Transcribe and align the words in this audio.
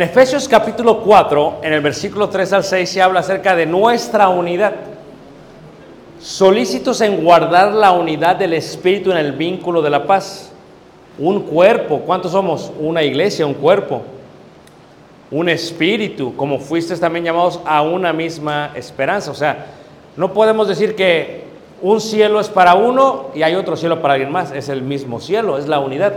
En 0.00 0.08
Efesios 0.08 0.48
capítulo 0.48 1.02
4, 1.02 1.58
en 1.62 1.74
el 1.74 1.82
versículo 1.82 2.30
3 2.30 2.54
al 2.54 2.64
6, 2.64 2.88
se 2.88 3.02
habla 3.02 3.20
acerca 3.20 3.54
de 3.54 3.66
nuestra 3.66 4.30
unidad. 4.30 4.72
Solícitos 6.18 7.02
en 7.02 7.22
guardar 7.22 7.70
la 7.74 7.92
unidad 7.92 8.36
del 8.36 8.54
Espíritu 8.54 9.10
en 9.10 9.18
el 9.18 9.32
vínculo 9.32 9.82
de 9.82 9.90
la 9.90 10.06
paz. 10.06 10.52
Un 11.18 11.42
cuerpo, 11.42 11.98
¿cuántos 11.98 12.32
somos? 12.32 12.72
Una 12.80 13.02
iglesia, 13.02 13.44
un 13.44 13.52
cuerpo. 13.52 14.00
Un 15.30 15.50
espíritu, 15.50 16.34
como 16.34 16.58
fuisteis 16.58 16.98
también 16.98 17.26
llamados 17.26 17.60
a 17.66 17.82
una 17.82 18.14
misma 18.14 18.70
esperanza. 18.74 19.30
O 19.30 19.34
sea, 19.34 19.66
no 20.16 20.32
podemos 20.32 20.66
decir 20.66 20.96
que 20.96 21.44
un 21.82 22.00
cielo 22.00 22.40
es 22.40 22.48
para 22.48 22.72
uno 22.72 23.26
y 23.34 23.42
hay 23.42 23.54
otro 23.54 23.76
cielo 23.76 24.00
para 24.00 24.14
alguien 24.14 24.32
más. 24.32 24.50
Es 24.50 24.70
el 24.70 24.80
mismo 24.80 25.20
cielo, 25.20 25.58
es 25.58 25.68
la 25.68 25.78
unidad. 25.78 26.14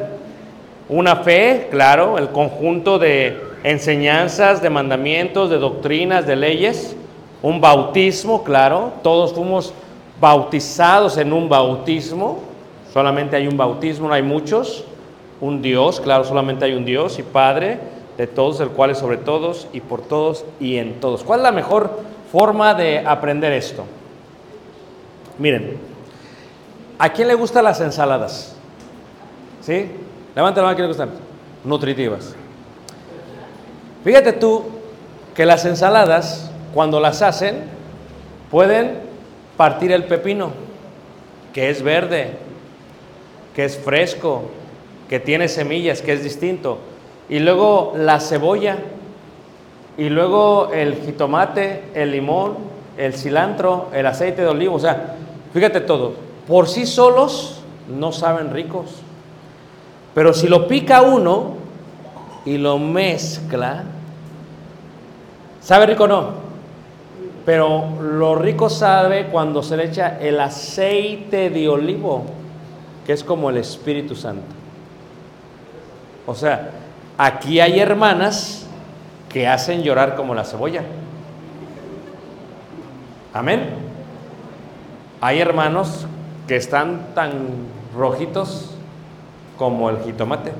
Una 0.87 1.17
fe, 1.17 1.67
claro, 1.69 2.17
el 2.17 2.29
conjunto 2.29 2.97
de 2.97 3.51
enseñanzas, 3.63 4.61
de 4.61 4.69
mandamientos, 4.69 5.49
de 5.49 5.57
doctrinas, 5.57 6.27
de 6.27 6.35
leyes. 6.35 6.95
Un 7.41 7.59
bautismo, 7.59 8.43
claro, 8.43 8.93
todos 9.01 9.33
fuimos 9.33 9.73
bautizados 10.19 11.17
en 11.17 11.33
un 11.33 11.49
bautismo. 11.49 12.39
Solamente 12.93 13.35
hay 13.35 13.47
un 13.47 13.57
bautismo, 13.57 14.07
no 14.07 14.13
hay 14.13 14.21
muchos. 14.21 14.85
Un 15.41 15.61
Dios, 15.61 15.99
claro, 15.99 16.23
solamente 16.23 16.65
hay 16.65 16.73
un 16.73 16.85
Dios 16.85 17.19
y 17.19 17.23
Padre 17.23 17.79
de 18.17 18.27
todos, 18.27 18.59
el 18.59 18.69
cual 18.69 18.91
es 18.91 18.99
sobre 18.99 19.17
todos 19.17 19.67
y 19.73 19.81
por 19.81 20.01
todos 20.01 20.45
y 20.59 20.77
en 20.77 20.99
todos. 20.99 21.23
¿Cuál 21.23 21.39
es 21.39 21.43
la 21.43 21.51
mejor 21.51 21.99
forma 22.31 22.73
de 22.73 22.99
aprender 22.99 23.51
esto? 23.51 23.83
Miren, 25.39 25.77
¿a 26.99 27.09
quién 27.11 27.27
le 27.27 27.33
gustan 27.33 27.63
las 27.63 27.81
ensaladas? 27.81 28.55
¿Sí? 29.61 29.89
Levanta 30.35 30.61
la 30.61 30.67
mano, 30.67 30.73
¿a 30.73 30.75
quién 30.75 30.83
le 30.83 30.87
gustan? 30.89 31.09
Nutritivas. 31.63 32.35
Fíjate 34.03 34.33
tú 34.33 34.63
que 35.33 35.45
las 35.45 35.65
ensaladas, 35.65 36.51
cuando 36.73 36.99
las 36.99 37.21
hacen, 37.21 37.63
pueden 38.51 38.99
partir 39.57 39.91
el 39.91 40.03
pepino, 40.05 40.51
que 41.53 41.69
es 41.69 41.81
verde, 41.81 42.31
que 43.55 43.65
es 43.65 43.77
fresco, 43.77 44.43
que 45.09 45.19
tiene 45.19 45.47
semillas, 45.47 46.01
que 46.01 46.13
es 46.13 46.23
distinto. 46.23 46.79
Y 47.29 47.39
luego 47.39 47.93
la 47.95 48.19
cebolla, 48.19 48.77
y 49.97 50.09
luego 50.09 50.71
el 50.73 50.95
jitomate, 50.95 51.83
el 51.93 52.11
limón, 52.11 52.57
el 52.97 53.13
cilantro, 53.13 53.89
el 53.93 54.05
aceite 54.05 54.41
de 54.41 54.47
olivo. 54.47 54.75
O 54.75 54.79
sea, 54.79 55.15
fíjate 55.53 55.81
todo, 55.81 56.13
por 56.47 56.67
sí 56.67 56.85
solos 56.85 57.61
no 57.87 58.11
saben 58.11 58.51
ricos. 58.51 58.95
Pero 60.13 60.33
si 60.33 60.47
lo 60.47 60.67
pica 60.67 61.01
uno 61.01 61.55
y 62.45 62.57
lo 62.57 62.77
mezcla, 62.77 63.83
¿sabe 65.63 65.87
rico 65.87 66.03
o 66.03 66.07
no? 66.07 66.29
Pero 67.45 68.01
lo 68.01 68.35
rico 68.35 68.69
sabe 68.69 69.27
cuando 69.27 69.63
se 69.63 69.75
le 69.75 69.85
echa 69.85 70.19
el 70.19 70.39
aceite 70.39 71.49
de 71.49 71.67
olivo, 71.67 72.23
que 73.05 73.13
es 73.13 73.23
como 73.23 73.49
el 73.49 73.57
Espíritu 73.57 74.15
Santo. 74.15 74.43
O 76.25 76.35
sea, 76.35 76.71
aquí 77.17 77.59
hay 77.59 77.79
hermanas 77.79 78.65
que 79.27 79.47
hacen 79.47 79.83
llorar 79.83 80.15
como 80.15 80.33
la 80.33 80.45
cebolla. 80.45 80.83
Amén. 83.33 83.69
Hay 85.19 85.39
hermanos 85.39 86.05
que 86.47 86.55
están 86.55 87.07
tan 87.15 87.31
rojitos 87.95 88.71
como 89.57 89.89
el 89.89 89.99
jitomate. 90.03 90.51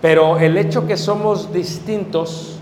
Pero 0.00 0.38
el 0.38 0.56
hecho 0.56 0.86
que 0.86 0.96
somos 0.96 1.52
distintos, 1.52 2.58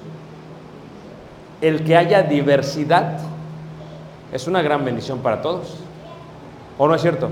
el 1.62 1.85
que 1.85 1.97
haya 1.97 2.23
diversidad, 2.23 3.20
es 4.32 4.47
una 4.47 4.61
gran 4.61 4.85
bendición 4.85 5.20
para 5.20 5.41
todos. 5.41 5.76
¿O 6.76 6.88
no 6.88 6.94
es 6.94 7.00
cierto? 7.00 7.31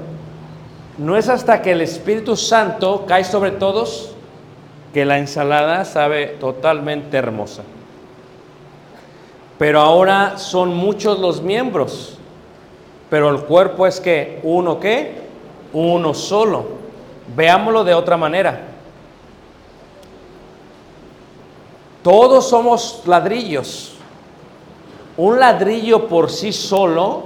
No 0.96 1.16
es 1.16 1.28
hasta 1.28 1.60
que 1.60 1.72
el 1.72 1.80
Espíritu 1.80 2.36
Santo 2.36 3.04
cae 3.06 3.24
sobre 3.24 3.50
todos 3.50 4.14
que 4.94 5.04
la 5.04 5.18
ensalada 5.18 5.84
sabe 5.84 6.26
totalmente 6.26 7.16
hermosa. 7.16 7.62
Pero 9.58 9.80
ahora 9.80 10.38
son 10.38 10.74
muchos 10.74 11.18
los 11.18 11.42
miembros. 11.42 12.16
Pero 13.08 13.30
el 13.30 13.42
cuerpo 13.42 13.86
es 13.86 14.00
que 14.00 14.40
uno 14.42 14.78
qué? 14.78 15.22
Uno 15.72 16.14
solo. 16.14 16.66
Veámoslo 17.34 17.82
de 17.82 17.94
otra 17.94 18.16
manera. 18.16 18.68
Todos 22.02 22.48
somos 22.48 23.02
ladrillos. 23.06 23.99
Un 25.20 25.38
ladrillo 25.38 26.08
por 26.08 26.30
sí 26.30 26.50
solo 26.50 27.24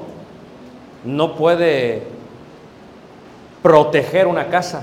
no 1.04 1.36
puede 1.36 2.02
proteger 3.62 4.26
una 4.26 4.48
casa. 4.48 4.82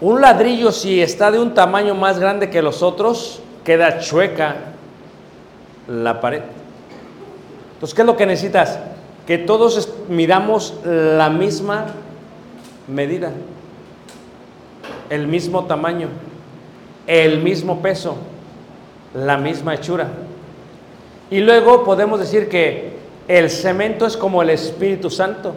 Un 0.00 0.20
ladrillo 0.20 0.70
si 0.70 1.02
está 1.02 1.32
de 1.32 1.40
un 1.40 1.54
tamaño 1.54 1.96
más 1.96 2.20
grande 2.20 2.50
que 2.50 2.62
los 2.62 2.84
otros, 2.84 3.42
queda 3.64 3.98
chueca 3.98 4.54
la 5.88 6.20
pared. 6.20 6.42
Entonces, 7.72 7.92
¿qué 7.92 8.02
es 8.02 8.06
lo 8.06 8.16
que 8.16 8.26
necesitas? 8.26 8.78
Que 9.26 9.38
todos 9.38 9.92
midamos 10.08 10.72
la 10.84 11.30
misma 11.30 11.86
medida, 12.86 13.32
el 15.08 15.26
mismo 15.26 15.64
tamaño, 15.64 16.06
el 17.08 17.42
mismo 17.42 17.82
peso, 17.82 18.16
la 19.14 19.36
misma 19.36 19.74
hechura. 19.74 20.08
Y 21.30 21.40
luego 21.40 21.84
podemos 21.84 22.18
decir 22.20 22.48
que 22.48 22.90
el 23.28 23.50
cemento 23.50 24.06
es 24.06 24.16
como 24.16 24.42
el 24.42 24.50
Espíritu 24.50 25.10
Santo. 25.10 25.54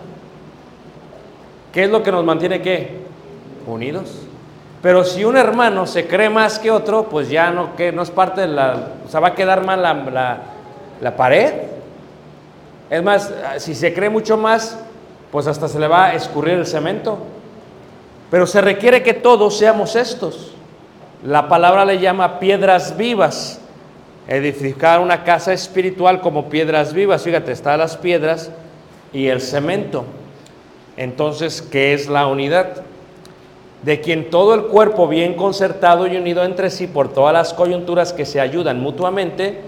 ¿Qué 1.71 1.85
es 1.85 1.89
lo 1.89 2.03
que 2.03 2.11
nos 2.11 2.23
mantiene 2.23 2.61
qué? 2.61 2.97
Unidos. 3.65 4.11
Pero 4.81 5.03
si 5.03 5.23
un 5.23 5.37
hermano 5.37 5.87
se 5.87 6.07
cree 6.07 6.29
más 6.29 6.59
que 6.59 6.69
otro, 6.69 7.03
pues 7.09 7.29
ya 7.29 7.51
no, 7.51 7.75
que, 7.75 7.91
no 7.91 8.01
es 8.03 8.11
parte 8.11 8.41
de 8.41 8.47
la... 8.47 8.89
O 9.05 9.09
sea, 9.09 9.19
va 9.21 9.29
a 9.29 9.35
quedar 9.35 9.65
mal 9.65 9.81
la, 9.81 9.93
la- 9.93 10.37
la 11.01 11.15
pared. 11.15 11.53
Es 12.89 13.01
más, 13.01 13.33
si 13.57 13.73
se 13.73 13.93
cree 13.93 14.09
mucho 14.09 14.37
más, 14.37 14.77
pues 15.31 15.47
hasta 15.47 15.67
se 15.67 15.79
le 15.79 15.87
va 15.87 16.07
a 16.07 16.13
escurrir 16.15 16.55
el 16.55 16.67
cemento. 16.67 17.17
Pero 18.29 18.45
se 18.45 18.61
requiere 18.61 19.01
que 19.01 19.13
todos 19.13 19.57
seamos 19.57 19.95
estos. 19.95 20.51
La 21.23 21.47
palabra 21.47 21.85
le 21.85 21.99
llama 21.99 22.39
piedras 22.39 22.97
vivas. 22.97 23.61
Edificar 24.27 24.99
una 24.99 25.23
casa 25.23 25.53
espiritual 25.53 26.19
como 26.19 26.49
piedras 26.49 26.93
vivas. 26.93 27.23
Fíjate, 27.23 27.53
están 27.53 27.79
las 27.79 27.95
piedras 27.95 28.51
y 29.13 29.27
el 29.27 29.39
cemento. 29.39 30.03
Entonces, 30.97 31.61
¿qué 31.61 31.93
es 31.93 32.09
la 32.09 32.27
unidad? 32.27 32.83
De 33.83 34.01
quien 34.01 34.29
todo 34.29 34.53
el 34.53 34.63
cuerpo 34.63 35.07
bien 35.07 35.35
concertado 35.35 36.07
y 36.07 36.17
unido 36.17 36.43
entre 36.43 36.69
sí 36.69 36.87
por 36.87 37.13
todas 37.13 37.33
las 37.33 37.53
coyunturas 37.53 38.11
que 38.11 38.25
se 38.25 38.41
ayudan 38.41 38.81
mutuamente, 38.81 39.61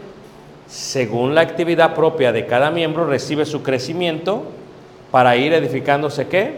según 0.68 1.36
la 1.36 1.42
actividad 1.42 1.94
propia 1.96 2.32
de 2.32 2.46
cada 2.46 2.70
miembro, 2.72 3.06
recibe 3.06 3.46
su 3.46 3.64
crecimiento 3.64 4.44
para 5.12 5.36
ir 5.38 5.54
edificándose 5.54 6.28
qué? 6.28 6.56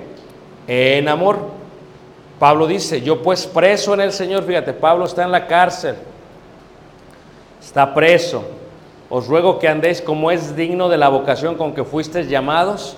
En 0.68 1.08
amor. 1.08 1.67
Pablo 2.40 2.68
dice, 2.68 3.02
yo 3.02 3.22
pues 3.22 3.48
preso 3.48 3.94
en 3.94 4.02
el 4.02 4.12
Señor, 4.12 4.44
fíjate, 4.44 4.74
Pablo 4.74 5.06
está 5.06 5.24
en 5.24 5.32
la 5.32 5.48
cárcel, 5.48 5.96
está 7.62 7.94
preso. 7.94 8.44
Os 9.10 9.28
ruego 9.28 9.58
que 9.58 9.68
andéis 9.68 10.02
como 10.02 10.30
es 10.32 10.56
digno 10.56 10.90
de 10.90 10.98
la 10.98 11.10
vocación 11.10 11.56
con 11.56 11.74
que 11.74 11.84
fuisteis 11.84 12.30
llamados. 12.30 12.98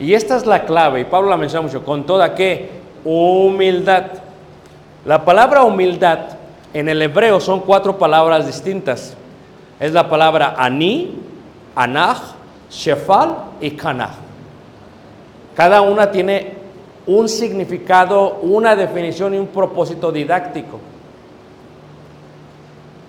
Y 0.00 0.14
esta 0.14 0.36
es 0.36 0.46
la 0.46 0.64
clave, 0.64 1.00
y 1.00 1.04
Pablo 1.04 1.30
la 1.30 1.36
menciona 1.36 1.66
mucho, 1.66 1.84
con 1.84 2.04
toda 2.04 2.34
qué? 2.34 2.70
Humildad. 3.04 4.06
La 5.04 5.24
palabra 5.24 5.62
humildad 5.62 6.18
en 6.72 6.88
el 6.88 7.00
hebreo 7.00 7.38
son 7.38 7.60
cuatro 7.60 7.98
palabras 7.98 8.46
distintas. 8.46 9.14
Es 9.78 9.92
la 9.92 10.08
palabra 10.08 10.54
ani, 10.58 11.20
anaj, 11.76 12.18
shefal 12.70 13.36
y 13.60 13.72
kanah. 13.72 14.14
Cada 15.54 15.82
una 15.82 16.10
tiene 16.10 16.63
un 17.06 17.28
significado, 17.28 18.38
una 18.42 18.74
definición 18.74 19.34
y 19.34 19.38
un 19.38 19.48
propósito 19.48 20.10
didáctico. 20.10 20.80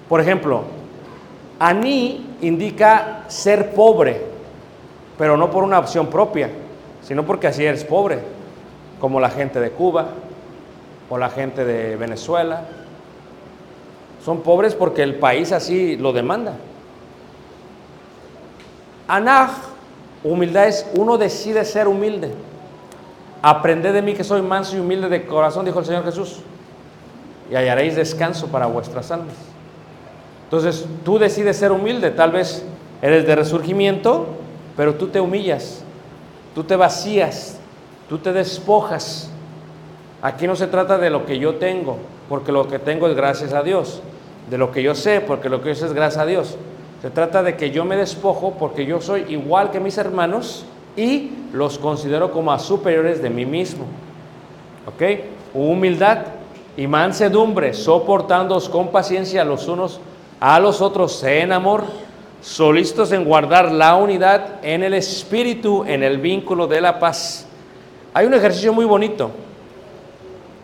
Por 0.10 0.22
ejemplo, 0.22 0.64
Aní 1.60 2.36
indica 2.42 3.24
ser 3.28 3.74
pobre, 3.74 4.22
pero 5.18 5.38
no 5.38 5.50
por 5.50 5.64
una 5.64 5.80
opción 5.80 6.08
propia, 6.08 6.50
sino 7.02 7.26
porque 7.26 7.48
así 7.48 7.66
eres 7.66 7.86
pobre, 7.86 8.20
como 9.00 9.20
la 9.20 9.30
gente 9.30 9.60
de 9.60 9.72
Cuba 9.72 10.08
o 11.10 11.18
la 11.18 11.30
gente 11.30 11.64
de 11.64 11.96
Venezuela. 11.96 12.64
Son 14.24 14.42
pobres 14.42 14.76
porque 14.76 15.04
el 15.04 15.16
país 15.16 15.52
así 15.52 15.96
lo 15.98 16.12
demanda. 16.12 16.56
Anaj, 19.08 19.52
humildad 20.24 20.68
es 20.68 20.90
uno 20.98 21.18
decide 21.18 21.64
ser 21.64 21.88
humilde. 21.88 22.32
Aprended 23.42 23.94
de 23.94 24.02
mí 24.02 24.14
que 24.14 24.24
soy 24.24 24.42
manso 24.42 24.76
y 24.76 24.80
humilde 24.80 25.10
de 25.10 25.26
corazón, 25.26 25.66
dijo 25.66 25.80
el 25.80 25.86
Señor 25.86 26.04
Jesús, 26.04 26.40
y 27.50 27.56
hallaréis 27.56 27.96
descanso 27.96 28.48
para 28.48 28.66
vuestras 28.66 29.12
almas. 29.12 29.36
Entonces, 30.46 30.86
tú 31.04 31.20
decides 31.20 31.58
ser 31.58 31.72
humilde, 31.72 32.12
tal 32.12 32.32
vez 32.32 32.66
eres 33.02 33.26
de 33.26 33.36
resurgimiento, 33.36 34.28
pero 34.78 34.96
tú 34.96 35.08
te 35.08 35.20
humillas, 35.20 35.84
tú 36.54 36.64
te 36.64 36.76
vacías, 36.76 37.60
tú 38.10 38.18
te 38.18 38.34
despojas. 38.34 39.30
Aquí 40.22 40.48
no 40.48 40.56
se 40.56 40.68
trata 40.68 40.98
de 40.98 41.10
lo 41.10 41.26
que 41.26 41.38
yo 41.40 41.56
tengo, 41.56 41.98
porque 42.30 42.52
lo 42.52 42.68
que 42.68 42.80
tengo 42.80 43.08
es 43.08 43.16
gracias 43.16 43.54
a 43.54 43.64
Dios, 43.64 44.02
de 44.50 44.58
lo 44.58 44.72
que 44.72 44.82
yo 44.82 44.96
sé, 44.96 45.22
porque 45.22 45.50
lo 45.50 45.62
que 45.62 45.70
yo 45.70 45.76
sé 45.76 45.86
es 45.86 45.94
gracias 45.94 46.24
a 46.24 46.26
Dios. 46.26 46.58
Se 47.02 47.10
trata 47.12 47.44
de 47.44 47.56
que 47.56 47.72
yo 47.72 47.86
me 47.86 47.96
despojo 47.96 48.56
porque 48.58 48.86
yo 48.86 49.02
soy 49.02 49.26
igual 49.30 49.70
que 49.70 49.80
mis 49.80 49.98
hermanos 49.98 50.66
y 50.96 51.32
los 51.54 51.78
considero 51.78 52.32
como 52.32 52.52
a 52.52 52.60
superiores 52.60 53.22
de 53.22 53.30
mí 53.30 53.46
mismo. 53.46 53.86
¿Ok? 54.88 55.20
Humildad 55.54 56.20
y 56.78 56.88
mansedumbre, 56.88 57.74
soportándoos 57.74 58.70
con 58.70 58.90
paciencia 58.90 59.44
los 59.44 59.68
unos 59.68 60.00
a 60.40 60.60
los 60.60 60.82
otros 60.82 61.24
en 61.24 61.52
amor, 61.52 61.84
solícitos 62.42 63.12
en 63.12 63.24
guardar 63.24 63.72
la 63.72 63.96
unidad 63.96 64.60
en 64.64 64.84
el 64.84 64.94
espíritu, 64.94 65.84
en 65.86 66.04
el 66.04 66.20
vínculo 66.20 66.68
de 66.68 66.82
la 66.82 67.00
paz. 67.00 67.48
Hay 68.14 68.26
un 68.26 68.34
ejercicio 68.34 68.74
muy 68.74 68.86
bonito. 68.86 69.32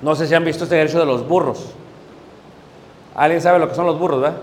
No 0.02 0.16
sé 0.16 0.28
si 0.28 0.34
han 0.34 0.44
visto 0.44 0.64
este 0.64 0.76
ejercicio 0.76 1.00
de 1.00 1.06
los 1.06 1.28
burros. 1.28 1.74
¿Alguien 3.16 3.42
sabe 3.42 3.60
lo 3.60 3.68
que 3.70 3.76
son 3.76 3.86
los 3.86 4.00
burros, 4.00 4.22
verdad? 4.22 4.38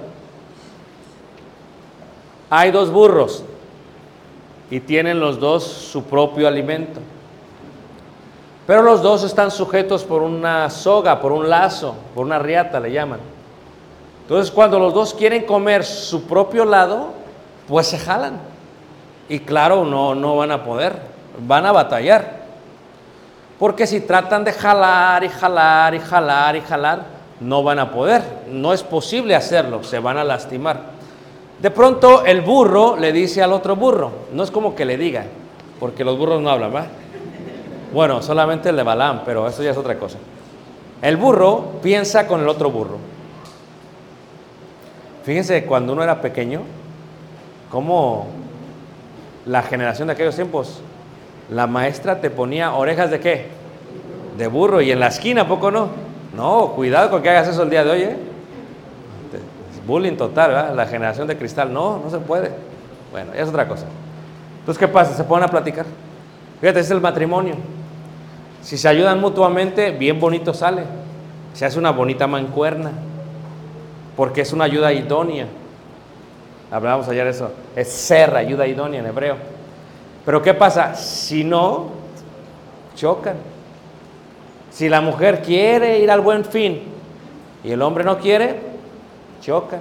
Hay 2.50 2.70
dos 2.70 2.91
burros 2.91 3.44
y 4.70 4.81
tienen 4.81 5.20
los 5.20 5.41
dos 5.41 5.65
su 5.65 6.05
propio 6.05 6.47
alimento. 6.47 7.00
Pero 8.67 8.82
los 8.82 9.03
dos 9.03 9.25
están 9.25 9.50
sujetos 9.50 10.05
por 10.05 10.23
una 10.23 10.69
soga, 10.69 11.20
por 11.20 11.32
un 11.32 11.49
lazo, 11.49 11.94
por 12.15 12.26
una 12.26 12.38
riata 12.38 12.79
le 12.79 12.93
llaman. 12.93 13.20
Entonces 14.23 14.50
cuando 14.50 14.79
los 14.79 14.93
dos 14.93 15.15
quieren 15.15 15.47
comer 15.47 15.85
su 15.85 16.25
propio 16.25 16.67
lado, 16.67 17.12
pues 17.67 17.87
se 17.87 17.99
jalan. 17.99 18.38
Y 19.29 19.41
claro, 19.41 19.85
no, 19.85 20.15
no 20.15 20.37
van 20.37 20.53
a 20.53 20.65
poder, 20.65 20.97
van 21.47 21.65
a 21.65 21.73
batallar. 21.73 22.38
Porque 23.59 23.87
si 23.87 24.00
tratan 24.03 24.44
de 24.44 24.53
jalar 24.53 25.25
y 25.25 25.29
jalar 25.29 25.94
y 25.94 25.99
jalar 25.99 26.56
y 26.56 26.61
jalar, 26.61 27.03
no 27.41 27.63
van 27.63 27.79
a 27.79 27.91
poder. 27.91 28.22
No 28.51 28.75
es 28.75 28.82
posible 28.82 29.34
hacerlo, 29.34 29.82
se 29.82 29.98
van 29.98 30.19
a 30.19 30.25
lastimar. 30.25 30.97
De 31.60 31.70
pronto 31.72 32.24
el 32.24 32.41
burro 32.41 32.96
le 32.96 33.12
dice 33.12 33.43
al 33.43 33.53
otro 33.53 33.74
burro, 33.74 34.10
no 34.32 34.44
es 34.44 34.50
como 34.50 34.77
que 34.77 34.84
le 34.84 34.96
diga, 34.96 35.24
porque 35.81 36.05
los 36.05 36.17
burros 36.17 36.41
no 36.41 36.50
hablan, 36.50 36.74
¿va? 36.74 36.86
Bueno, 37.93 38.22
solamente 38.22 38.69
el 38.69 38.77
de 38.77 38.82
Balaam, 38.82 39.22
pero 39.24 39.48
eso 39.48 39.62
ya 39.62 39.72
es 39.72 39.77
otra 39.77 39.98
cosa. 39.98 40.19
El 41.03 41.17
burro 41.17 41.81
piensa 41.82 42.27
con 42.27 42.41
el 42.41 42.48
otro 42.48 42.70
burro. 42.70 42.98
Fíjense, 45.24 45.65
cuando 45.65 45.93
uno 45.93 46.03
era 46.03 46.20
pequeño, 46.20 46.62
cómo 47.70 48.27
la 49.46 49.62
generación 49.62 50.08
de 50.08 50.15
aquellos 50.15 50.36
tiempos, 50.36 50.81
la 51.50 51.67
maestra 51.67 52.20
te 52.20 52.31
ponía 52.31 52.74
orejas 52.74 53.10
de 53.10 53.20
qué? 53.20 53.46
De 54.36 54.46
burro 54.46 54.81
y 54.81 54.93
en 54.93 55.00
la 55.00 55.08
esquina, 55.08 55.43
¿a 55.43 55.48
poco 55.48 55.70
no? 55.70 55.88
No, 56.36 56.72
cuidado 56.74 57.10
con 57.10 57.22
que 57.22 57.31
hagas 57.31 57.48
eso 57.48 57.62
el 57.62 57.70
día 57.70 57.84
de 57.84 57.91
hoy, 57.91 58.03
¿eh? 58.03 58.17
Bullying 59.88 60.16
total, 60.16 60.50
¿verdad? 60.50 60.74
La 60.74 60.86
generación 60.86 61.26
de 61.26 61.38
cristal, 61.38 61.72
no, 61.72 61.98
no 61.98 62.10
se 62.10 62.18
puede. 62.18 62.50
Bueno, 63.10 63.32
es 63.32 63.48
otra 63.48 63.66
cosa. 63.66 63.86
Entonces, 64.60 64.78
¿qué 64.78 64.86
pasa? 64.86 65.14
Se 65.14 65.24
ponen 65.24 65.44
a 65.44 65.48
platicar. 65.48 65.86
Fíjate, 66.60 66.80
es 66.80 66.90
el 66.90 67.00
matrimonio. 67.00 67.54
Si 68.60 68.76
se 68.76 68.86
ayudan 68.86 69.18
mutuamente, 69.18 69.90
bien 69.92 70.20
bonito 70.20 70.52
sale. 70.52 70.82
Se 71.54 71.64
hace 71.64 71.78
una 71.78 71.90
bonita 71.90 72.26
mancuerna. 72.26 72.90
Porque 74.14 74.42
es 74.42 74.52
una 74.52 74.64
ayuda 74.64 74.92
idónea. 74.92 75.46
Hablábamos 76.70 77.08
ayer 77.08 77.24
de 77.24 77.30
eso. 77.30 77.50
Es 77.74 77.88
ser 77.88 78.36
ayuda 78.36 78.66
idónea 78.66 79.00
en 79.00 79.06
hebreo. 79.06 79.36
Pero 80.26 80.42
¿qué 80.42 80.52
pasa? 80.52 80.94
Si 80.96 81.44
no, 81.44 81.86
chocan. 82.94 83.36
Si 84.70 84.90
la 84.90 85.00
mujer 85.00 85.40
quiere 85.40 85.98
ir 86.00 86.10
al 86.10 86.20
buen 86.20 86.44
fin 86.44 86.82
y 87.64 87.70
el 87.70 87.80
hombre 87.80 88.04
no 88.04 88.18
quiere, 88.18 88.68
chocan. 89.40 89.80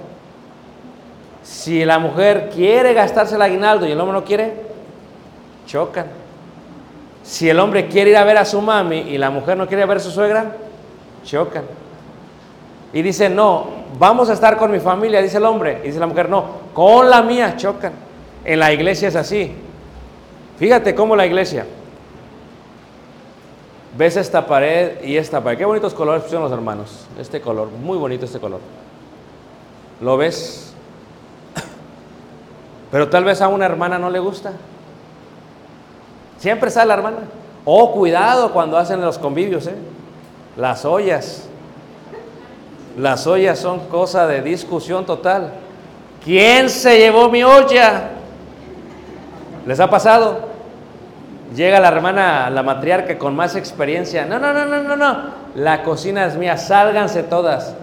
Si 1.42 1.84
la 1.84 1.98
mujer 1.98 2.50
quiere 2.54 2.92
gastarse 2.92 3.36
el 3.36 3.42
aguinaldo 3.42 3.86
y 3.86 3.92
el 3.92 4.00
hombre 4.00 4.18
no 4.18 4.24
quiere, 4.24 4.52
chocan. 5.66 6.06
Si 7.22 7.48
el 7.48 7.58
hombre 7.58 7.88
quiere 7.88 8.10
ir 8.10 8.16
a 8.16 8.24
ver 8.24 8.38
a 8.38 8.44
su 8.44 8.60
mami 8.60 8.98
y 8.98 9.18
la 9.18 9.30
mujer 9.30 9.56
no 9.56 9.66
quiere 9.66 9.84
ver 9.86 9.98
a 9.98 10.00
su 10.00 10.10
suegra, 10.10 10.56
chocan. 11.24 11.64
Y 12.92 13.02
dice, 13.02 13.28
no, 13.28 13.66
vamos 13.98 14.30
a 14.30 14.32
estar 14.32 14.56
con 14.56 14.70
mi 14.70 14.80
familia, 14.80 15.20
dice 15.20 15.36
el 15.36 15.44
hombre. 15.44 15.80
Y 15.84 15.88
dice 15.88 16.00
la 16.00 16.06
mujer, 16.06 16.28
no, 16.28 16.44
con 16.72 17.08
la 17.10 17.22
mía 17.22 17.54
chocan. 17.56 17.92
En 18.44 18.58
la 18.58 18.72
iglesia 18.72 19.08
es 19.08 19.16
así. 19.16 19.52
Fíjate 20.58 20.94
cómo 20.94 21.14
la 21.14 21.26
iglesia. 21.26 21.66
Ves 23.96 24.16
esta 24.16 24.46
pared 24.46 25.02
y 25.04 25.16
esta 25.16 25.42
pared. 25.42 25.58
Qué 25.58 25.64
bonitos 25.64 25.92
colores 25.92 26.22
pusieron 26.22 26.44
los 26.44 26.52
hermanos. 26.52 27.06
Este 27.18 27.40
color, 27.40 27.68
muy 27.68 27.98
bonito 27.98 28.24
este 28.24 28.38
color. 28.38 28.60
¿Lo 30.00 30.16
ves? 30.16 30.72
Pero 32.90 33.08
tal 33.08 33.24
vez 33.24 33.42
a 33.42 33.48
una 33.48 33.66
hermana 33.66 33.98
no 33.98 34.10
le 34.10 34.18
gusta. 34.18 34.52
Siempre 36.38 36.70
sale 36.70 36.88
la 36.88 36.94
hermana. 36.94 37.16
Oh, 37.64 37.92
cuidado 37.92 38.52
cuando 38.52 38.78
hacen 38.78 39.00
los 39.00 39.18
convivios, 39.18 39.66
¿eh? 39.66 39.74
Las 40.56 40.84
ollas. 40.84 41.48
Las 42.96 43.26
ollas 43.26 43.58
son 43.58 43.80
cosa 43.88 44.26
de 44.26 44.40
discusión 44.42 45.04
total. 45.04 45.52
¿Quién 46.24 46.70
se 46.70 46.98
llevó 46.98 47.28
mi 47.28 47.42
olla? 47.42 48.10
¿Les 49.66 49.78
ha 49.80 49.90
pasado? 49.90 50.48
Llega 51.54 51.80
la 51.80 51.88
hermana, 51.88 52.50
la 52.50 52.62
matriarca 52.62 53.18
con 53.18 53.36
más 53.36 53.56
experiencia. 53.56 54.24
No, 54.24 54.38
no, 54.38 54.52
no, 54.52 54.64
no, 54.64 54.82
no, 54.82 54.96
no. 54.96 55.16
La 55.54 55.82
cocina 55.82 56.26
es 56.26 56.36
mía, 56.36 56.56
sálganse 56.56 57.22
todas. 57.22 57.74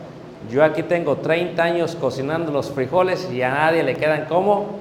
Yo 0.49 0.63
aquí 0.63 0.83
tengo 0.83 1.17
30 1.17 1.61
años 1.63 1.95
cocinando 1.95 2.51
los 2.51 2.71
frijoles 2.71 3.29
y 3.31 3.41
a 3.41 3.51
nadie 3.51 3.83
le 3.83 3.95
quedan 3.95 4.25
como 4.25 4.79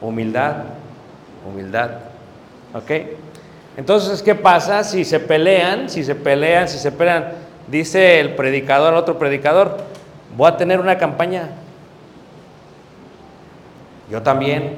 humildad, 0.00 0.64
humildad. 1.46 1.90
¿Ok? 2.74 2.90
Entonces, 3.76 4.22
¿qué 4.22 4.34
pasa 4.34 4.82
si 4.84 5.04
se 5.04 5.20
pelean? 5.20 5.90
Si 5.90 6.02
se 6.02 6.14
pelean, 6.14 6.68
si 6.68 6.78
se 6.78 6.92
pelean, 6.92 7.32
dice 7.68 8.20
el 8.20 8.34
predicador 8.34 8.94
otro 8.94 9.18
predicador, 9.18 9.78
voy 10.36 10.48
a 10.48 10.56
tener 10.56 10.80
una 10.80 10.96
campaña. 10.96 11.50
Yo 14.10 14.22
también. 14.22 14.76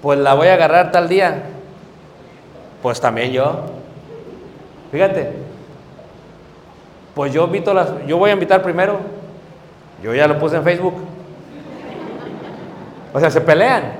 Pues 0.00 0.18
la 0.18 0.34
voy 0.34 0.48
a 0.48 0.54
agarrar 0.54 0.90
tal 0.90 1.08
día. 1.08 1.44
Pues 2.82 3.00
también 3.00 3.30
yo. 3.30 3.66
Fíjate. 4.90 5.51
Pues 7.14 7.32
yo 7.32 7.44
invito 7.44 7.74
las, 7.74 8.06
yo 8.06 8.16
voy 8.18 8.30
a 8.30 8.34
invitar 8.34 8.62
primero. 8.62 8.98
Yo 10.02 10.14
ya 10.14 10.26
lo 10.26 10.38
puse 10.38 10.56
en 10.56 10.64
Facebook. 10.64 10.94
O 13.12 13.20
sea, 13.20 13.30
se 13.30 13.40
pelean. 13.40 13.94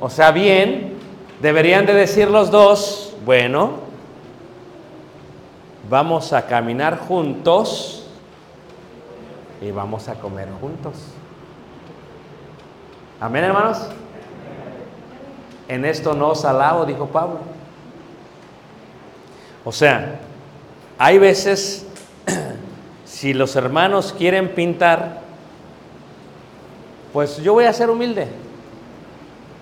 O 0.00 0.08
sea, 0.10 0.30
bien, 0.30 0.98
deberían 1.40 1.86
de 1.86 1.94
decir 1.94 2.28
los 2.28 2.50
dos, 2.50 3.14
bueno, 3.24 3.72
vamos 5.88 6.32
a 6.32 6.46
caminar 6.46 6.98
juntos 6.98 8.06
y 9.60 9.70
vamos 9.70 10.08
a 10.08 10.14
comer 10.14 10.48
juntos. 10.60 10.94
Amén, 13.20 13.44
hermanos. 13.44 13.88
En 15.68 15.84
esto 15.84 16.14
no 16.14 16.28
os 16.28 16.44
alabo, 16.44 16.84
dijo 16.84 17.06
Pablo. 17.06 17.38
O 19.64 19.72
sea, 19.72 20.20
hay 20.98 21.18
veces, 21.18 21.86
si 23.04 23.34
los 23.34 23.56
hermanos 23.56 24.14
quieren 24.16 24.50
pintar, 24.54 25.20
pues 27.12 27.38
yo 27.38 27.52
voy 27.54 27.64
a 27.64 27.72
ser 27.72 27.90
humilde. 27.90 28.28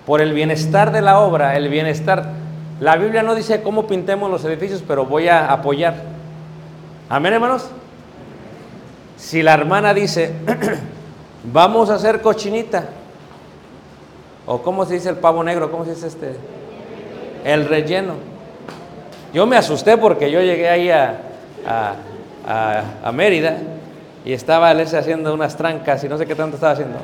Por 0.05 0.21
el 0.21 0.33
bienestar 0.33 0.91
de 0.91 1.01
la 1.01 1.19
obra, 1.19 1.55
el 1.55 1.69
bienestar. 1.69 2.31
La 2.79 2.97
Biblia 2.97 3.23
no 3.23 3.35
dice 3.35 3.61
cómo 3.61 3.87
pintemos 3.87 4.29
los 4.29 4.43
edificios, 4.43 4.83
pero 4.85 5.05
voy 5.05 5.27
a 5.29 5.51
apoyar. 5.51 5.95
Amén, 7.09 7.33
hermanos. 7.33 7.69
Si 9.17 9.41
la 9.41 9.53
hermana 9.53 9.93
dice, 9.93 10.33
vamos 11.53 11.89
a 11.89 11.95
hacer 11.95 12.21
cochinita, 12.21 12.85
o 14.45 14.61
cómo 14.61 14.85
se 14.85 14.95
dice 14.95 15.09
el 15.09 15.17
pavo 15.17 15.43
negro, 15.43 15.71
cómo 15.71 15.85
se 15.85 15.91
dice 15.93 16.07
este, 16.07 16.35
el 17.45 17.67
relleno. 17.67 18.15
Yo 19.33 19.45
me 19.45 19.57
asusté 19.57 19.97
porque 19.97 20.29
yo 20.29 20.41
llegué 20.41 20.69
ahí 20.69 20.89
a, 20.89 21.21
a, 21.65 21.95
a- 22.47 23.11
Mérida 23.11 23.57
y 24.25 24.33
estaba 24.33 24.71
ese 24.73 24.97
haciendo 24.97 25.33
unas 25.33 25.55
trancas 25.57 26.03
y 26.03 26.09
no 26.09 26.17
sé 26.17 26.25
qué 26.25 26.35
tanto 26.35 26.55
estaba 26.55 26.73
haciendo. 26.73 26.97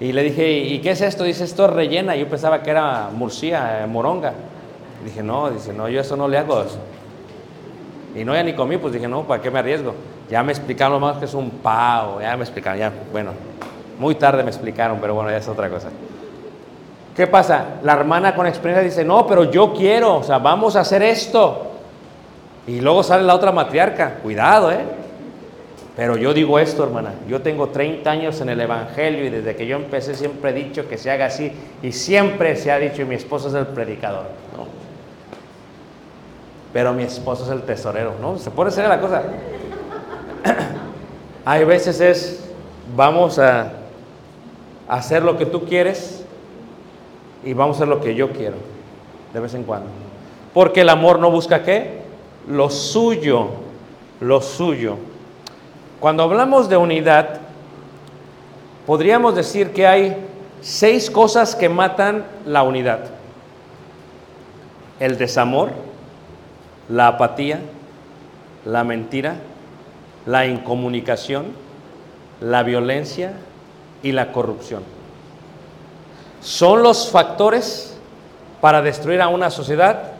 Y 0.00 0.12
le 0.12 0.22
dije, 0.22 0.50
¿y 0.50 0.78
qué 0.80 0.92
es 0.92 1.00
esto? 1.02 1.24
Dice, 1.24 1.44
esto 1.44 1.66
es 1.66 1.72
rellena. 1.72 2.16
Yo 2.16 2.26
pensaba 2.28 2.62
que 2.62 2.70
era 2.70 3.08
murcia, 3.12 3.82
eh, 3.82 3.86
moronga. 3.86 4.32
dije, 5.04 5.22
no, 5.22 5.50
dice, 5.50 5.72
no, 5.72 5.88
yo 5.88 6.00
eso 6.00 6.16
no 6.16 6.26
le 6.28 6.38
hago. 6.38 6.60
Eso. 6.62 6.78
Y 8.14 8.24
no, 8.24 8.34
ya 8.34 8.42
ni 8.42 8.54
comí, 8.54 8.76
pues 8.78 8.92
dije, 8.92 9.06
no, 9.08 9.22
¿para 9.24 9.40
qué 9.42 9.50
me 9.50 9.58
arriesgo? 9.58 9.94
Ya 10.30 10.42
me 10.42 10.52
explicaron 10.52 10.94
lo 10.94 11.00
más 11.00 11.18
que 11.18 11.24
es 11.26 11.34
un 11.34 11.50
pavo, 11.50 12.20
ya 12.20 12.36
me 12.36 12.42
explicaron, 12.44 12.78
ya, 12.78 12.92
bueno, 13.12 13.32
muy 13.98 14.14
tarde 14.14 14.42
me 14.42 14.50
explicaron, 14.50 14.98
pero 15.00 15.14
bueno, 15.14 15.30
ya 15.30 15.36
es 15.36 15.48
otra 15.48 15.68
cosa. 15.68 15.88
¿Qué 17.16 17.26
pasa? 17.26 17.64
La 17.82 17.92
hermana 17.94 18.34
con 18.34 18.46
experiencia 18.46 18.82
dice, 18.82 19.04
no, 19.04 19.26
pero 19.26 19.44
yo 19.50 19.72
quiero, 19.74 20.16
o 20.16 20.22
sea, 20.22 20.38
vamos 20.38 20.76
a 20.76 20.80
hacer 20.80 21.02
esto. 21.02 21.69
Y 22.70 22.80
luego 22.80 23.02
sale 23.02 23.24
la 23.24 23.34
otra 23.34 23.50
matriarca, 23.50 24.18
cuidado, 24.22 24.70
¿eh? 24.70 24.78
Pero 25.96 26.16
yo 26.16 26.32
digo 26.32 26.56
esto, 26.56 26.84
hermana, 26.84 27.14
yo 27.28 27.42
tengo 27.42 27.70
30 27.70 28.08
años 28.08 28.40
en 28.40 28.48
el 28.48 28.60
Evangelio 28.60 29.24
y 29.24 29.28
desde 29.28 29.56
que 29.56 29.66
yo 29.66 29.74
empecé 29.74 30.14
siempre 30.14 30.50
he 30.50 30.52
dicho 30.52 30.88
que 30.88 30.96
se 30.96 31.10
haga 31.10 31.26
así 31.26 31.50
y 31.82 31.90
siempre 31.90 32.54
se 32.54 32.70
ha 32.70 32.78
dicho 32.78 33.02
y 33.02 33.06
mi 33.06 33.16
esposo 33.16 33.48
es 33.48 33.54
el 33.54 33.66
predicador, 33.66 34.26
¿no? 34.56 34.66
Pero 36.72 36.92
mi 36.92 37.02
esposo 37.02 37.42
es 37.42 37.50
el 37.50 37.62
tesorero, 37.62 38.14
¿no? 38.20 38.38
Se 38.38 38.52
puede 38.52 38.70
ser 38.70 38.88
la 38.88 39.00
cosa. 39.00 39.24
Hay 41.44 41.64
veces 41.64 42.00
es, 42.00 42.48
vamos 42.94 43.40
a 43.40 43.72
hacer 44.86 45.24
lo 45.24 45.36
que 45.36 45.46
tú 45.46 45.64
quieres 45.64 46.24
y 47.44 47.52
vamos 47.52 47.74
a 47.74 47.78
hacer 47.78 47.88
lo 47.88 48.00
que 48.00 48.14
yo 48.14 48.30
quiero, 48.30 48.58
de 49.34 49.40
vez 49.40 49.54
en 49.54 49.64
cuando. 49.64 49.88
Porque 50.54 50.82
el 50.82 50.88
amor 50.88 51.18
no 51.18 51.32
busca 51.32 51.64
qué? 51.64 51.99
Lo 52.50 52.68
suyo, 52.68 53.48
lo 54.20 54.42
suyo. 54.42 54.96
Cuando 56.00 56.24
hablamos 56.24 56.68
de 56.68 56.76
unidad, 56.76 57.38
podríamos 58.86 59.36
decir 59.36 59.72
que 59.72 59.86
hay 59.86 60.16
seis 60.60 61.10
cosas 61.10 61.54
que 61.54 61.68
matan 61.68 62.24
la 62.44 62.64
unidad. 62.64 63.04
El 64.98 65.16
desamor, 65.16 65.70
la 66.88 67.06
apatía, 67.06 67.60
la 68.64 68.82
mentira, 68.82 69.36
la 70.26 70.44
incomunicación, 70.44 71.52
la 72.40 72.64
violencia 72.64 73.34
y 74.02 74.10
la 74.10 74.32
corrupción. 74.32 74.82
Son 76.40 76.82
los 76.82 77.10
factores 77.10 77.96
para 78.60 78.82
destruir 78.82 79.22
a 79.22 79.28
una 79.28 79.50
sociedad 79.50 80.19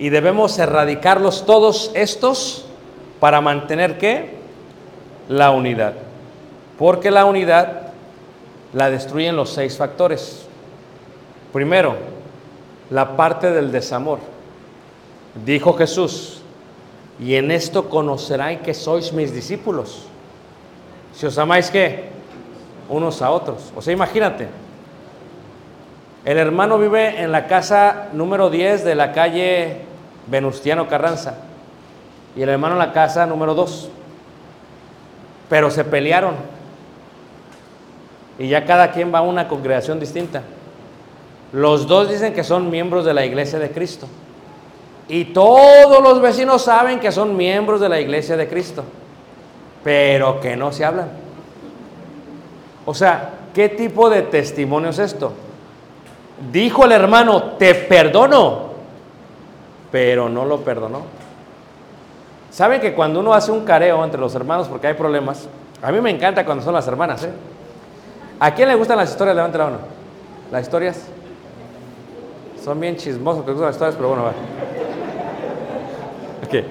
y 0.00 0.08
debemos 0.08 0.58
erradicarlos 0.58 1.44
todos 1.44 1.90
estos 1.94 2.64
para 3.20 3.42
mantener 3.42 3.98
qué? 3.98 4.30
La 5.28 5.50
unidad. 5.50 5.92
Porque 6.78 7.10
la 7.10 7.26
unidad 7.26 7.92
la 8.72 8.88
destruyen 8.90 9.36
los 9.36 9.50
seis 9.50 9.76
factores. 9.76 10.46
Primero, 11.52 11.96
la 12.88 13.14
parte 13.14 13.50
del 13.52 13.70
desamor. 13.70 14.20
Dijo 15.44 15.74
Jesús, 15.74 16.40
y 17.20 17.34
en 17.34 17.50
esto 17.50 17.90
conoceráis 17.90 18.60
que 18.60 18.72
sois 18.72 19.12
mis 19.12 19.34
discípulos. 19.34 20.06
Si 21.14 21.26
os 21.26 21.36
amáis 21.36 21.70
qué? 21.70 22.08
Unos 22.88 23.20
a 23.20 23.30
otros. 23.30 23.70
O 23.76 23.82
sea, 23.82 23.92
imagínate. 23.92 24.48
El 26.24 26.38
hermano 26.38 26.78
vive 26.78 27.20
en 27.20 27.32
la 27.32 27.46
casa 27.46 28.08
número 28.14 28.48
10 28.48 28.82
de 28.82 28.94
la 28.94 29.12
calle 29.12 29.89
Venustiano 30.26 30.88
Carranza. 30.88 31.34
Y 32.36 32.42
el 32.42 32.48
hermano 32.48 32.74
en 32.74 32.80
la 32.80 32.92
casa 32.92 33.26
número 33.26 33.54
2. 33.54 33.88
Pero 35.48 35.70
se 35.70 35.84
pelearon. 35.84 36.34
Y 38.38 38.48
ya 38.48 38.64
cada 38.64 38.92
quien 38.92 39.12
va 39.12 39.18
a 39.18 39.22
una 39.22 39.48
congregación 39.48 40.00
distinta. 40.00 40.42
Los 41.52 41.86
dos 41.86 42.08
dicen 42.08 42.32
que 42.32 42.44
son 42.44 42.70
miembros 42.70 43.04
de 43.04 43.12
la 43.12 43.24
iglesia 43.24 43.58
de 43.58 43.70
Cristo. 43.70 44.06
Y 45.08 45.24
todos 45.26 46.02
los 46.02 46.20
vecinos 46.20 46.62
saben 46.62 47.00
que 47.00 47.10
son 47.10 47.36
miembros 47.36 47.80
de 47.80 47.88
la 47.88 48.00
iglesia 48.00 48.36
de 48.36 48.48
Cristo. 48.48 48.84
Pero 49.82 50.40
que 50.40 50.56
no 50.56 50.72
se 50.72 50.84
hablan. 50.84 51.08
O 52.86 52.94
sea, 52.94 53.30
¿qué 53.52 53.68
tipo 53.68 54.08
de 54.08 54.22
testimonio 54.22 54.90
es 54.90 55.00
esto? 55.00 55.32
Dijo 56.52 56.84
el 56.84 56.92
hermano, 56.92 57.42
te 57.58 57.74
perdono, 57.74 58.69
pero 59.90 60.28
no 60.28 60.44
lo 60.44 60.60
perdonó. 60.60 61.02
¿Saben 62.50 62.80
que 62.80 62.94
cuando 62.94 63.20
uno 63.20 63.32
hace 63.32 63.52
un 63.52 63.64
careo 63.64 64.04
entre 64.04 64.20
los 64.20 64.34
hermanos 64.34 64.68
porque 64.68 64.88
hay 64.88 64.94
problemas? 64.94 65.48
A 65.82 65.92
mí 65.92 66.00
me 66.00 66.10
encanta 66.10 66.44
cuando 66.44 66.64
son 66.64 66.74
las 66.74 66.86
hermanas, 66.86 67.24
¿eh? 67.24 67.30
¿A 68.38 68.54
quién 68.54 68.68
le 68.68 68.74
gustan 68.74 68.96
las 68.96 69.10
historias? 69.10 69.36
Levante 69.36 69.58
la 69.58 69.64
mano. 69.64 69.78
¿Las 70.50 70.62
historias? 70.62 71.06
Son 72.62 72.78
bien 72.80 72.96
chismosos 72.96 73.44
que 73.44 73.52
gustan 73.52 73.66
las 73.66 73.76
historias, 73.76 73.96
pero 73.96 74.08
bueno, 74.08 74.24
va. 74.24 74.32
Ok. 76.46 76.64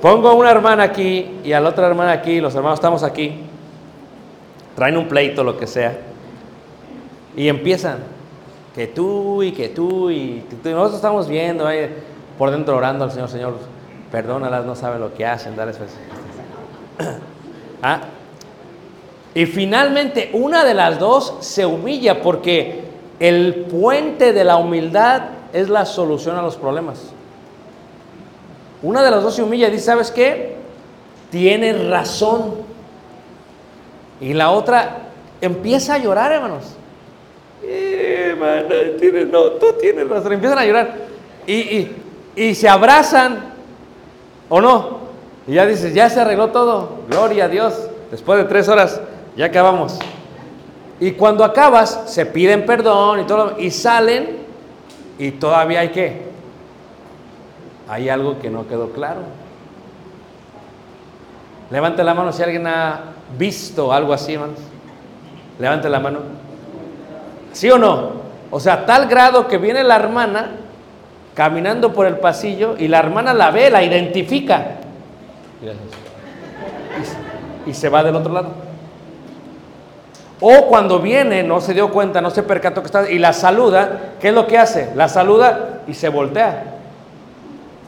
Pongo 0.00 0.28
a 0.28 0.34
una 0.34 0.50
hermana 0.50 0.82
aquí 0.84 1.40
y 1.44 1.52
a 1.52 1.60
la 1.60 1.70
otra 1.70 1.86
hermana 1.86 2.12
aquí, 2.12 2.40
los 2.40 2.54
hermanos 2.54 2.78
estamos 2.78 3.02
aquí. 3.02 3.40
Traen 4.76 4.96
un 4.96 5.08
pleito, 5.08 5.44
lo 5.44 5.58
que 5.58 5.66
sea. 5.66 5.98
Y 7.36 7.48
empiezan. 7.48 7.98
Que 8.74 8.86
tú 8.86 9.42
y 9.42 9.52
que 9.52 9.68
tú 9.68 10.10
y 10.10 10.44
que 10.48 10.56
tú. 10.56 10.70
Nosotros 10.70 10.96
estamos 10.96 11.28
viendo 11.28 11.68
por 12.42 12.50
dentro 12.50 12.76
orando 12.76 13.04
al 13.04 13.12
Señor, 13.12 13.28
Señor, 13.28 13.54
perdónalas, 14.10 14.64
no 14.64 14.74
saben 14.74 15.00
lo 15.00 15.14
que 15.14 15.24
hacen, 15.24 15.54
dale 15.54 15.70
¿Ah? 17.84 18.00
Y 19.32 19.46
finalmente 19.46 20.28
una 20.32 20.64
de 20.64 20.74
las 20.74 20.98
dos 20.98 21.36
se 21.38 21.64
humilla 21.64 22.20
porque 22.20 22.80
el 23.20 23.66
puente 23.70 24.32
de 24.32 24.42
la 24.42 24.56
humildad 24.56 25.22
es 25.52 25.68
la 25.68 25.86
solución 25.86 26.36
a 26.36 26.42
los 26.42 26.56
problemas. 26.56 27.12
Una 28.82 29.04
de 29.04 29.12
las 29.12 29.22
dos 29.22 29.36
se 29.36 29.44
humilla 29.44 29.68
y 29.68 29.70
dice, 29.70 29.84
¿sabes 29.84 30.10
qué? 30.10 30.56
Tienes 31.30 31.88
razón. 31.88 32.54
Y 34.20 34.32
la 34.34 34.50
otra 34.50 34.96
empieza 35.40 35.94
a 35.94 35.98
llorar, 35.98 36.32
hermanos. 36.32 36.64
Eh, 37.62 38.96
tienes- 38.98 39.28
no, 39.28 39.42
tú 39.52 39.74
tienes 39.80 40.08
razón. 40.08 40.32
Empiezan 40.32 40.58
a 40.58 40.66
llorar. 40.66 40.96
Y- 41.46 42.02
y 42.34 42.54
se 42.54 42.68
abrazan, 42.68 43.52
¿o 44.48 44.60
no? 44.60 45.00
Y 45.46 45.54
ya 45.54 45.66
dices, 45.66 45.94
ya 45.94 46.08
se 46.08 46.20
arregló 46.20 46.48
todo. 46.48 47.00
Gloria 47.08 47.44
a 47.44 47.48
Dios. 47.48 47.74
Después 48.10 48.38
de 48.38 48.44
tres 48.44 48.68
horas, 48.68 49.00
ya 49.36 49.46
acabamos. 49.46 49.98
Y 51.00 51.12
cuando 51.12 51.44
acabas, 51.44 52.04
se 52.06 52.26
piden 52.26 52.64
perdón 52.64 53.20
y 53.20 53.24
todo, 53.24 53.58
y 53.58 53.70
salen, 53.70 54.38
y 55.18 55.32
todavía 55.32 55.80
hay 55.80 55.88
que. 55.88 56.30
Hay 57.88 58.08
algo 58.08 58.38
que 58.38 58.50
no 58.50 58.68
quedó 58.68 58.90
claro. 58.92 59.20
Levante 61.70 62.04
la 62.04 62.14
mano 62.14 62.32
si 62.32 62.42
alguien 62.42 62.66
ha 62.66 63.00
visto 63.36 63.92
algo 63.92 64.12
así, 64.12 64.34
hermanos. 64.34 64.58
Levante 65.58 65.88
la 65.88 66.00
mano. 66.00 66.20
¿Sí 67.52 67.70
o 67.70 67.78
no? 67.78 68.12
O 68.50 68.60
sea, 68.60 68.86
tal 68.86 69.08
grado 69.08 69.48
que 69.48 69.58
viene 69.58 69.82
la 69.82 69.96
hermana 69.96 70.50
caminando 71.34 71.92
por 71.92 72.06
el 72.06 72.18
pasillo 72.18 72.76
y 72.78 72.88
la 72.88 72.98
hermana 72.98 73.32
la 73.32 73.50
ve, 73.50 73.70
la 73.70 73.82
identifica. 73.82 74.76
Y, 77.66 77.74
se 77.74 77.88
va 77.88 78.02
del 78.02 78.16
otro 78.16 78.32
lado. 78.32 78.48
O 80.40 80.66
cuando 80.66 80.98
viene, 80.98 81.42
no 81.44 81.60
se 81.60 81.72
dio 81.72 81.90
cuenta, 81.90 82.20
no 82.20 82.30
se 82.30 82.42
percató 82.42 82.82
que 82.82 82.86
está 82.86 83.08
y 83.08 83.18
la 83.18 83.32
saluda, 83.32 84.14
¿qué 84.20 84.28
es 84.28 84.34
lo 84.34 84.46
que 84.46 84.58
hace? 84.58 84.90
La 84.96 85.08
saluda 85.08 85.82
y 85.86 85.94
se 85.94 86.08
voltea. 86.08 86.64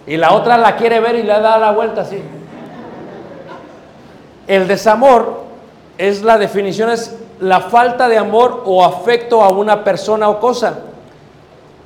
Y 0.06 0.16
la 0.16 0.32
otra 0.32 0.56
la 0.56 0.76
quiere 0.76 1.00
ver 1.00 1.16
y 1.16 1.22
le 1.22 1.32
da 1.32 1.58
la 1.58 1.72
vuelta 1.72 2.02
así. 2.02 2.22
El 4.46 4.68
desamor 4.68 5.42
es 5.98 6.22
la 6.22 6.38
definición, 6.38 6.90
es 6.90 7.16
la 7.40 7.60
falta 7.60 8.08
de 8.08 8.18
amor 8.18 8.62
o 8.64 8.84
afecto 8.84 9.42
a 9.42 9.48
una 9.48 9.82
persona 9.82 10.28
o 10.28 10.38
cosa. 10.38 10.78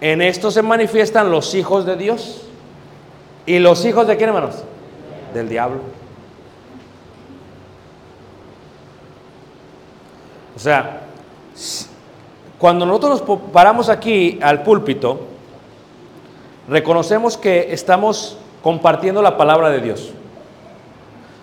En 0.00 0.22
esto 0.22 0.50
se 0.50 0.62
manifiestan 0.62 1.30
los 1.30 1.54
hijos 1.54 1.84
de 1.84 1.96
Dios. 1.96 2.42
¿Y 3.46 3.58
los 3.58 3.84
hijos 3.84 4.06
de 4.06 4.16
quién, 4.16 4.28
hermanos? 4.28 4.62
Del 5.34 5.48
diablo. 5.48 5.80
O 10.54 10.58
sea, 10.58 11.02
cuando 12.58 12.84
nosotros 12.84 13.22
nos 13.26 13.40
paramos 13.52 13.88
aquí 13.88 14.38
al 14.42 14.62
púlpito, 14.62 15.20
reconocemos 16.68 17.36
que 17.36 17.72
estamos 17.72 18.38
compartiendo 18.62 19.22
la 19.22 19.36
palabra 19.36 19.70
de 19.70 19.80
Dios. 19.80 20.12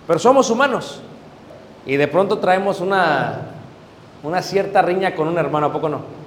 Pero 0.06 0.18
somos 0.18 0.50
humanos. 0.50 1.00
Y 1.84 1.96
de 1.96 2.08
pronto 2.08 2.38
traemos 2.38 2.80
una, 2.80 3.40
una 4.22 4.42
cierta 4.42 4.82
riña 4.82 5.14
con 5.14 5.28
un 5.28 5.38
hermano, 5.38 5.66
¿a 5.66 5.72
poco 5.72 5.88
no? 5.88 6.25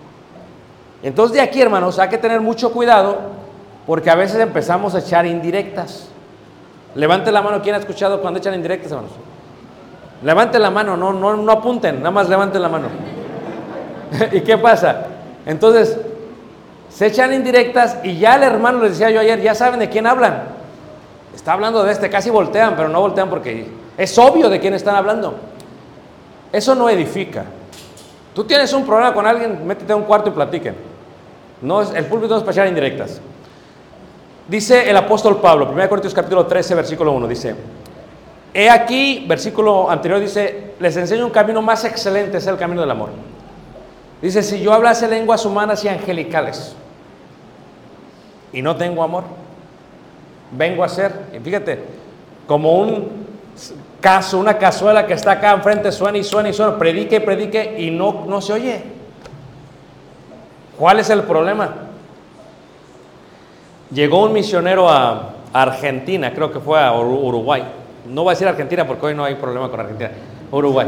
Entonces 1.02 1.36
de 1.36 1.42
aquí, 1.42 1.62
hermanos, 1.62 2.00
hay 2.00 2.10
que 2.10 2.18
tener 2.18 2.42
mucho 2.42 2.72
cuidado 2.72 3.18
porque 3.86 4.10
a 4.10 4.16
veces 4.16 4.40
empezamos 4.40 4.94
a 4.96 5.00
echar 5.00 5.26
indirectas. 5.26 6.10
Levante 6.96 7.32
la 7.32 7.42
mano, 7.42 7.62
¿quién 7.62 7.76
ha 7.76 7.80
escuchado 7.80 8.22
cuando 8.22 8.40
echan 8.40 8.54
indirectas, 8.54 8.92
hermanos? 8.92 9.12
Levante 10.24 10.60
la 10.60 10.70
mano, 10.70 10.98
no, 10.98 11.14
no, 11.14 11.38
no 11.38 11.52
apunten, 11.52 12.00
nada 12.00 12.12
más 12.12 12.28
levanten 12.28 12.62
la 12.62 12.70
mano. 12.70 12.88
¿Y 14.32 14.42
qué 14.42 14.58
pasa? 14.58 15.06
Entonces, 15.46 15.98
se 16.90 17.08
echan 17.08 17.34
indirectas 17.34 17.98
y 18.04 18.18
ya 18.18 18.36
el 18.36 18.44
hermano 18.44 18.80
les 18.82 18.92
decía 18.92 19.12
yo 19.12 19.22
ayer, 19.22 19.42
ya 19.42 19.56
saben 19.56 19.80
de 19.80 19.90
quién 19.90 20.08
hablan. 20.08 20.44
Está 21.34 21.54
hablando 21.54 21.84
de 21.84 21.92
este, 21.92 22.10
casi 22.10 22.30
voltean, 22.30 22.76
pero 22.76 22.90
no 22.90 23.00
voltean 23.00 23.30
porque 23.30 23.68
es 23.98 24.18
obvio 24.18 24.50
de 24.50 24.60
quién 24.60 24.74
están 24.74 24.96
hablando. 24.96 25.36
Eso 26.52 26.76
no 26.76 26.90
edifica. 26.90 27.46
Tú 28.34 28.44
tienes 28.44 28.74
un 28.74 28.86
problema 28.86 29.14
con 29.14 29.26
alguien, 29.26 29.66
métete 29.66 29.94
a 29.94 29.96
un 29.96 30.04
cuarto 30.04 30.30
y 30.30 30.34
platiquen. 30.34 30.89
No 31.62 31.82
es, 31.82 31.92
el 31.94 32.06
púlpito 32.06 32.34
no 32.34 32.38
es 32.38 32.44
para 32.44 32.54
echar 32.54 32.68
indirectas. 32.68 33.20
Dice 34.48 34.90
el 34.90 34.98
apóstol 34.98 35.40
Pablo, 35.40 35.70
1 35.72 35.90
Corintios 35.90 36.14
capítulo 36.14 36.46
13, 36.46 36.76
versículo 36.76 37.12
1, 37.12 37.28
dice, 37.28 37.56
He 38.54 38.70
aquí, 38.70 39.26
versículo 39.28 39.90
anterior 39.92 40.20
dice, 40.20 40.72
les 40.80 40.98
enseño 40.98 41.26
un 41.26 41.32
camino 41.32 41.62
más 41.62 41.86
excelente, 41.86 42.38
es 42.38 42.48
el 42.48 42.58
camino 42.58 42.82
del 42.82 42.90
amor. 42.90 43.10
Dice, 44.22 44.42
si 44.42 44.60
yo 44.60 44.74
hablase 44.74 45.08
lenguas 45.08 45.46
humanas 45.46 45.84
y 45.86 45.88
angelicales 45.88 46.76
y 48.52 48.62
no 48.62 48.76
tengo 48.76 49.04
amor, 49.04 49.24
vengo 50.52 50.84
a 50.84 50.90
ser, 50.90 51.14
y 51.34 51.40
fíjate, 51.40 51.80
como 52.48 52.80
un 52.80 53.28
caso, 54.02 54.40
una 54.40 54.58
cazuela 54.58 55.06
que 55.06 55.14
está 55.14 55.34
acá 55.34 55.52
enfrente, 55.52 55.92
suena 55.92 56.18
y 56.18 56.24
suena 56.24 56.50
y 56.50 56.54
suena, 56.54 56.78
predique 56.78 57.18
y 57.18 57.20
predique 57.20 57.76
y 57.78 57.92
no, 57.92 58.26
no 58.28 58.42
se 58.42 58.54
oye. 58.54 58.99
¿Cuál 60.80 61.00
es 61.00 61.10
el 61.10 61.24
problema? 61.24 61.76
Llegó 63.92 64.24
un 64.24 64.34
misionero 64.34 64.90
a 64.90 65.34
Argentina, 65.52 66.32
creo 66.34 66.52
que 66.52 66.60
fue 66.60 66.80
a 66.80 66.94
Uru- 66.94 67.22
Uruguay. 67.24 67.64
No 68.08 68.24
voy 68.24 68.32
a 68.32 68.34
decir 68.34 68.48
Argentina 68.48 68.88
porque 68.88 69.08
hoy 69.08 69.14
no 69.16 69.26
hay 69.26 69.36
problema 69.36 69.70
con 69.70 69.80
Argentina. 69.80 70.12
Uruguay. 70.52 70.88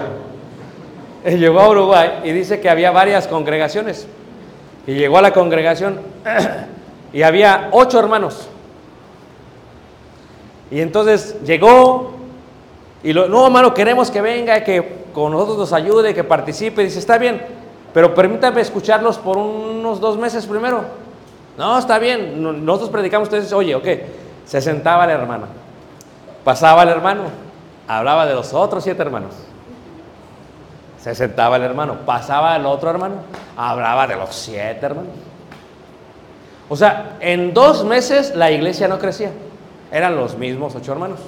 Eh, 1.25 1.37
Llegó 1.37 1.59
a 1.59 1.69
Uruguay 1.69 2.09
y 2.23 2.31
dice 2.31 2.59
que 2.61 2.69
había 2.69 2.91
varias 2.91 3.27
congregaciones. 3.27 4.07
Y 4.87 4.93
llegó 4.93 5.17
a 5.17 5.21
la 5.21 5.33
congregación 5.33 5.99
y 7.13 7.21
había 7.23 7.67
ocho 7.71 7.99
hermanos. 7.99 8.47
Y 10.71 10.79
entonces 10.79 11.35
llegó 11.43 12.13
y 13.03 13.11
lo, 13.13 13.27
no, 13.27 13.45
hermano, 13.45 13.73
queremos 13.73 14.09
que 14.09 14.21
venga, 14.21 14.63
que 14.63 15.01
con 15.13 15.31
nosotros 15.33 15.57
nos 15.57 15.73
ayude, 15.73 16.13
que 16.13 16.23
participe. 16.23 16.83
Dice, 16.83 16.99
está 16.99 17.17
bien, 17.17 17.41
pero 17.93 18.13
permítame 18.13 18.61
escucharlos 18.61 19.17
por 19.17 19.37
unos 19.37 19.99
dos 19.99 20.17
meses 20.17 20.45
primero. 20.45 20.83
No, 21.57 21.77
está 21.77 21.99
bien, 21.99 22.41
no- 22.41 22.53
nosotros 22.53 22.89
predicamos, 22.89 23.27
ustedes, 23.27 23.51
oye, 23.53 23.75
ok. 23.75 23.87
Se 24.45 24.61
sentaba 24.61 25.05
la 25.05 25.13
hermana, 25.13 25.45
pasaba 26.43 26.83
el 26.83 26.89
hermano, 26.89 27.23
hablaba 27.87 28.25
de 28.25 28.33
los 28.33 28.53
otros 28.53 28.83
siete 28.83 29.01
hermanos. 29.01 29.33
Se 31.01 31.15
sentaba 31.15 31.55
el 31.57 31.63
hermano, 31.63 31.97
pasaba 32.05 32.55
el 32.55 32.65
otro 32.65 32.89
hermano, 32.89 33.15
hablaba 33.57 34.07
de 34.07 34.15
los 34.15 34.33
siete 34.35 34.85
hermanos. 34.85 35.11
O 36.69 36.75
sea, 36.77 37.17
en 37.19 37.53
dos 37.53 37.83
meses 37.83 38.35
la 38.35 38.51
iglesia 38.51 38.87
no 38.87 38.97
crecía, 38.99 39.31
eran 39.91 40.15
los 40.15 40.37
mismos 40.37 40.75
ocho 40.75 40.91
hermanos. 40.93 41.19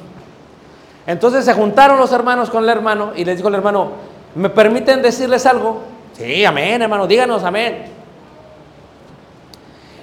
Entonces 1.05 1.43
se 1.43 1.53
juntaron 1.53 1.99
los 1.99 2.13
hermanos 2.13 2.49
con 2.49 2.63
el 2.63 2.69
hermano 2.69 3.11
y 3.15 3.25
les 3.25 3.35
dijo 3.37 3.49
el 3.49 3.55
hermano, 3.55 3.89
¿me 4.35 4.49
permiten 4.49 5.01
decirles 5.01 5.45
algo? 5.45 5.81
Sí, 6.13 6.45
amén, 6.45 6.81
hermano, 6.81 7.07
díganos, 7.07 7.43
amén. 7.43 7.85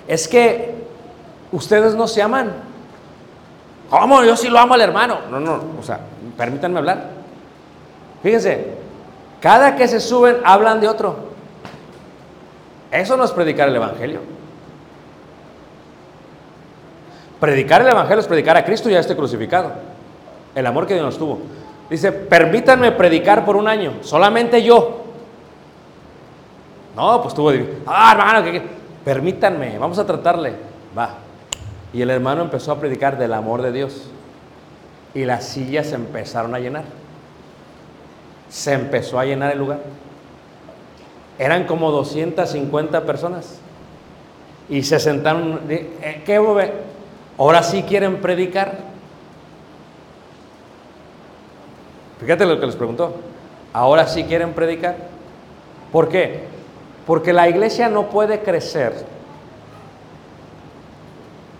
Es 0.09 0.27
que 0.27 0.75
ustedes 1.53 1.95
no 1.95 2.09
se 2.09 2.21
aman. 2.21 2.53
¿Cómo? 3.89 4.25
Yo 4.25 4.37
sí 4.37 4.49
lo 4.49 4.59
amo 4.59 4.75
al 4.75 4.81
hermano. 4.81 5.21
No, 5.31 5.41
no, 5.41 5.63
o 5.79 5.83
sea, 5.83 6.01
permítanme 6.37 6.79
hablar. 6.79 7.11
Fíjense, 8.23 8.75
cada 9.41 9.77
que 9.77 9.89
se 9.89 10.01
suben 10.01 10.39
hablan 10.45 10.81
de 10.81 10.89
otro. 10.89 11.31
Eso 12.91 13.17
no 13.17 13.25
es 13.25 13.31
predicar 13.31 13.69
el 13.69 13.77
Evangelio. 13.77 14.21
Predicar 17.39 17.81
el 17.81 17.89
Evangelio 17.89 18.21
es 18.21 18.27
predicar 18.27 18.57
a 18.57 18.65
Cristo 18.65 18.91
y 18.91 18.95
a 18.95 19.01
este 19.01 19.17
crucificado. 19.17 19.73
El 20.55 20.67
amor 20.67 20.87
que 20.87 20.95
Dios 20.95 21.07
nos 21.07 21.19
tuvo. 21.19 21.41
Dice, 21.89 22.13
permítanme 22.13 22.93
predicar 22.93 23.45
por 23.45 23.57
un 23.57 23.67
año, 23.67 23.95
solamente 24.03 24.63
yo. 24.63 25.00
No, 26.97 27.23
pues 27.23 27.35
tuvo. 27.35 27.53
Ah, 27.87 28.13
hermano, 28.13 28.61
permítanme, 29.05 29.79
vamos 29.79 29.99
a 29.99 30.07
tratarle. 30.07 30.55
Va. 30.97 31.15
Y 31.93 32.03
el 32.03 32.11
hermano 32.11 32.43
empezó 32.43 32.73
a 32.73 32.79
predicar 32.81 33.19
del 33.19 33.33
amor 33.33 33.63
de 33.63 33.73
Dios. 33.73 34.11
Y 35.15 35.25
las 35.25 35.47
sillas 35.49 35.89
se 35.89 35.97
empezaron 35.97 36.55
a 36.55 36.59
llenar. 36.59 36.85
Se 38.49 38.73
empezó 38.73 39.19
a 39.19 39.25
llenar 39.25 39.53
el 39.53 39.59
lugar. 39.59 39.81
Eran 41.39 41.65
como 41.65 41.91
250 41.91 43.05
personas. 43.05 43.59
Y 44.69 44.83
se 44.83 45.01
sentaron. 45.01 45.61
eh, 45.69 46.23
¿Qué 46.25 46.39
hubo? 46.39 46.61
Ahora 47.39 47.63
sí 47.63 47.83
quieren 47.83 48.21
predicar. 48.21 48.79
Fíjate 52.21 52.45
lo 52.45 52.61
que 52.61 52.67
les 52.67 52.77
preguntó. 52.77 53.15
Ahora 53.73 54.07
sí 54.07 54.25
quieren 54.25 54.53
predicar. 54.53 54.97
¿Por 55.91 56.09
qué? 56.09 56.45
Porque 57.11 57.33
la 57.33 57.49
iglesia 57.49 57.89
no 57.89 58.09
puede 58.09 58.39
crecer 58.39 59.05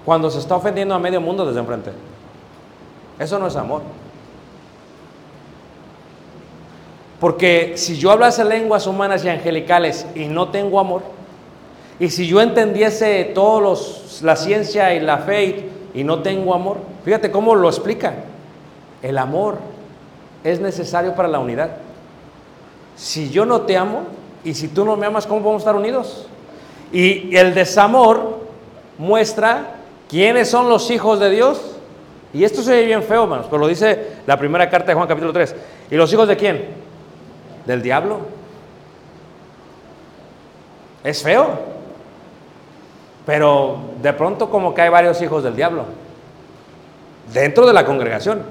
cuando 0.05 0.31
se 0.31 0.39
está 0.39 0.55
ofendiendo 0.55 0.95
a 0.95 1.01
medio 1.01 1.21
mundo 1.21 1.45
desde 1.45 1.59
enfrente. 1.59 1.91
Eso 3.19 3.37
no 3.37 3.49
es 3.49 3.57
amor. 3.57 3.83
Porque 7.19 7.73
si 7.75 7.99
yo 7.99 8.13
hablase 8.13 8.45
lenguas 8.45 8.87
humanas 8.87 9.25
y 9.25 9.29
angelicales 9.29 10.07
y 10.15 10.27
no 10.27 10.51
tengo 10.51 10.79
amor, 10.79 11.03
Y 11.99 12.11
si 12.11 12.29
yo 12.29 12.41
entendiese 12.41 13.25
todos 13.35 13.61
los, 13.61 14.23
la 14.23 14.37
ciencia 14.37 14.95
y 14.95 15.01
la 15.01 15.19
fe 15.19 15.69
y, 15.95 16.05
no 16.05 16.23
tengo 16.23 16.55
amor, 16.55 16.77
fíjate 17.05 17.33
cómo 17.33 17.57
lo 17.57 17.69
explica. 17.69 18.15
El 19.03 19.19
amor 19.19 19.59
es 20.45 20.61
necesario 20.61 21.17
para 21.17 21.27
la 21.27 21.41
unidad. 21.41 21.71
Si 22.95 23.31
yo 23.31 23.45
no 23.45 23.63
te 23.63 23.77
amo 23.77 24.20
y 24.45 24.55
si 24.55 24.69
tú 24.69 24.85
no 24.85 24.97
me 24.97 25.07
amas, 25.07 25.27
¿cómo 25.27 25.43
podemos 25.43 25.63
estar 25.63 25.77
unidos? 25.77 26.27
Y 26.93 27.37
el 27.37 27.55
desamor 27.55 28.41
muestra 28.99 29.77
quiénes 30.09 30.49
son 30.49 30.69
los 30.69 30.91
hijos 30.91 31.21
de 31.21 31.31
Dios. 31.31 31.77
Y 32.33 32.45
esto 32.45 32.63
se 32.63 32.73
ve 32.73 32.85
bien 32.85 33.03
feo, 33.03 33.25
hermanos, 33.25 33.47
pero 33.51 33.59
lo 33.59 33.67
dice 33.67 34.19
la 34.27 34.39
primera 34.39 34.71
carta 34.71 34.89
de 34.89 34.95
Juan 34.95 35.09
capítulo 35.09 35.33
3. 35.33 35.55
¿Y 35.91 35.97
los 35.97 36.13
hijos 36.13 36.29
de 36.29 36.37
quién? 36.37 36.69
Del 37.67 37.83
diablo. 37.83 38.21
Es 41.03 41.23
feo. 41.23 41.49
Pero 43.27 43.79
de 44.03 44.13
pronto 44.13 44.49
como 44.49 44.75
que 44.75 44.83
hay 44.83 44.89
varios 44.89 45.21
hijos 45.23 45.43
del 45.43 45.57
diablo. 45.57 45.85
Dentro 47.33 47.67
de 47.67 47.73
la 47.73 47.85
congregación. 47.85 48.43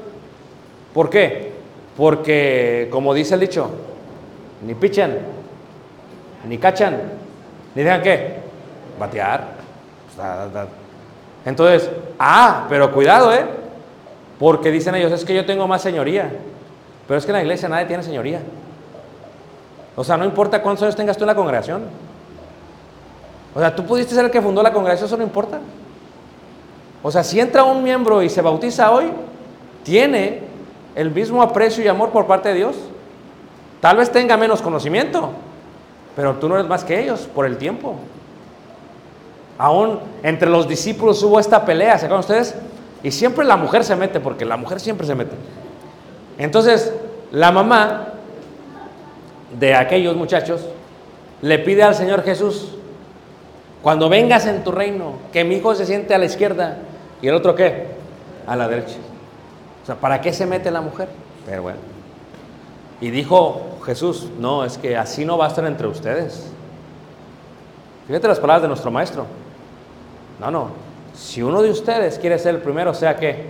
¿Por 0.94 1.10
qué? 1.10 1.52
Porque, 1.96 2.88
como 2.92 3.14
dice 3.14 3.34
el 3.34 3.42
dicho, 3.42 3.70
ni 4.66 4.74
pichan, 4.74 5.18
ni 6.46 6.58
cachan, 6.58 6.98
ni 7.76 7.84
dejan 7.84 8.02
qué? 8.02 8.38
Batear. 9.00 9.44
Entonces, 11.46 11.90
ah, 12.18 12.66
pero 12.70 12.92
cuidado, 12.92 13.34
¿eh? 13.34 13.46
Porque 14.38 14.72
dicen 14.72 14.96
ellos, 14.96 15.12
es 15.12 15.26
que 15.26 15.34
yo 15.34 15.46
tengo 15.46 15.68
más 15.68 15.82
señoría. 15.82 16.32
Pero 17.08 17.18
es 17.18 17.26
que 17.26 17.32
en 17.32 17.38
la 17.38 17.42
iglesia 17.42 17.68
nadie 17.68 17.86
tiene 17.86 18.04
señoría. 18.04 18.42
O 19.96 20.04
sea, 20.04 20.16
no 20.16 20.26
importa 20.26 20.62
cuántos 20.62 20.84
años 20.84 20.96
tengas 20.96 21.18
tú 21.18 21.24
en 21.24 21.28
la 21.28 21.36
congregación. 21.36 21.84
O 23.54 23.60
sea, 23.60 23.76
tú 23.76 23.86
pudiste 23.86 24.14
ser 24.14 24.26
el 24.26 24.32
que 24.32 24.42
fundó 24.42 24.62
la 24.62 24.72
congregación, 24.72 25.08
eso 25.08 25.18
no 25.18 25.24
importa. 25.24 25.60
O 27.02 27.12
sea, 27.12 27.24
si 27.24 27.40
entra 27.40 27.64
un 27.64 27.84
miembro 27.84 28.22
y 28.22 28.30
se 28.30 28.42
bautiza 28.42 28.92
hoy, 28.92 29.12
tiene 29.84 30.44
el 30.96 31.12
mismo 31.12 31.42
aprecio 31.42 31.84
y 31.84 31.88
amor 31.88 32.10
por 32.10 32.28
parte 32.28 32.50
de 32.50 32.56
Dios. 32.56 32.76
Tal 33.82 33.98
vez 33.98 34.12
tenga 34.12 34.38
menos 34.38 34.62
conocimiento, 34.62 35.32
pero 36.16 36.36
tú 36.36 36.50
no 36.50 36.56
eres 36.56 36.68
más 36.68 36.84
que 36.84 37.00
ellos 37.00 37.30
por 37.34 37.46
el 37.46 37.58
tiempo. 37.58 37.96
Aún 39.58 40.00
entre 40.24 40.50
los 40.50 40.68
discípulos 40.68 41.22
hubo 41.24 41.40
esta 41.40 41.66
pelea, 41.66 41.98
¿se 41.98 42.06
acuerdan 42.06 42.22
ustedes? 42.22 42.56
Y 43.04 43.12
siempre 43.12 43.46
la 43.46 43.58
mujer 43.58 43.84
se 43.84 43.96
mete, 43.96 44.20
porque 44.20 44.46
la 44.46 44.58
mujer 44.58 44.80
siempre 44.80 45.06
se 45.06 45.16
mete. 45.16 45.36
Entonces, 46.38 46.94
la 47.32 47.52
mamá 47.52 48.14
de 49.58 49.76
aquellos 49.76 50.16
muchachos 50.16 50.62
le 51.42 51.60
pide 51.60 51.84
al 51.84 51.96
Señor 51.96 52.24
Jesús, 52.24 52.76
cuando 53.82 54.10
vengas 54.10 54.46
en 54.46 54.64
tu 54.64 54.72
reino, 54.72 55.14
que 55.32 55.44
mi 55.44 55.56
hijo 55.56 55.74
se 55.76 55.86
siente 55.86 56.14
a 56.14 56.18
la 56.18 56.26
izquierda 56.26 56.78
y 57.22 57.28
el 57.28 57.36
otro 57.36 57.56
qué? 57.56 57.88
A 58.46 58.56
la 58.56 58.68
derecha. 58.68 58.98
O 59.84 59.86
sea, 59.86 59.96
¿para 59.96 60.20
qué 60.22 60.34
se 60.34 60.46
mete 60.46 60.70
la 60.70 60.82
mujer? 60.82 61.08
Pero 61.46 61.64
bueno. 61.64 61.80
Y 63.00 63.10
dijo 63.10 63.79
Jesús, 63.90 64.28
no, 64.38 64.64
es 64.64 64.78
que 64.78 64.96
así 64.96 65.26
no 65.26 65.44
estar 65.44 65.66
entre 65.66 65.88
ustedes. 65.88 66.46
Fíjate 68.06 68.28
las 68.28 68.40
palabras 68.40 68.62
de 68.62 68.68
nuestro 68.68 68.92
maestro. 68.92 69.26
No, 70.40 70.52
no. 70.52 70.70
Si 71.16 71.42
uno 71.42 71.64
de 71.64 71.72
ustedes 71.72 72.20
quiere 72.20 72.38
ser 72.38 72.54
el 72.54 72.62
primero, 72.62 72.94
sea 72.94 73.16
que 73.16 73.50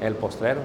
el 0.00 0.16
postrero. 0.16 0.62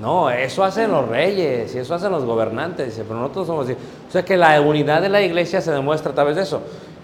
No, 0.00 0.30
eso 0.30 0.64
hacen 0.64 0.92
los 0.92 1.06
reyes 1.06 1.74
y 1.74 1.78
eso 1.78 1.94
hacen 1.94 2.10
los 2.10 2.24
gobernantes. 2.24 2.86
Dice, 2.86 3.04
pero 3.06 3.20
nosotros 3.20 3.46
somos 3.46 3.66
así. 3.66 3.74
O 4.08 4.10
sea 4.10 4.24
que 4.24 4.38
la 4.38 4.58
unidad 4.62 5.02
de 5.02 5.10
la 5.10 5.20
iglesia 5.20 5.60
se 5.60 5.72
demuestra 5.72 6.12
a 6.12 6.14
través 6.14 6.36
de 6.36 6.42
eso. 6.42 6.62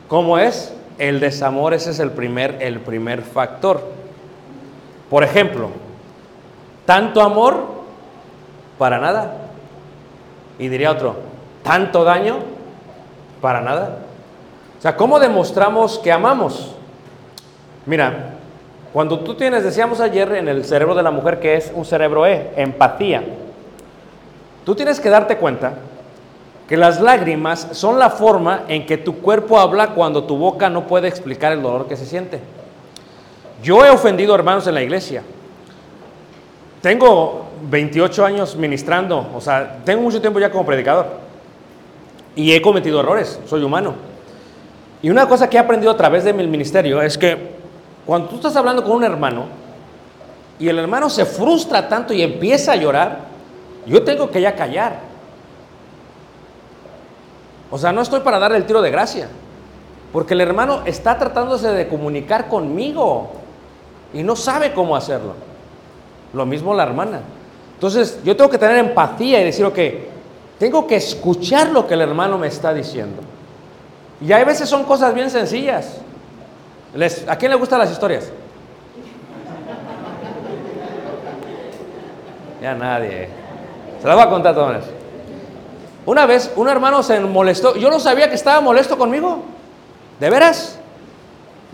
¿Cómo 0.09 0.39
es? 0.39 0.73
El 0.97 1.21
desamor, 1.21 1.75
ese 1.75 1.91
es 1.91 1.99
el 1.99 2.13
primer, 2.13 2.57
el 2.63 2.81
primer 2.81 3.21
factor. 3.21 3.83
Por 5.11 5.25
ejemplo, 5.25 5.69
tanto 6.87 7.21
amor 7.21 7.80
para 8.81 8.99
nada. 8.99 9.35
Y 10.59 10.69
diría 10.69 10.91
otro, 10.91 11.17
tanto 11.63 12.03
daño 12.03 12.39
para 13.43 13.61
nada. 13.61 13.99
O 14.79 14.81
sea, 14.81 14.97
¿cómo 14.97 15.21
demostramos 15.21 15.99
que 15.99 16.11
amamos? 16.11 16.75
Mira, 17.85 18.37
cuando 18.95 19.21
tú 19.21 19.35
tienes, 19.35 19.65
decíamos 19.65 20.01
ayer, 20.01 20.33
en 20.33 20.49
el 20.49 20.65
cerebro 20.65 20.95
de 20.95 21.03
la 21.03 21.11
mujer 21.11 21.41
que 21.41 21.57
es 21.57 21.71
un 21.75 21.85
cerebro 21.85 22.27
E, 22.27 22.55
empatía, 22.57 23.23
tú 24.65 24.75
tienes 24.75 24.99
que 24.99 25.11
darte 25.11 25.37
cuenta 25.37 25.75
que 26.67 26.79
las 26.79 27.03
lágrimas 27.03 27.69
son 27.73 27.99
la 27.99 28.09
forma 28.09 28.63
en 28.69 28.87
que 28.87 28.97
tu 28.97 29.19
cuerpo 29.19 29.61
habla 29.61 29.89
cuando 29.89 30.25
tu 30.25 30.39
boca 30.39 30.71
no 30.71 30.87
puede 30.87 31.07
explicar 31.07 31.53
el 31.53 31.61
dolor 31.61 31.87
que 31.87 31.99
se 31.99 32.07
siente. 32.07 32.41
Yo 33.63 33.85
he 33.85 33.91
ofendido 33.91 34.35
hermanos 34.35 34.67
en 34.67 34.75
la 34.75 34.83
iglesia. 34.83 35.23
Tengo 36.81 37.50
28 37.69 38.25
años 38.25 38.57
ministrando, 38.57 39.29
o 39.35 39.41
sea, 39.41 39.79
tengo 39.85 40.03
mucho 40.03 40.21
tiempo 40.21 40.39
ya 40.39 40.51
como 40.51 40.65
predicador. 40.65 41.07
Y 42.35 42.53
he 42.53 42.63
cometido 42.63 43.01
errores, 43.01 43.41
soy 43.47 43.63
humano. 43.63 43.95
Y 45.03 45.11
una 45.11 45.27
cosa 45.29 45.49
que 45.49 45.57
he 45.57 45.61
aprendido 45.61 45.91
a 45.91 45.97
través 45.97 46.25
de 46.25 46.33
mi 46.33 46.47
ministerio 46.47 47.01
es 47.03 47.17
que 47.17 47.55
cuando 48.07 48.29
tú 48.29 48.37
estás 48.37 48.57
hablando 48.57 48.83
con 48.85 48.93
un 48.93 49.05
hermano 49.05 49.47
y 50.59 50.69
el 50.69 50.79
hermano 50.79 51.09
se 51.09 51.25
frustra 51.25 51.89
tanto 51.89 52.13
y 52.13 52.23
empieza 52.23 52.73
a 52.73 52.77
llorar, 52.77 53.21
yo 53.87 54.03
tengo 54.03 54.31
que 54.31 54.41
ya 54.41 54.55
callar. 54.55 54.99
O 57.71 57.79
sea, 57.79 57.93
no 57.93 58.03
estoy 58.03 58.21
para 58.21 58.39
darle 58.39 58.59
el 58.59 58.67
tiro 58.67 58.83
de 58.83 58.91
gracia, 58.91 59.29
porque 60.13 60.35
el 60.35 60.41
hermano 60.41 60.83
está 60.85 61.19
tratándose 61.19 61.69
de 61.69 61.89
comunicar 61.89 62.49
conmigo 62.49 63.31
y 64.13 64.23
no 64.23 64.37
sabe 64.37 64.73
cómo 64.73 64.97
hacerlo. 64.97 65.35
Lo 66.33 66.47
mismo 66.47 66.75
la 66.75 66.83
hermana. 66.83 67.21
Entonces, 67.81 68.21
yo 68.23 68.37
tengo 68.37 68.51
que 68.51 68.59
tener 68.59 68.77
empatía 68.77 69.41
y 69.41 69.45
decir, 69.45 69.65
ok, 69.65 69.79
tengo 70.59 70.87
que 70.87 70.97
escuchar 70.97 71.71
lo 71.71 71.87
que 71.87 71.95
el 71.95 72.03
hermano 72.03 72.37
me 72.37 72.47
está 72.47 72.75
diciendo. 72.75 73.23
Y 74.21 74.31
hay 74.33 74.45
veces 74.45 74.69
son 74.69 74.85
cosas 74.85 75.15
bien 75.15 75.31
sencillas. 75.31 75.97
¿A 77.27 77.37
quién 77.37 77.51
le 77.51 77.57
gustan 77.57 77.79
las 77.79 77.91
historias? 77.91 78.31
Ya 82.61 82.75
nadie. 82.75 83.31
Se 84.03 84.07
las 84.07 84.15
voy 84.15 84.27
a 84.27 84.29
contar 84.29 84.55
todas. 84.55 84.85
Una 86.05 86.27
vez 86.27 86.53
un 86.57 86.69
hermano 86.69 87.03
se 87.03 87.19
molestó. 87.21 87.77
Yo 87.77 87.89
no 87.89 87.99
sabía 87.99 88.29
que 88.29 88.35
estaba 88.35 88.61
molesto 88.61 88.99
conmigo. 88.99 89.39
¿De 90.21 90.29
veras? 90.29 90.79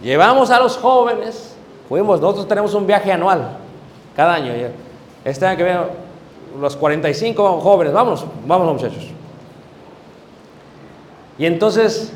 Llevamos 0.01 0.53
a 0.53 0.61
los 0.61 0.77
jóvenes. 0.77 1.57
Fuimos, 1.89 2.21
nosotros 2.21 2.47
tenemos 2.47 2.75
un 2.75 2.87
viaje 2.87 3.11
anual. 3.11 3.57
Cada 4.15 4.35
año. 4.35 4.53
Este 5.27 5.45
año 5.45 5.59
que 5.59 5.65
viene, 5.65 5.81
los 6.59 6.75
45 6.75 7.61
jóvenes. 7.61 7.93
Vamos, 7.93 8.25
vamos 8.47 8.73
muchachos. 8.73 9.11
Y 11.39 11.45
entonces 11.45 12.15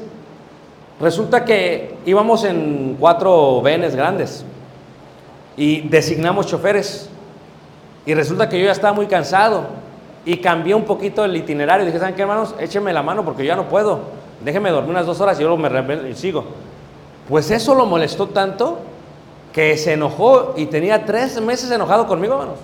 Resulta 1.00 1.46
que 1.46 1.94
íbamos 2.04 2.44
en 2.44 2.96
cuatro 3.00 3.62
venes 3.62 3.96
grandes 3.96 4.44
y 5.56 5.80
designamos 5.88 6.46
choferes. 6.46 7.08
Y 8.04 8.12
resulta 8.12 8.50
que 8.50 8.58
yo 8.58 8.66
ya 8.66 8.72
estaba 8.72 8.92
muy 8.92 9.06
cansado 9.06 9.64
y 10.26 10.36
cambié 10.36 10.74
un 10.74 10.84
poquito 10.84 11.24
el 11.24 11.34
itinerario. 11.34 11.86
Dije, 11.86 11.98
¿saben 11.98 12.14
qué, 12.14 12.22
hermanos? 12.22 12.54
Échenme 12.60 12.92
la 12.92 13.02
mano 13.02 13.24
porque 13.24 13.44
yo 13.44 13.48
ya 13.48 13.56
no 13.56 13.66
puedo. 13.70 14.00
Déjenme 14.44 14.70
dormir 14.70 14.90
unas 14.90 15.06
dos 15.06 15.18
horas 15.22 15.40
y 15.40 15.42
yo 15.42 15.56
me 15.56 16.10
y 16.10 16.14
sigo. 16.14 16.44
Pues 17.30 17.50
eso 17.50 17.74
lo 17.74 17.86
molestó 17.86 18.26
tanto 18.28 18.78
que 19.54 19.78
se 19.78 19.94
enojó 19.94 20.52
y 20.54 20.66
tenía 20.66 21.06
tres 21.06 21.40
meses 21.40 21.70
enojado 21.70 22.06
conmigo, 22.06 22.34
hermanos. 22.34 22.58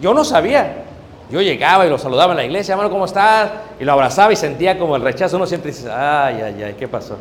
Yo 0.00 0.14
no 0.14 0.24
sabía. 0.24 0.84
Yo 1.30 1.42
llegaba 1.42 1.86
y 1.86 1.90
lo 1.90 1.98
saludaba 1.98 2.32
en 2.32 2.38
la 2.38 2.44
iglesia, 2.44 2.72
hermano, 2.72 2.90
¿cómo 2.90 3.04
estás? 3.04 3.50
Y 3.78 3.84
lo 3.84 3.92
abrazaba 3.92 4.32
y 4.32 4.36
sentía 4.36 4.78
como 4.78 4.96
el 4.96 5.02
rechazo. 5.02 5.36
Uno 5.36 5.46
siempre 5.46 5.72
dice, 5.72 5.90
ay, 5.90 6.40
ay, 6.42 6.62
ay, 6.62 6.74
¿qué 6.78 6.88
pasó? 6.88 7.18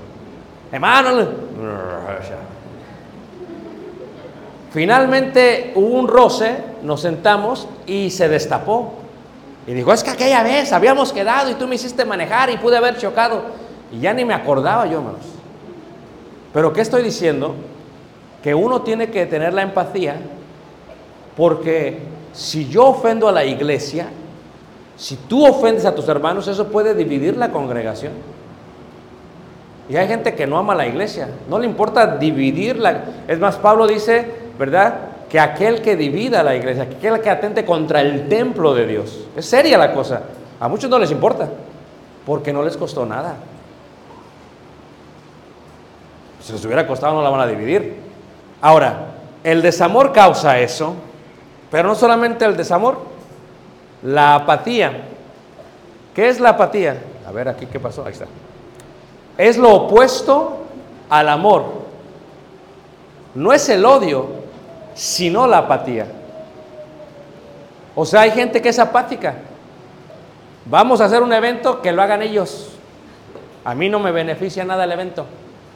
Hermano, 0.72 1.28
finalmente 4.72 5.74
hubo 5.76 6.00
un 6.00 6.08
roce, 6.08 6.58
nos 6.84 7.02
sentamos 7.02 7.68
y 7.86 8.10
se 8.10 8.30
destapó. 8.30 8.94
Y 9.66 9.74
dijo, 9.74 9.92
es 9.92 10.04
que 10.04 10.12
aquella 10.12 10.42
vez 10.44 10.72
habíamos 10.72 11.12
quedado 11.12 11.52
y 11.52 11.56
tú 11.56 11.68
me 11.68 11.76
hiciste 11.76 12.06
manejar 12.06 12.50
y 12.50 12.58
pude 12.58 12.78
haber 12.78 12.98
chocado. 12.98 13.42
Y 13.92 14.00
ya 14.00 14.14
ni 14.14 14.24
me 14.24 14.34
acordaba 14.34 14.86
yo, 14.86 15.00
hermanos. 15.00 15.26
Pero 16.54 16.72
¿qué 16.72 16.80
estoy 16.80 17.04
diciendo? 17.04 17.56
Que 18.42 18.56
uno 18.56 18.84
tiene 18.84 19.10
que 19.10 19.26
tener 19.26 19.54
la 19.54 19.64
empatía 19.64 20.16
porque 21.36 22.00
si 22.38 22.70
yo 22.70 22.86
ofendo 22.90 23.28
a 23.28 23.32
la 23.32 23.44
iglesia, 23.44 24.10
si 24.96 25.16
tú 25.16 25.44
ofendes 25.44 25.86
a 25.86 25.96
tus 25.96 26.08
hermanos, 26.08 26.48
eso 26.48 26.68
puede 26.68 26.94
dividir 26.94 27.36
la 27.36 27.50
congregación. 27.52 28.14
Y 29.90 29.96
hay 29.96 30.08
gente 30.08 30.36
que 30.36 30.46
no 30.46 30.60
ama 30.60 30.76
la 30.76 30.86
iglesia, 30.86 31.30
no 31.50 31.58
le 31.58 31.66
importa 31.66 32.16
dividirla. 32.18 33.06
Es 33.28 33.40
más, 33.40 33.56
Pablo 33.56 33.88
dice, 33.88 34.30
¿verdad? 34.60 35.00
Que 35.28 35.40
aquel 35.40 35.82
que 35.82 35.96
divida 35.96 36.44
la 36.44 36.56
iglesia, 36.56 36.88
que 36.88 36.98
aquel 36.98 37.22
que 37.22 37.30
atente 37.32 37.66
contra 37.66 38.02
el 38.02 38.30
templo 38.30 38.76
de 38.76 38.86
Dios. 38.86 39.26
Es 39.36 39.48
seria 39.48 39.80
la 39.80 39.92
cosa. 39.92 40.22
A 40.60 40.68
muchos 40.68 40.92
no 40.92 41.00
les 41.00 41.10
importa, 41.10 41.50
porque 42.24 42.54
no 42.54 42.62
les 42.62 42.78
costó 42.78 43.04
nada. 43.04 43.36
Si 46.44 46.54
les 46.54 46.64
hubiera 46.64 46.86
costado, 46.86 47.16
no 47.16 47.24
la 47.24 47.32
van 47.32 47.42
a 47.42 47.48
dividir. 47.48 47.96
Ahora, 48.62 49.08
el 49.44 49.64
desamor 49.64 50.14
causa 50.14 50.60
eso, 50.60 50.94
pero 51.70 51.88
no 51.88 51.96
solamente 51.96 52.46
el 52.46 52.56
desamor, 52.56 52.98
la 54.04 54.36
apatía. 54.36 55.06
¿Qué 56.14 56.30
es 56.30 56.40
la 56.40 56.50
apatía? 56.50 56.98
A 57.28 57.32
ver 57.32 57.50
aquí 57.50 57.66
qué 57.66 57.80
pasó. 57.80 58.06
Ahí 58.06 58.14
está. 58.14 58.26
Es 59.38 59.58
lo 59.58 59.74
opuesto 59.74 60.64
al 61.10 61.30
amor. 61.30 61.66
No 63.36 63.54
es 63.54 63.70
el 63.70 63.86
odio, 63.86 64.28
sino 64.96 65.46
la 65.46 65.60
apatía. 65.60 66.08
O 67.96 68.06
sea, 68.06 68.22
hay 68.22 68.32
gente 68.32 68.62
que 68.62 68.70
es 68.70 68.80
apática. 68.80 69.36
Vamos 70.66 71.02
a 71.02 71.06
hacer 71.06 71.22
un 71.22 71.34
evento 71.34 71.82
que 71.82 71.92
lo 71.92 72.02
hagan 72.02 72.22
ellos. 72.22 72.70
A 73.64 73.76
mí 73.76 73.90
no 73.90 74.00
me 74.00 74.12
beneficia 74.12 74.64
nada 74.64 74.86
el 74.86 74.92
evento. 74.92 75.26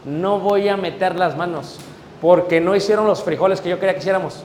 No 0.06 0.40
voy 0.40 0.68
a 0.70 0.78
meter 0.78 1.16
las 1.16 1.38
manos 1.38 1.80
porque 2.22 2.62
no 2.62 2.76
hicieron 2.76 3.08
los 3.08 3.24
frijoles 3.24 3.62
que 3.62 3.70
yo 3.70 3.80
quería 3.80 3.94
que 3.94 4.00
hiciéramos. 4.00 4.44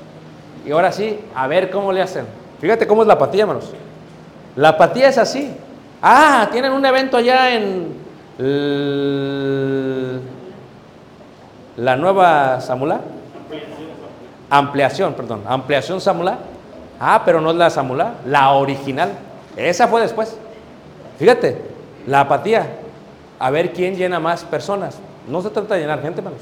Y 0.66 0.72
ahora 0.72 0.90
sí, 0.90 1.20
a 1.34 1.46
ver 1.46 1.70
cómo 1.70 1.92
le 1.92 2.02
hacen. 2.02 2.26
Fíjate 2.60 2.86
cómo 2.86 3.02
es 3.02 3.08
la 3.08 3.14
apatía, 3.14 3.42
hermanos. 3.42 3.72
La 4.56 4.70
apatía 4.70 5.08
es 5.08 5.16
así. 5.16 5.52
Ah, 6.02 6.48
tienen 6.50 6.72
un 6.72 6.84
evento 6.84 7.16
allá 7.16 7.54
en 7.54 7.94
la 11.76 11.96
nueva 11.96 12.60
Samulá. 12.60 13.00
Ampliación, 14.50 15.14
perdón. 15.14 15.42
Ampliación 15.46 16.00
Samulá. 16.00 16.38
Ah, 16.98 17.22
pero 17.24 17.40
no 17.40 17.50
es 17.50 17.56
la 17.56 17.70
Samulá, 17.70 18.14
la 18.26 18.50
original. 18.52 19.12
Esa 19.56 19.86
fue 19.86 20.00
después. 20.00 20.36
Fíjate, 21.18 21.62
la 22.06 22.20
apatía. 22.20 22.66
A 23.38 23.50
ver 23.50 23.72
quién 23.72 23.96
llena 23.96 24.18
más 24.18 24.44
personas. 24.44 24.98
No 25.28 25.42
se 25.42 25.50
trata 25.50 25.74
de 25.74 25.80
llenar 25.82 26.00
gente, 26.02 26.20
hermanos. 26.20 26.40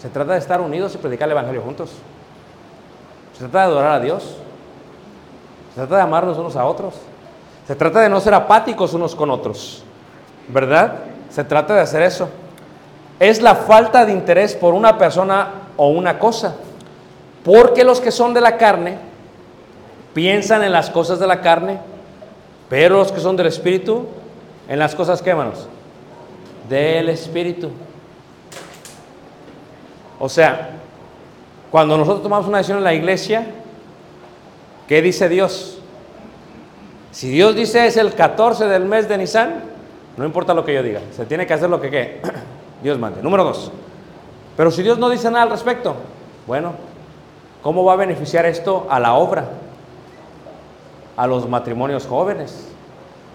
Se 0.00 0.08
trata 0.08 0.32
de 0.32 0.38
estar 0.38 0.60
unidos 0.60 0.94
y 0.94 0.98
predicar 0.98 1.28
el 1.28 1.32
Evangelio 1.32 1.62
juntos. 1.62 1.90
Se 3.34 3.40
trata 3.40 3.58
de 3.58 3.64
adorar 3.64 3.92
a 3.92 4.00
Dios. 4.00 4.36
Se 5.74 5.80
trata 5.80 5.96
de 5.96 6.02
amarnos 6.02 6.38
unos 6.38 6.56
a 6.56 6.64
otros. 6.64 6.94
Se 7.66 7.74
trata 7.74 8.00
de 8.00 8.08
no 8.08 8.20
ser 8.20 8.34
apáticos 8.34 8.94
unos 8.94 9.14
con 9.14 9.30
otros. 9.30 9.82
¿Verdad? 10.48 10.98
Se 11.30 11.44
trata 11.44 11.74
de 11.74 11.80
hacer 11.80 12.02
eso. 12.02 12.28
Es 13.18 13.42
la 13.42 13.54
falta 13.54 14.04
de 14.06 14.12
interés 14.12 14.54
por 14.54 14.74
una 14.74 14.98
persona 14.98 15.48
o 15.76 15.88
una 15.88 16.18
cosa. 16.18 16.54
Porque 17.44 17.84
los 17.84 18.00
que 18.00 18.10
son 18.10 18.34
de 18.34 18.40
la 18.40 18.56
carne 18.56 18.98
piensan 20.14 20.62
en 20.62 20.72
las 20.72 20.90
cosas 20.90 21.18
de 21.18 21.26
la 21.26 21.40
carne, 21.40 21.78
pero 22.68 22.98
los 22.98 23.12
que 23.12 23.20
son 23.20 23.36
del 23.36 23.48
Espíritu, 23.48 24.06
en 24.68 24.78
las 24.78 24.94
cosas 24.94 25.20
que, 25.20 25.30
hermanos, 25.30 25.68
del 26.68 27.08
Espíritu. 27.08 27.70
O 30.18 30.28
sea, 30.28 30.70
cuando 31.74 31.98
nosotros 31.98 32.22
tomamos 32.22 32.46
una 32.46 32.58
decisión 32.58 32.78
en 32.78 32.84
la 32.84 32.94
iglesia, 32.94 33.46
¿qué 34.86 35.02
dice 35.02 35.28
Dios? 35.28 35.80
Si 37.10 37.28
Dios 37.28 37.56
dice 37.56 37.84
es 37.88 37.96
el 37.96 38.14
14 38.14 38.66
del 38.66 38.84
mes 38.84 39.08
de 39.08 39.18
Nisan, 39.18 39.64
no 40.16 40.24
importa 40.24 40.54
lo 40.54 40.64
que 40.64 40.72
yo 40.72 40.84
diga, 40.84 41.00
se 41.10 41.26
tiene 41.26 41.48
que 41.48 41.52
hacer 41.52 41.68
lo 41.68 41.80
que 41.80 41.90
¿qué? 41.90 42.22
Dios 42.84 42.96
mande. 42.96 43.20
Número 43.24 43.42
dos. 43.42 43.72
Pero 44.56 44.70
si 44.70 44.84
Dios 44.84 44.98
no 44.98 45.10
dice 45.10 45.28
nada 45.32 45.42
al 45.42 45.50
respecto, 45.50 45.96
bueno, 46.46 46.74
¿cómo 47.60 47.82
va 47.82 47.94
a 47.94 47.96
beneficiar 47.96 48.46
esto 48.46 48.86
a 48.88 49.00
la 49.00 49.14
obra? 49.14 49.44
A 51.16 51.26
los 51.26 51.48
matrimonios 51.48 52.06
jóvenes. 52.06 52.68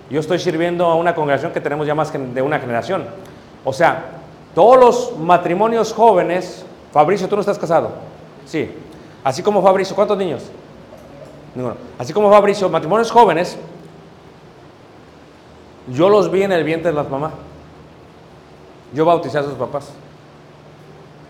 Yo 0.09 0.21
estoy 0.21 0.39
sirviendo 0.39 0.85
a 0.85 0.95
una 0.95 1.13
congregación 1.13 1.51
que 1.51 1.59
tenemos 1.59 1.85
ya 1.85 1.93
más 1.93 2.13
de 2.13 2.41
una 2.41 2.57
generación. 2.57 3.03
O 3.65 3.73
sea, 3.73 4.05
todos 4.55 4.79
los 4.79 5.17
matrimonios 5.19 5.91
jóvenes, 5.91 6.65
Fabricio, 6.93 7.27
tú 7.27 7.35
no 7.35 7.41
estás 7.41 7.59
casado. 7.59 8.07
Sí. 8.49 8.67
Así 9.23 9.43
como 9.43 9.61
Fabricio, 9.61 9.95
¿cuántos 9.95 10.17
niños? 10.17 10.43
Ninguno. 11.53 11.75
Así 11.99 12.13
como 12.13 12.31
Fabricio, 12.31 12.67
matrimonios 12.67 13.11
jóvenes, 13.11 13.57
yo 15.87 16.09
los 16.09 16.31
vi 16.31 16.41
en 16.41 16.51
el 16.51 16.63
vientre 16.63 16.89
de 16.89 16.97
las 16.97 17.07
mamás. 17.09 17.33
Yo 18.91 19.05
bauticé 19.05 19.37
a 19.37 19.43
sus 19.43 19.53
papás. 19.53 19.91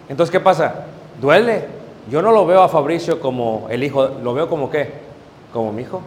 Entonces, 0.08 0.32
¿qué 0.32 0.40
pasa? 0.40 0.86
Duele. 1.20 1.68
Yo 2.10 2.22
no 2.22 2.32
lo 2.32 2.46
veo 2.46 2.62
a 2.64 2.70
Fabricio 2.70 3.20
como 3.20 3.68
el 3.70 3.84
hijo, 3.84 4.08
lo 4.24 4.34
veo 4.34 4.48
como 4.48 4.70
qué? 4.70 4.94
Como 5.52 5.74
mi 5.74 5.82
hijo. 5.82 6.02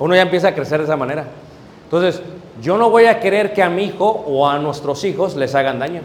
Uno 0.00 0.16
ya 0.16 0.22
empieza 0.22 0.48
a 0.48 0.54
crecer 0.54 0.78
de 0.78 0.84
esa 0.84 0.96
manera. 0.96 1.26
Entonces, 1.84 2.22
yo 2.60 2.76
no 2.76 2.90
voy 2.90 3.04
a 3.04 3.20
querer 3.20 3.52
que 3.52 3.62
a 3.62 3.70
mi 3.70 3.84
hijo 3.84 4.04
o 4.04 4.48
a 4.48 4.58
nuestros 4.58 5.04
hijos 5.04 5.36
les 5.36 5.54
hagan 5.54 5.78
daño. 5.78 6.02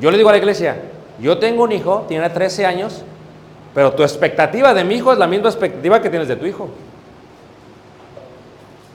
Yo 0.00 0.10
le 0.10 0.16
digo 0.16 0.28
a 0.28 0.32
la 0.32 0.38
iglesia, 0.38 0.76
yo 1.20 1.38
tengo 1.38 1.64
un 1.64 1.72
hijo, 1.72 2.04
tiene 2.08 2.28
13 2.30 2.66
años, 2.66 3.02
pero 3.74 3.92
tu 3.92 4.02
expectativa 4.02 4.72
de 4.74 4.84
mi 4.84 4.94
hijo 4.94 5.12
es 5.12 5.18
la 5.18 5.26
misma 5.26 5.48
expectativa 5.48 6.00
que 6.00 6.10
tienes 6.10 6.28
de 6.28 6.36
tu 6.36 6.46
hijo. 6.46 6.68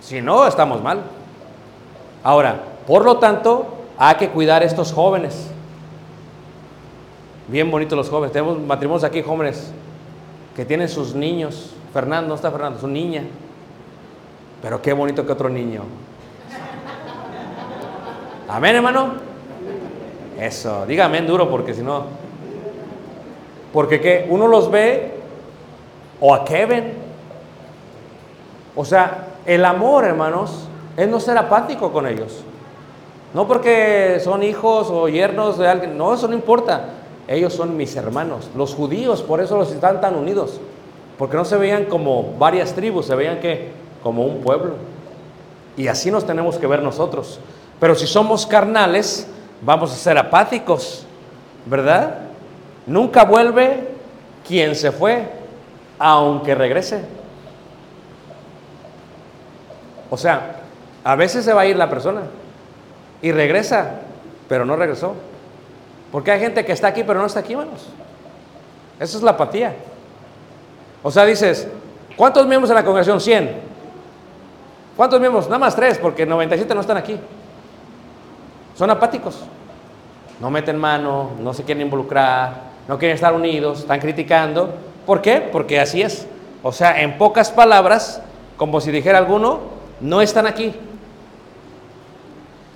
Si 0.01 0.21
no, 0.21 0.45
estamos 0.47 0.81
mal. 0.81 1.01
Ahora, 2.23 2.61
por 2.87 3.03
lo 3.05 3.17
tanto, 3.17 3.67
hay 3.97 4.15
que 4.15 4.29
cuidar 4.29 4.61
a 4.61 4.65
estos 4.65 4.91
jóvenes. 4.91 5.49
Bien 7.47 7.69
bonitos 7.69 7.97
los 7.97 8.09
jóvenes. 8.09 8.31
Tenemos 8.31 8.59
matrimonios 8.59 9.03
aquí 9.03 9.21
jóvenes 9.21 9.71
que 10.55 10.65
tienen 10.65 10.89
sus 10.89 11.13
niños. 11.13 11.73
Fernando, 11.93 12.29
no 12.29 12.35
está 12.35 12.51
Fernando, 12.51 12.79
su 12.79 12.87
niña. 12.87 13.23
Pero 14.61 14.81
qué 14.81 14.93
bonito 14.93 15.25
que 15.25 15.31
otro 15.31 15.49
niño. 15.49 15.83
Amén, 18.47 18.75
hermano. 18.75 19.32
Eso, 20.43 20.85
dígame 20.85 21.21
duro 21.21 21.49
porque 21.49 21.73
si 21.73 21.81
no. 21.81 22.03
Porque 23.71 24.01
que 24.01 24.27
uno 24.29 24.45
los 24.47 24.69
ve 24.69 25.13
o 26.19 26.33
a 26.33 26.43
Kevin. 26.43 26.95
O 28.75 28.83
sea, 28.83 29.27
el 29.45 29.63
amor, 29.63 30.03
hermanos, 30.03 30.67
es 30.97 31.07
no 31.07 31.21
ser 31.21 31.37
apático 31.37 31.93
con 31.93 32.07
ellos. 32.07 32.43
No 33.33 33.47
porque 33.47 34.19
son 34.21 34.43
hijos 34.43 34.89
o 34.91 35.07
yernos 35.07 35.57
de 35.57 35.67
alguien, 35.67 35.97
no, 35.97 36.13
eso 36.13 36.27
no 36.27 36.33
importa. 36.33 36.89
Ellos 37.25 37.53
son 37.53 37.77
mis 37.77 37.95
hermanos. 37.95 38.49
Los 38.53 38.75
judíos, 38.75 39.21
por 39.21 39.39
eso 39.39 39.57
los 39.57 39.71
están 39.71 40.01
tan 40.01 40.13
unidos. 40.13 40.59
Porque 41.17 41.37
no 41.37 41.45
se 41.45 41.55
veían 41.55 41.85
como 41.85 42.33
varias 42.37 42.73
tribus, 42.73 43.05
se 43.05 43.15
veían 43.15 43.39
que 43.39 43.71
como 44.03 44.25
un 44.25 44.41
pueblo. 44.41 44.73
Y 45.77 45.87
así 45.87 46.11
nos 46.11 46.25
tenemos 46.25 46.57
que 46.57 46.67
ver 46.67 46.83
nosotros. 46.83 47.39
Pero 47.79 47.95
si 47.95 48.07
somos 48.07 48.45
carnales, 48.45 49.29
vamos 49.63 49.91
a 49.91 49.95
ser 49.95 50.17
apáticos, 50.17 51.05
¿verdad? 51.65 52.19
Nunca 52.85 53.23
vuelve 53.23 53.87
quien 54.47 54.75
se 54.75 54.91
fue, 54.91 55.27
aunque 55.97 56.53
regrese. 56.53 57.01
O 60.09 60.17
sea, 60.17 60.57
a 61.03 61.15
veces 61.15 61.45
se 61.45 61.53
va 61.53 61.61
a 61.61 61.65
ir 61.65 61.75
la 61.75 61.89
persona 61.89 62.21
y 63.21 63.31
regresa, 63.31 64.01
pero 64.47 64.65
no 64.65 64.75
regresó. 64.75 65.15
Porque 66.11 66.31
hay 66.31 66.39
gente 66.39 66.63
que 66.63 66.73
está 66.73 66.89
aquí, 66.89 67.03
pero 67.03 67.19
no 67.19 67.25
está 67.25 67.39
aquí, 67.39 67.53
hermanos. 67.53 67.89
Esa 68.99 69.17
es 69.17 69.23
la 69.23 69.31
apatía. 69.31 69.73
O 71.01 71.09
sea, 71.09 71.25
dices, 71.25 71.67
¿cuántos 72.15 72.45
miembros 72.45 72.69
en 72.69 72.75
la 72.75 72.83
congregación? 72.83 73.19
100. 73.19 73.73
¿Cuántos 74.95 75.19
miembros? 75.19 75.45
Nada 75.45 75.57
más 75.57 75.75
tres, 75.75 75.97
porque 75.97 76.25
97 76.25 76.75
no 76.75 76.81
están 76.81 76.97
aquí. 76.97 77.19
Son 78.75 78.89
apáticos. 78.89 79.39
No 80.39 80.49
meten 80.49 80.77
mano, 80.77 81.31
no 81.39 81.53
se 81.53 81.63
quieren 81.63 81.83
involucrar, 81.83 82.73
no 82.87 82.97
quieren 82.97 83.15
estar 83.15 83.33
unidos, 83.33 83.79
están 83.79 83.99
criticando. 83.99 84.73
¿Por 85.05 85.21
qué? 85.21 85.47
Porque 85.51 85.79
así 85.79 86.01
es. 86.01 86.27
O 86.63 86.71
sea, 86.71 87.01
en 87.01 87.17
pocas 87.17 87.51
palabras, 87.51 88.21
como 88.57 88.81
si 88.81 88.91
dijera 88.91 89.17
alguno, 89.17 89.59
no 89.99 90.21
están 90.21 90.47
aquí. 90.47 90.73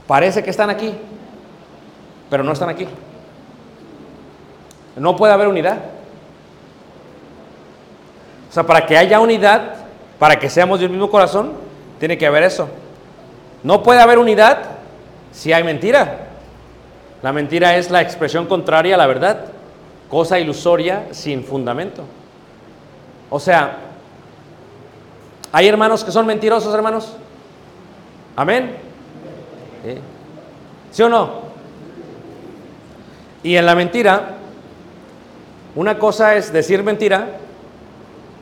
Parece 0.06 0.44
que 0.44 0.50
están 0.50 0.70
aquí, 0.70 0.94
pero 2.30 2.44
no 2.44 2.54
están 2.54 2.70
aquí. 2.70 2.88
No 4.96 5.16
puede 5.16 5.34
haber 5.34 5.48
unidad. 5.48 5.78
O 8.50 8.54
sea, 8.54 8.64
para 8.64 8.86
que 8.86 8.98
haya 8.98 9.20
unidad, 9.20 9.74
para 10.18 10.40
que 10.40 10.50
seamos 10.50 10.80
del 10.80 10.90
mismo 10.90 11.10
corazón, 11.10 11.54
tiene 12.00 12.18
que 12.18 12.26
haber 12.26 12.44
eso. 12.44 12.70
No 13.64 13.84
puede 13.84 14.00
haber 14.00 14.18
unidad 14.20 14.77
si 15.38 15.54
hay 15.54 15.64
mentira. 15.64 16.30
La 17.22 17.32
mentira 17.32 17.78
es 17.78 17.92
la 17.92 18.02
expresión 18.02 18.48
contraria 18.48 18.96
a 18.96 18.98
la 18.98 19.06
verdad, 19.06 19.46
cosa 20.10 20.40
ilusoria 20.40 21.10
sin 21.12 21.44
fundamento. 21.44 22.04
O 23.30 23.40
sea, 23.40 23.78
¿hay 25.52 25.68
hermanos 25.68 26.04
que 26.04 26.12
son 26.12 26.26
mentirosos, 26.26 26.74
hermanos? 26.74 27.16
Amén. 28.36 28.78
¿Sí? 29.86 29.98
¿Sí 30.92 31.04
o 31.04 31.10
no? 31.10 31.48
Y 33.44 33.58
en 33.58 33.66
la 33.68 33.76
mentira, 33.76 34.38
una 35.76 36.00
cosa 36.00 36.36
es 36.36 36.52
decir 36.52 36.82
mentira, 36.82 37.28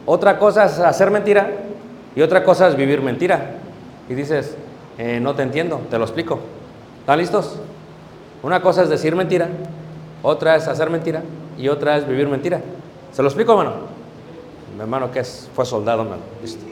otra 0.06 0.40
cosa 0.40 0.66
es 0.66 0.80
hacer 0.80 1.12
mentira 1.12 1.52
y 2.16 2.22
otra 2.22 2.44
cosa 2.46 2.70
es 2.70 2.76
vivir 2.78 3.02
mentira. 3.02 3.52
Y 4.08 4.14
dices, 4.14 4.56
eh, 4.98 5.20
no 5.20 5.36
te 5.36 5.44
entiendo, 5.44 5.82
te 5.90 5.98
lo 5.98 6.06
explico. 6.06 6.40
¿Están 7.06 7.20
listos? 7.20 7.58
Una 8.42 8.64
cosa 8.64 8.82
es 8.82 8.90
decir 8.90 9.16
mentira, 9.16 9.48
otra 10.24 10.56
es 10.56 10.68
hacer 10.68 10.90
mentira 10.90 11.22
y 11.56 11.68
otra 11.68 11.98
es 11.98 12.08
vivir 12.08 12.28
mentira. 12.28 12.62
¿Se 13.12 13.22
lo 13.22 13.28
explico, 13.28 13.52
hermano? 13.52 13.76
Mi 14.76 14.82
hermano 14.82 15.12
que 15.12 15.20
es, 15.20 15.48
fue 15.54 15.68
soldado, 15.68 16.02
hermano. 16.02 16.24
Listo. 16.42 16.66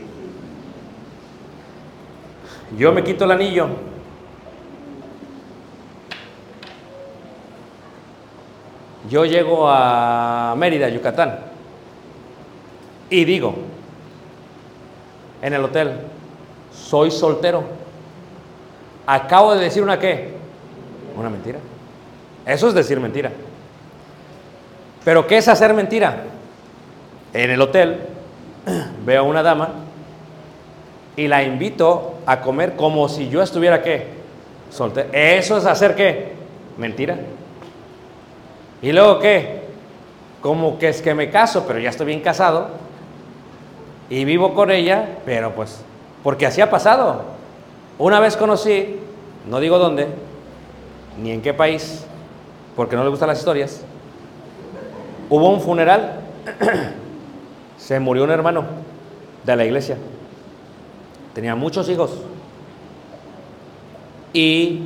Yo 2.79 2.91
me 2.93 3.03
quito 3.03 3.25
el 3.25 3.31
anillo. 3.31 3.67
Yo 9.07 9.25
llego 9.25 9.69
a 9.69 10.55
Mérida, 10.57 10.89
Yucatán, 10.89 11.41
y 13.11 13.23
digo, 13.23 13.53
en 15.43 15.53
el 15.53 15.63
hotel, 15.63 15.91
soy 16.73 17.11
soltero. 17.11 17.82
Acabo 19.05 19.55
de 19.55 19.63
decir 19.63 19.83
una 19.83 19.99
qué? 19.99 20.33
Una 21.17 21.29
mentira. 21.29 21.59
Eso 22.45 22.67
es 22.67 22.73
decir 22.73 22.99
mentira. 22.99 23.31
Pero 25.03 25.27
¿qué 25.27 25.37
es 25.37 25.47
hacer 25.47 25.73
mentira? 25.73 26.23
En 27.33 27.51
el 27.51 27.61
hotel 27.61 27.99
veo 29.05 29.21
a 29.21 29.23
una 29.23 29.43
dama 29.43 29.69
y 31.15 31.27
la 31.27 31.43
invito 31.43 32.15
a 32.25 32.41
comer 32.41 32.75
como 32.75 33.09
si 33.09 33.29
yo 33.29 33.41
estuviera 33.41 33.81
qué? 33.81 34.07
Soltero. 34.69 35.09
Eso 35.11 35.57
es 35.57 35.65
hacer 35.65 35.95
qué? 35.95 36.33
Mentira. 36.77 37.17
¿Y 38.81 38.91
luego 38.91 39.19
qué? 39.19 39.63
Como 40.41 40.77
que 40.79 40.89
es 40.89 41.01
que 41.01 41.13
me 41.13 41.29
caso, 41.29 41.65
pero 41.67 41.79
ya 41.79 41.89
estoy 41.89 42.07
bien 42.07 42.21
casado 42.21 42.69
y 44.09 44.25
vivo 44.25 44.53
con 44.53 44.71
ella, 44.71 45.07
pero 45.25 45.53
pues, 45.53 45.83
porque 46.21 46.45
así 46.45 46.61
ha 46.61 46.69
pasado. 46.69 47.32
Una 47.97 48.19
vez 48.19 48.35
conocí, 48.35 48.99
no 49.47 49.59
digo 49.59 49.77
dónde, 49.77 50.07
ni 51.21 51.31
en 51.31 51.41
qué 51.41 51.53
país, 51.53 52.05
porque 52.75 52.95
no 52.95 53.03
le 53.03 53.09
gustan 53.09 53.27
las 53.27 53.37
historias. 53.37 53.81
Hubo 55.29 55.49
un 55.49 55.61
funeral, 55.61 56.21
se 57.77 57.99
murió 57.99 58.23
un 58.23 58.31
hermano 58.31 58.63
de 59.43 59.55
la 59.55 59.65
iglesia, 59.65 59.97
tenía 61.33 61.55
muchos 61.55 61.89
hijos 61.89 62.11
y 64.31 64.81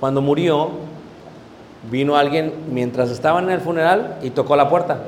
cuando 0.00 0.20
murió 0.20 0.70
vino 1.90 2.16
alguien 2.16 2.52
mientras 2.70 3.10
estaban 3.10 3.44
en 3.44 3.50
el 3.50 3.60
funeral 3.60 4.18
y 4.22 4.30
tocó 4.30 4.56
la 4.56 4.68
puerta. 4.68 4.98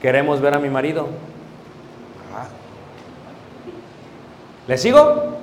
Queremos 0.00 0.40
ver 0.40 0.54
a 0.54 0.58
mi 0.58 0.70
marido. 0.70 1.08
¿Le 4.66 4.78
sigo? 4.78 5.36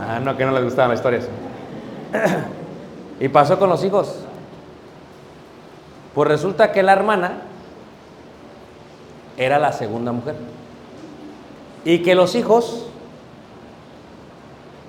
Ah, 0.00 0.20
no, 0.20 0.36
que 0.36 0.46
no 0.46 0.52
les 0.52 0.64
gustaban 0.64 0.90
las 0.90 1.00
historias. 1.00 1.28
y 3.20 3.28
pasó 3.28 3.58
con 3.58 3.68
los 3.68 3.84
hijos. 3.84 4.20
Pues 6.14 6.28
resulta 6.28 6.72
que 6.72 6.82
la 6.82 6.92
hermana 6.92 7.42
era 9.36 9.58
la 9.58 9.72
segunda 9.72 10.12
mujer. 10.12 10.36
Y 11.84 12.02
que 12.02 12.14
los 12.14 12.34
hijos 12.34 12.86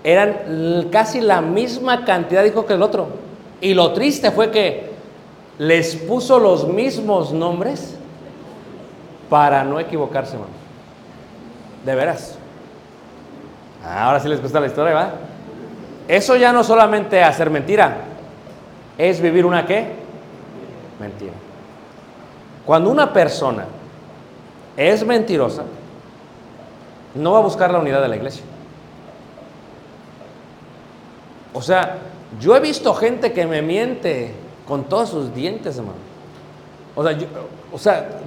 eran 0.04 0.90
casi 0.92 1.22
la 1.22 1.42
misma 1.42 2.06
cantidad 2.06 2.44
de 2.44 2.50
hijos 2.50 2.66
que 2.66 2.74
el 2.74 2.82
otro. 2.82 3.08
Y 3.62 3.74
lo 3.74 3.94
triste 3.94 4.32
fue 4.32 4.52
que 4.52 4.89
les 5.60 5.98
puso 5.98 6.40
los 6.40 6.68
mismos 6.68 7.34
nombres 7.34 7.96
para 9.30 9.64
no 9.64 9.80
equivocarse, 9.80 10.34
hermano. 10.34 10.54
De 11.86 11.96
veras. 11.96 12.38
Ah, 13.84 14.06
Ahora 14.06 14.22
sí 14.22 14.30
les 14.30 14.42
gusta 14.42 14.60
la 14.60 14.68
historia, 14.68 14.94
¿va? 14.94 15.12
Eso 16.08 16.38
ya 16.38 16.54
no 16.54 16.64
solamente 16.64 17.22
hacer 17.22 17.50
mentira, 17.50 17.98
es 18.98 19.22
vivir 19.22 19.46
una 19.46 19.66
qué? 19.66 19.86
Mentira. 21.00 21.34
Cuando 22.66 22.90
una 22.90 23.12
persona 23.12 23.66
es 24.78 25.06
mentirosa, 25.06 25.64
no 27.16 27.34
va 27.34 27.40
a 27.40 27.44
buscar 27.44 27.70
la 27.70 27.80
unidad 27.80 28.02
de 28.02 28.08
la 28.08 28.16
iglesia. 28.16 28.44
O 31.54 31.62
sea, 31.62 31.98
yo 32.40 32.56
he 32.56 32.60
visto 32.62 32.94
gente 32.94 33.34
que 33.34 33.46
me 33.46 33.62
miente 33.62 34.34
con 34.70 34.84
todos 34.86 35.10
sus 35.10 35.34
dientes, 35.34 35.76
hermano. 35.78 35.98
O 36.96 37.04
sea, 37.04 37.12
yo- 37.12 37.28
o 37.74 37.78
sea, 37.78 38.22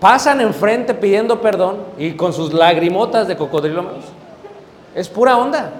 pasan 0.00 0.40
enfrente 0.40 0.94
pidiendo 0.94 1.40
perdón 1.40 1.78
y 1.98 2.12
con 2.12 2.32
sus 2.32 2.52
lagrimotas 2.52 3.26
de 3.26 3.36
cocodrilo, 3.36 3.80
hermanos. 3.80 4.04
Es 4.94 5.08
pura 5.08 5.36
onda. 5.36 5.72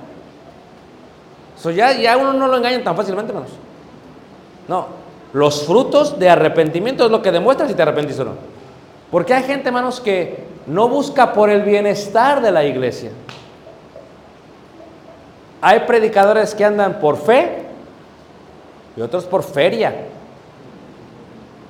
So, 1.56 1.70
ya, 1.70 1.92
ya 1.92 2.16
uno 2.16 2.32
no 2.32 2.48
lo 2.48 2.56
engañan 2.56 2.82
tan 2.82 2.96
fácilmente, 2.96 3.30
hermanos. 3.30 3.52
No, 4.66 4.86
los 5.32 5.64
frutos 5.64 6.18
de 6.18 6.28
arrepentimiento 6.28 7.04
es 7.04 7.10
lo 7.10 7.22
que 7.22 7.30
demuestra 7.30 7.68
si 7.68 7.74
te 7.74 7.82
arrepentiste 7.82 8.22
o 8.22 8.26
no. 8.26 8.32
Porque 9.10 9.32
hay 9.32 9.44
gente, 9.44 9.68
hermanos, 9.68 10.00
que 10.00 10.44
no 10.66 10.88
busca 10.88 11.32
por 11.32 11.50
el 11.50 11.62
bienestar 11.62 12.40
de 12.42 12.50
la 12.50 12.64
iglesia. 12.64 13.10
Hay 15.60 15.80
predicadores 15.80 16.54
que 16.54 16.64
andan 16.64 16.98
por 16.98 17.16
fe 17.16 17.63
y 18.96 19.00
otros 19.00 19.24
por 19.24 19.42
feria. 19.42 19.94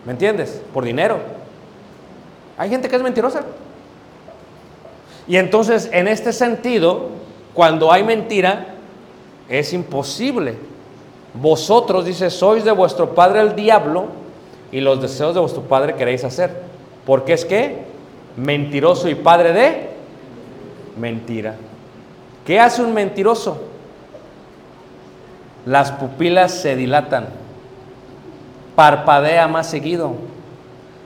¿Me 0.05 0.13
entiendes? 0.13 0.61
Por 0.73 0.85
dinero. 0.85 1.19
Hay 2.57 2.71
gente 2.71 2.89
que 2.89 2.97
es 2.97 3.03
mentirosa. 3.03 3.43
Y 5.27 5.37
entonces, 5.37 5.89
en 5.93 6.07
este 6.09 6.33
sentido, 6.33 7.09
cuando 7.55 7.91
hay 7.91 8.05
mentira, 8.05 8.75
es 9.49 9.73
imposible. 9.73 10.57
Vosotros, 11.33 12.05
dice, 12.05 12.31
sois 12.31 12.65
de 12.65 12.73
vuestro 12.73 13.15
padre 13.15 13.41
el 13.41 13.57
diablo 13.57 14.07
y 14.71 14.81
los 14.81 15.01
deseos 15.01 15.35
de 15.35 15.41
vuestro 15.41 15.63
padre 15.63 15.95
queréis 15.95 16.25
hacer. 16.25 16.63
Porque 17.07 17.33
es 17.33 17.45
que 17.45 17.85
mentiroso 18.37 19.09
y 19.09 19.15
padre 19.15 19.53
de 19.53 19.89
mentira. 20.99 21.57
¿Qué 22.45 22.61
hace 22.61 22.83
un 22.83 22.93
mentiroso? 22.93 23.59
Las 25.67 25.93
pupilas 25.93 26.53
se 26.53 26.77
dilatan, 26.77 27.29
parpadea 28.77 29.49
más 29.49 29.69
seguido, 29.69 30.15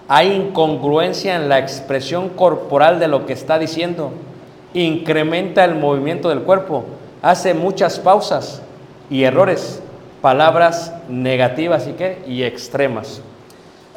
hay 0.08 0.32
incongruencia 0.32 1.36
en 1.36 1.48
la 1.48 1.58
expresión 1.58 2.30
corporal 2.30 2.98
de 2.98 3.08
lo 3.08 3.26
que 3.26 3.34
está 3.34 3.58
diciendo, 3.58 4.10
incrementa 4.72 5.64
el 5.64 5.74
movimiento 5.74 6.30
del 6.30 6.40
cuerpo, 6.40 6.86
hace 7.22 7.54
muchas 7.54 7.98
pausas 7.98 8.62
y 9.10 9.24
errores, 9.24 9.82
palabras 10.22 10.94
negativas 11.08 11.86
y 11.86 11.92
qué 11.92 12.22
y 12.26 12.42
extremas. 12.42 13.20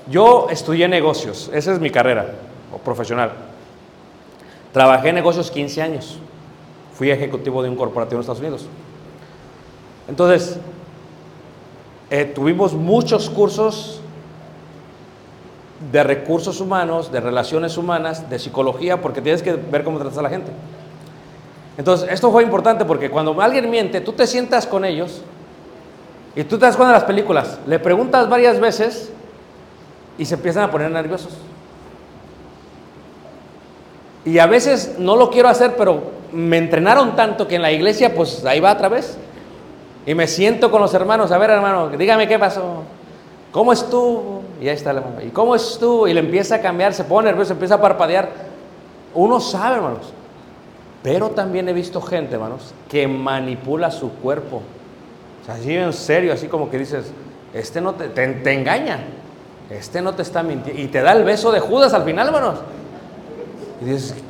Yo 0.09 0.47
estudié 0.49 0.87
negocios, 0.87 1.49
esa 1.53 1.71
es 1.71 1.79
mi 1.79 1.89
carrera 1.89 2.25
o 2.73 2.77
profesional. 2.77 3.31
Trabajé 4.73 5.09
en 5.09 5.15
negocios 5.15 5.51
15 5.51 5.81
años. 5.81 6.17
Fui 6.93 7.09
ejecutivo 7.09 7.63
de 7.63 7.69
un 7.69 7.75
corporativo 7.75 8.17
en 8.17 8.21
Estados 8.21 8.39
Unidos. 8.39 8.67
Entonces, 10.07 10.57
eh, 12.09 12.25
tuvimos 12.25 12.73
muchos 12.73 13.29
cursos 13.29 14.01
de 15.91 16.03
recursos 16.03 16.59
humanos, 16.59 17.11
de 17.11 17.19
relaciones 17.19 17.77
humanas, 17.77 18.29
de 18.29 18.37
psicología, 18.37 19.01
porque 19.01 19.21
tienes 19.21 19.41
que 19.41 19.53
ver 19.53 19.83
cómo 19.83 19.97
tratas 19.97 20.17
a 20.17 20.21
la 20.21 20.29
gente. 20.29 20.51
Entonces, 21.77 22.09
esto 22.11 22.31
fue 22.31 22.43
importante 22.43 22.85
porque 22.85 23.09
cuando 23.09 23.39
alguien 23.41 23.69
miente, 23.69 24.01
tú 24.01 24.13
te 24.13 24.27
sientas 24.27 24.67
con 24.67 24.85
ellos 24.85 25.21
y 26.35 26.43
tú 26.43 26.57
te 26.57 26.65
das 26.65 26.75
cuenta 26.75 26.93
de 26.93 26.99
las 26.99 27.07
películas, 27.07 27.59
le 27.65 27.79
preguntas 27.79 28.29
varias 28.29 28.59
veces 28.59 29.11
y 30.17 30.25
se 30.25 30.35
empiezan 30.35 30.63
a 30.63 30.71
poner 30.71 30.91
nerviosos. 30.91 31.33
Y 34.23 34.37
a 34.37 34.45
veces 34.45 34.95
no 34.99 35.15
lo 35.15 35.31
quiero 35.31 35.49
hacer, 35.49 35.75
pero 35.75 36.03
me 36.31 36.57
entrenaron 36.57 37.15
tanto 37.15 37.47
que 37.47 37.55
en 37.55 37.61
la 37.61 37.71
iglesia, 37.71 38.13
pues 38.13 38.45
ahí 38.45 38.59
va 38.59 38.73
otra 38.73 38.87
vez. 38.89 39.17
Y 40.05 40.15
me 40.15 40.27
siento 40.27 40.71
con 40.71 40.81
los 40.81 40.93
hermanos, 40.93 41.31
a 41.31 41.37
ver 41.37 41.51
hermano, 41.51 41.89
dígame 41.89 42.27
qué 42.27 42.39
pasó. 42.39 42.83
¿Cómo 43.51 43.73
estuvo? 43.73 44.41
Y 44.61 44.67
ahí 44.67 44.75
está 44.75 44.91
el 44.91 44.97
hermano. 44.97 45.21
¿Y 45.21 45.29
cómo 45.29 45.55
estuvo? 45.55 46.07
Y 46.07 46.13
le 46.13 46.21
empieza 46.21 46.55
a 46.55 46.61
cambiar, 46.61 46.93
se 46.93 47.03
pone 47.03 47.27
nervioso, 47.29 47.53
empieza 47.53 47.75
a 47.75 47.81
parpadear. 47.81 48.29
Uno 49.13 49.39
sabe, 49.39 49.75
hermanos. 49.75 50.13
Pero 51.03 51.29
también 51.31 51.67
he 51.67 51.73
visto 51.73 52.01
gente, 52.01 52.35
hermanos, 52.35 52.73
que 52.89 53.07
manipula 53.07 53.91
su 53.91 54.11
cuerpo. 54.13 54.61
O 55.41 55.45
sea, 55.45 55.55
así 55.55 55.75
en 55.75 55.91
serio, 55.93 56.33
así 56.33 56.47
como 56.47 56.69
que 56.69 56.77
dices, 56.77 57.11
este 57.53 57.81
no 57.81 57.93
te, 57.93 58.07
te, 58.09 58.27
te 58.27 58.53
engaña. 58.53 58.99
Este 59.69 60.01
no 60.01 60.13
te 60.13 60.21
está 60.21 60.43
mintiendo. 60.43 60.81
Y 60.81 60.87
te 60.87 61.01
da 61.01 61.11
el 61.13 61.23
beso 61.23 61.51
de 61.51 61.59
Judas 61.59 61.93
al 61.93 62.03
final, 62.03 62.27
hermanos. 62.27 62.59
Y 63.81 63.85
dices, 63.85 64.11
"Este- 64.11 64.23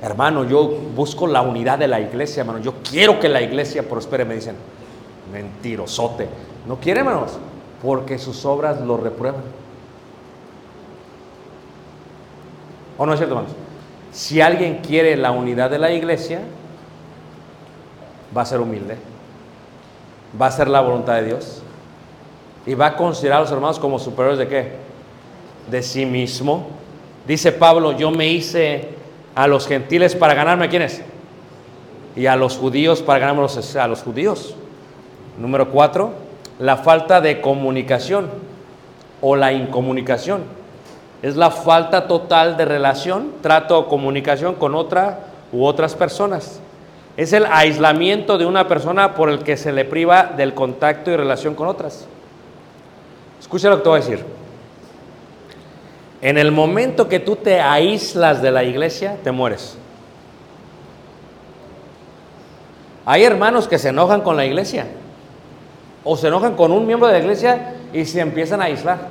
hermano, 0.00 0.44
yo 0.44 0.68
busco 0.94 1.26
la 1.26 1.42
unidad 1.42 1.78
de 1.78 1.88
la 1.88 2.00
iglesia, 2.00 2.40
hermano. 2.40 2.60
Yo 2.60 2.74
quiero 2.88 3.18
que 3.18 3.28
la 3.28 3.40
iglesia 3.40 3.88
prospere. 3.88 4.24
Me 4.24 4.34
dicen, 4.34 4.56
mentirosote. 5.32 6.28
No 6.66 6.76
quiere, 6.76 7.00
hermanos, 7.00 7.38
porque 7.82 8.18
sus 8.18 8.44
obras 8.44 8.80
lo 8.80 8.96
reprueban. 8.96 9.42
¿O 12.98 13.06
no 13.06 13.12
es 13.12 13.18
cierto, 13.18 13.34
hermanos? 13.36 13.56
Si 14.12 14.40
alguien 14.40 14.78
quiere 14.78 15.16
la 15.16 15.30
unidad 15.30 15.70
de 15.70 15.78
la 15.78 15.92
iglesia, 15.92 16.40
va 18.36 18.42
a 18.42 18.46
ser 18.46 18.60
humilde, 18.60 18.96
va 20.40 20.46
a 20.46 20.50
ser 20.50 20.68
la 20.68 20.80
voluntad 20.80 21.16
de 21.16 21.24
Dios 21.24 21.62
y 22.64 22.74
va 22.74 22.86
a 22.86 22.96
considerar 22.96 23.38
a 23.38 23.40
los 23.42 23.52
hermanos 23.52 23.78
como 23.78 23.98
superiores 23.98 24.38
de 24.38 24.48
qué? 24.48 24.72
De 25.70 25.82
sí 25.82 26.04
mismo. 26.06 26.66
Dice 27.26 27.52
Pablo, 27.52 27.92
yo 27.92 28.10
me 28.10 28.28
hice 28.28 28.95
a 29.36 29.46
los 29.46 29.68
gentiles 29.68 30.16
para 30.16 30.34
ganarme 30.34 30.64
a 30.64 30.68
quiénes? 30.68 31.02
Y 32.16 32.26
a 32.26 32.34
los 32.34 32.56
judíos 32.56 33.02
para 33.02 33.20
ganarme 33.20 33.42
a 33.42 33.86
los, 33.86 34.02
judíos. 34.02 34.56
Número 35.38 35.70
cuatro, 35.70 36.12
la 36.58 36.78
falta 36.78 37.20
de 37.20 37.42
comunicación 37.42 38.30
o 39.20 39.36
la 39.36 39.52
incomunicación. 39.52 40.40
Es 41.22 41.36
la 41.36 41.50
falta 41.50 42.08
total 42.08 42.56
de 42.56 42.64
relación, 42.64 43.32
trato 43.42 43.78
o 43.78 43.88
comunicación 43.88 44.54
con 44.54 44.74
otra 44.74 45.20
u 45.52 45.66
otras 45.66 45.94
personas. 45.94 46.60
Es 47.18 47.34
el 47.34 47.44
aislamiento 47.46 48.38
de 48.38 48.46
una 48.46 48.66
persona 48.66 49.14
por 49.14 49.28
el 49.28 49.40
que 49.40 49.58
se 49.58 49.72
le 49.72 49.84
priva 49.84 50.32
del 50.34 50.54
contacto 50.54 51.10
y 51.10 51.16
relación 51.16 51.54
con 51.54 51.68
otras. 51.68 52.06
Escucha 53.38 53.68
lo 53.68 53.76
que 53.76 53.82
te 53.82 53.88
voy 53.90 53.98
a 53.98 54.02
decir. 54.02 54.24
En 56.26 56.38
el 56.38 56.50
momento 56.50 57.08
que 57.08 57.20
tú 57.20 57.36
te 57.36 57.60
aíslas 57.60 58.42
de 58.42 58.50
la 58.50 58.64
iglesia, 58.64 59.16
te 59.22 59.30
mueres. 59.30 59.78
Hay 63.04 63.22
hermanos 63.22 63.68
que 63.68 63.78
se 63.78 63.90
enojan 63.90 64.22
con 64.22 64.36
la 64.36 64.44
iglesia 64.44 64.88
o 66.02 66.16
se 66.16 66.26
enojan 66.26 66.56
con 66.56 66.72
un 66.72 66.84
miembro 66.84 67.06
de 67.06 67.12
la 67.12 67.20
iglesia 67.20 67.74
y 67.92 68.04
se 68.06 68.18
empiezan 68.18 68.60
a 68.60 68.64
aislar. 68.64 69.06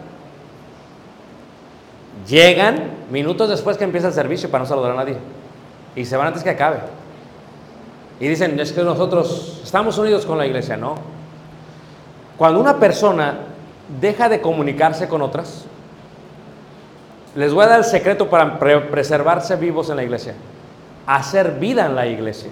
Llegan 2.28 2.92
minutos 3.10 3.48
después 3.48 3.78
que 3.78 3.86
empieza 3.86 4.10
el 4.10 4.14
servicio 4.14 4.52
para 4.52 4.66
no 4.66 4.68
saludar 4.68 4.92
a 4.92 4.96
nadie 4.96 5.16
y 5.96 6.04
se 6.04 6.18
van 6.18 6.28
antes 6.28 6.44
que 6.44 6.50
acabe. 6.50 6.80
Y 8.20 8.28
dicen, 8.28 8.60
es 8.60 8.74
que 8.74 8.84
nosotros 8.84 9.62
estamos 9.64 9.98
unidos 9.98 10.26
con 10.26 10.38
la 10.38 10.46
iglesia. 10.46 10.76
No. 10.76 10.96
Cuando 12.36 12.60
una 12.60 12.78
persona 12.78 13.38
deja 14.02 14.28
de 14.28 14.42
comunicarse 14.42 15.08
con 15.08 15.22
otras, 15.22 15.66
les 17.36 17.54
voy 17.54 17.66
a 17.66 17.68
dar 17.68 17.80
el 17.80 17.86
secreto 17.86 18.30
para 18.30 18.58
pre- 18.58 18.82
preservarse 18.82 19.56
vivos 19.56 19.90
en 19.90 19.98
la 19.98 20.04
iglesia. 20.04 20.34
Hacer 21.06 21.52
vida 21.60 21.86
en 21.86 21.96
la 21.96 22.08
iglesia. 22.08 22.50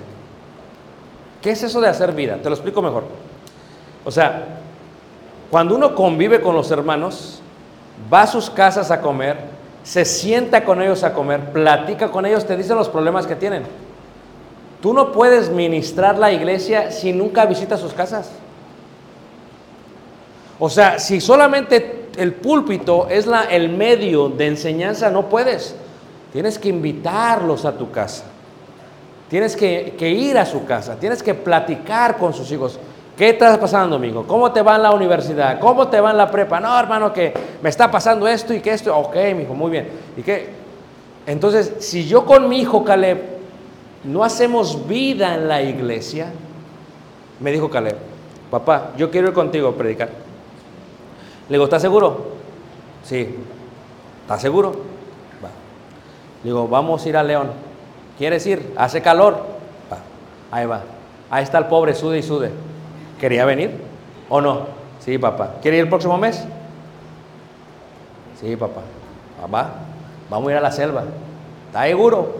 ¿Qué 1.41 1.51
es 1.51 1.63
eso 1.63 1.81
de 1.81 1.89
hacer 1.89 2.11
vida? 2.11 2.37
Te 2.41 2.49
lo 2.49 2.55
explico 2.55 2.81
mejor. 2.81 3.03
O 4.05 4.11
sea, 4.11 4.59
cuando 5.49 5.75
uno 5.75 5.95
convive 5.95 6.41
con 6.41 6.55
los 6.55 6.69
hermanos, 6.71 7.41
va 8.13 8.23
a 8.23 8.27
sus 8.27 8.49
casas 8.49 8.91
a 8.91 9.01
comer, 9.01 9.37
se 9.83 10.05
sienta 10.05 10.63
con 10.63 10.81
ellos 10.81 11.03
a 11.03 11.13
comer, 11.13 11.51
platica 11.51 12.09
con 12.09 12.25
ellos, 12.25 12.45
te 12.45 12.55
dicen 12.55 12.75
los 12.75 12.89
problemas 12.89 13.27
que 13.27 13.35
tienen. 13.35 13.63
Tú 14.81 14.93
no 14.93 15.11
puedes 15.11 15.49
ministrar 15.49 16.17
la 16.17 16.31
iglesia 16.31 16.91
si 16.91 17.13
nunca 17.13 17.45
visitas 17.45 17.79
sus 17.79 17.93
casas. 17.93 18.31
O 20.59 20.69
sea, 20.69 20.99
si 20.99 21.19
solamente 21.21 22.02
el 22.17 22.33
púlpito 22.33 23.07
es 23.09 23.25
la, 23.25 23.43
el 23.45 23.69
medio 23.69 24.29
de 24.29 24.47
enseñanza, 24.47 25.09
no 25.09 25.29
puedes. 25.29 25.75
Tienes 26.31 26.57
que 26.57 26.69
invitarlos 26.69 27.65
a 27.65 27.77
tu 27.77 27.91
casa. 27.91 28.25
Tienes 29.29 29.55
que, 29.55 29.95
que 29.97 30.09
ir 30.09 30.37
a 30.37 30.45
su 30.45 30.65
casa. 30.65 30.95
Tienes 30.99 31.23
que 31.23 31.33
platicar 31.33 32.17
con 32.17 32.33
sus 32.33 32.51
hijos. 32.51 32.79
¿Qué 33.17 33.29
estás 33.29 33.57
pasando, 33.57 33.95
amigo? 33.95 34.25
¿Cómo 34.27 34.51
te 34.51 34.61
va 34.61 34.75
en 34.75 34.83
la 34.83 34.91
universidad? 34.91 35.59
¿Cómo 35.59 35.87
te 35.87 36.01
va 36.01 36.11
en 36.11 36.17
la 36.17 36.31
prepa? 36.31 36.59
No, 36.59 36.77
hermano, 36.79 37.13
que 37.13 37.33
me 37.61 37.69
está 37.69 37.89
pasando 37.89 38.27
esto 38.27 38.53
y 38.53 38.59
que 38.59 38.71
esto. 38.71 38.95
Ok, 38.97 39.15
mijo, 39.35 39.53
muy 39.53 39.69
bien. 39.71 39.87
¿Y? 40.17 40.23
Entonces, 41.25 41.73
si 41.79 42.05
yo 42.05 42.25
con 42.25 42.49
mi 42.49 42.59
hijo 42.59 42.83
Caleb 42.83 43.21
no 44.03 44.23
hacemos 44.23 44.87
vida 44.87 45.35
en 45.35 45.47
la 45.47 45.61
iglesia, 45.61 46.31
me 47.39 47.51
dijo 47.51 47.69
Caleb, 47.69 47.95
papá, 48.49 48.91
yo 48.97 49.09
quiero 49.09 49.27
ir 49.29 49.33
contigo 49.33 49.69
a 49.69 49.75
predicar. 49.75 50.09
Le 51.49 51.55
digo, 51.55 51.65
¿estás 51.65 51.81
seguro? 51.81 52.27
Sí. 53.03 53.35
¿Estás 54.21 54.41
seguro? 54.41 54.71
Va. 55.43 55.49
Le 56.43 56.49
digo, 56.49 56.67
vamos 56.67 57.05
a 57.05 57.09
ir 57.09 57.17
a 57.17 57.23
León. 57.23 57.51
¿Quieres 58.17 58.45
ir? 58.47 58.73
Hace 58.77 59.01
calor. 59.01 59.33
Va. 59.91 59.97
Ahí 60.51 60.65
va. 60.65 60.81
Ahí 61.29 61.43
está 61.43 61.57
el 61.57 61.65
pobre, 61.65 61.93
sude 61.93 62.19
y 62.19 62.23
sude. 62.23 62.51
¿Quería 63.19 63.45
venir 63.45 63.71
o 64.29 64.39
no? 64.39 64.67
Sí, 64.99 65.17
papá. 65.17 65.55
¿Quiere 65.61 65.77
ir 65.77 65.83
el 65.83 65.89
próximo 65.89 66.17
mes? 66.17 66.43
Sí, 68.39 68.55
papá. 68.55 68.81
Papá, 69.41 69.71
vamos 70.29 70.47
a 70.47 70.51
ir 70.51 70.57
a 70.57 70.61
la 70.61 70.71
selva. 70.71 71.03
¿Está 71.67 71.83
seguro? 71.83 72.35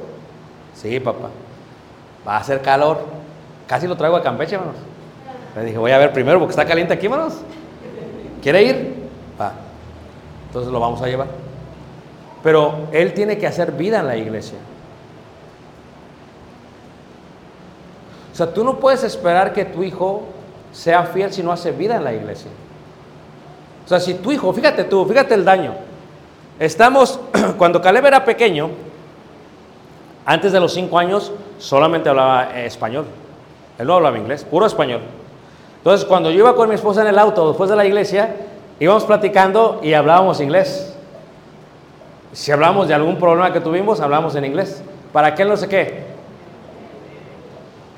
Sí, 0.76 1.00
papá. 1.00 1.30
Va 2.28 2.38
a 2.38 2.40
hacer 2.40 2.62
calor. 2.62 3.00
Casi 3.68 3.88
lo 3.88 3.98
traigo 3.98 4.16
a 4.16 4.24
Campeche, 4.24 4.56
hermanos. 4.56 4.76
Le 5.56 5.66
dije, 5.66 5.78
voy 5.78 5.92
a 5.92 5.98
ver 5.98 6.14
primero 6.14 6.40
porque 6.40 6.52
está 6.52 6.66
caliente 6.66 6.94
aquí, 6.94 7.06
hermanos. 7.08 7.34
¿Quiere 8.44 8.62
ir? 8.62 8.94
Va. 9.40 9.54
Entonces 10.48 10.72
lo 10.72 10.80
vamos 10.82 11.02
a 11.02 11.08
llevar. 11.08 11.28
Pero 12.44 12.90
él 12.92 13.14
tiene 13.14 13.38
que 13.38 13.48
hacer 13.48 13.72
vida 13.72 14.02
en 14.02 14.08
la 14.08 14.18
iglesia. 14.18 14.58
O 18.34 18.36
sea, 18.36 18.54
tú 18.54 18.66
no 18.66 18.80
puedes 18.80 19.04
esperar 19.04 19.54
que 19.54 19.64
tu 19.64 19.82
hijo 19.82 20.24
sea 20.74 21.04
fiel 21.04 21.32
si 21.32 21.42
no 21.42 21.54
hace 21.54 21.72
vida 21.72 21.96
en 21.96 22.04
la 22.04 22.14
iglesia. 22.14 22.52
O 23.86 23.88
sea, 23.88 24.02
si 24.02 24.16
tu 24.16 24.32
hijo, 24.32 24.52
fíjate 24.52 24.84
tú, 24.84 25.06
fíjate 25.06 25.36
el 25.36 25.46
daño. 25.46 25.74
Estamos, 26.60 27.20
cuando 27.58 27.82
Caleb 27.82 28.06
era 28.06 28.26
pequeño, 28.26 28.70
antes 30.26 30.52
de 30.52 30.60
los 30.60 30.74
cinco 30.74 31.00
años, 31.00 31.32
solamente 31.60 32.10
hablaba 32.10 32.58
eh, 32.58 32.66
español. 32.66 33.06
Él 33.78 33.88
no 33.88 33.96
hablaba 33.96 34.18
inglés, 34.18 34.44
puro 34.44 34.66
español. 34.66 35.02
Entonces, 35.84 36.08
cuando 36.08 36.32
yo 36.32 36.40
iba 36.40 36.56
con 36.56 36.70
mi 36.70 36.76
esposa 36.76 37.02
en 37.02 37.08
el 37.08 37.20
auto 37.20 37.50
después 37.50 37.70
de 37.70 37.76
la 37.76 37.86
iglesia, 37.86 38.38
íbamos 38.80 39.04
platicando 39.04 39.82
y 39.84 39.92
hablábamos 39.92 40.40
inglés. 40.40 40.96
Si 42.32 42.54
hablamos 42.54 42.88
de 42.88 42.94
algún 42.94 43.18
problema 43.18 43.52
que 43.52 43.60
tuvimos, 43.60 44.00
hablamos 44.00 44.34
en 44.36 44.46
inglés. 44.46 44.82
Para 45.12 45.36
que 45.36 45.42
él 45.42 45.50
no 45.50 45.58
sé 45.58 45.68
qué. 45.68 46.06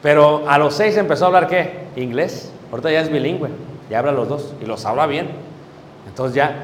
Pero 0.02 0.50
a 0.50 0.58
los 0.58 0.74
seis 0.74 0.98
empezó 0.98 1.26
a 1.26 1.28
hablar 1.28 1.48
qué? 1.48 1.86
Inglés. 1.96 2.52
Ahorita 2.72 2.90
ya 2.90 3.02
es 3.02 3.12
bilingüe, 3.12 3.52
ya 3.88 4.00
habla 4.00 4.12
los 4.12 4.28
dos 4.28 4.56
y 4.60 4.66
los 4.66 4.84
habla 4.84 5.06
bien. 5.06 5.30
Entonces 6.08 6.36
ya. 6.36 6.56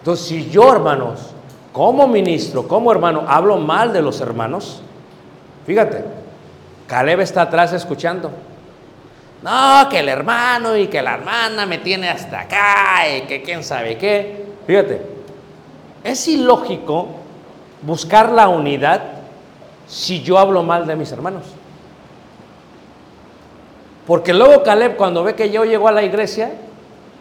Entonces, 0.00 0.26
si 0.26 0.50
yo, 0.50 0.72
hermanos, 0.72 1.30
como 1.72 2.08
ministro, 2.08 2.66
como 2.66 2.90
hermano, 2.90 3.24
hablo 3.28 3.58
mal 3.58 3.92
de 3.92 4.02
los 4.02 4.20
hermanos, 4.20 4.82
fíjate, 5.66 6.04
Caleb 6.88 7.20
está 7.20 7.42
atrás 7.42 7.72
escuchando. 7.72 8.32
No, 9.42 9.88
que 9.88 10.00
el 10.00 10.08
hermano 10.08 10.76
y 10.76 10.88
que 10.88 11.00
la 11.00 11.14
hermana 11.14 11.64
me 11.64 11.78
tiene 11.78 12.08
hasta 12.08 12.40
acá 12.40 13.08
y 13.16 13.22
que 13.22 13.42
quién 13.42 13.62
sabe 13.62 13.96
qué. 13.96 14.46
Fíjate, 14.66 15.00
es 16.02 16.26
ilógico 16.28 17.08
buscar 17.82 18.32
la 18.32 18.48
unidad 18.48 19.02
si 19.86 20.22
yo 20.22 20.38
hablo 20.38 20.62
mal 20.62 20.86
de 20.86 20.96
mis 20.96 21.12
hermanos. 21.12 21.44
Porque 24.06 24.32
luego 24.32 24.62
Caleb 24.62 24.96
cuando 24.96 25.22
ve 25.22 25.34
que 25.34 25.50
yo 25.50 25.64
llego 25.64 25.86
a 25.86 25.92
la 25.92 26.02
iglesia, 26.02 26.52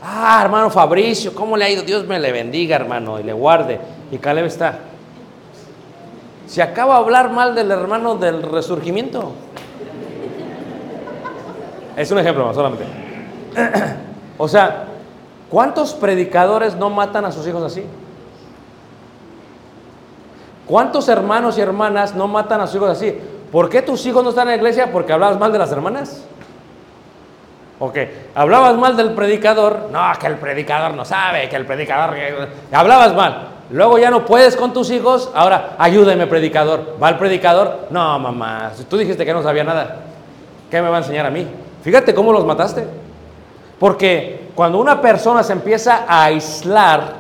ah, 0.01 0.39
hermano 0.41 0.69
Fabricio, 0.69 1.35
¿cómo 1.35 1.57
le 1.57 1.65
ha 1.65 1.69
ido? 1.69 1.83
Dios 1.83 2.07
me 2.07 2.19
le 2.19 2.31
bendiga, 2.31 2.77
hermano, 2.77 3.19
y 3.19 3.23
le 3.23 3.33
guarde. 3.33 3.79
Y 4.11 4.17
Caleb 4.17 4.45
está. 4.45 4.79
Se 6.47 6.61
acaba 6.61 6.95
de 6.95 7.01
hablar 7.01 7.29
mal 7.29 7.53
del 7.53 7.71
hermano 7.71 8.15
del 8.15 8.41
resurgimiento. 8.41 9.33
Es 11.97 12.11
un 12.11 12.19
ejemplo 12.19 12.53
solamente. 12.53 12.85
o 14.37 14.47
sea, 14.47 14.85
¿cuántos 15.49 15.95
predicadores 15.95 16.75
no 16.75 16.91
matan 16.91 17.25
a 17.25 17.31
sus 17.31 17.45
hijos 17.47 17.63
así? 17.63 17.83
¿Cuántos 20.67 21.09
hermanos 21.09 21.57
y 21.57 21.61
hermanas 21.61 22.13
no 22.13 22.27
matan 22.27 22.61
a 22.61 22.67
sus 22.67 22.75
hijos 22.75 22.91
así? 22.91 23.19
¿Por 23.51 23.67
qué 23.67 23.81
tus 23.81 24.05
hijos 24.05 24.23
no 24.23 24.29
están 24.29 24.43
en 24.43 24.49
la 24.49 24.55
iglesia? 24.57 24.91
Porque 24.91 25.11
hablabas 25.11 25.39
mal 25.39 25.51
de 25.51 25.57
las 25.57 25.71
hermanas. 25.71 26.23
Ok, 27.79 27.97
hablabas 28.35 28.77
mal 28.77 28.95
del 28.95 29.13
predicador. 29.13 29.89
No, 29.91 30.01
que 30.19 30.27
el 30.27 30.35
predicador 30.35 30.93
no 30.93 31.03
sabe, 31.03 31.49
que 31.49 31.55
el 31.55 31.65
predicador. 31.65 32.15
Hablabas 32.71 33.15
mal. 33.15 33.47
Luego 33.71 33.97
ya 33.97 34.11
no 34.11 34.23
puedes 34.23 34.55
con 34.55 34.71
tus 34.71 34.91
hijos. 34.91 35.31
Ahora, 35.33 35.75
ayúdeme, 35.79 36.27
predicador. 36.27 36.95
¿Va 37.01 37.09
el 37.09 37.17
predicador? 37.17 37.87
No, 37.89 38.19
mamá. 38.19 38.71
Tú 38.87 38.97
dijiste 38.97 39.25
que 39.25 39.33
no 39.33 39.41
sabía 39.41 39.63
nada, 39.63 39.97
¿qué 40.69 40.79
me 40.79 40.89
va 40.89 40.97
a 40.97 40.99
enseñar 40.99 41.25
a 41.25 41.31
mí? 41.31 41.47
Fíjate 41.87 42.13
cómo 42.13 42.33
los 42.33 42.43
mataste. 42.43 42.83
Porque 43.79 44.49
cuando 44.55 44.77
una 44.77 44.99
persona 44.99 45.41
se 45.41 45.53
empieza 45.53 46.03
a 46.05 46.25
aislar, 46.25 47.13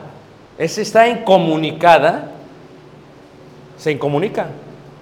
es 0.57 0.77
está 0.77 1.07
incomunicada, 1.07 2.31
se 3.77 3.93
incomunica. 3.93 4.47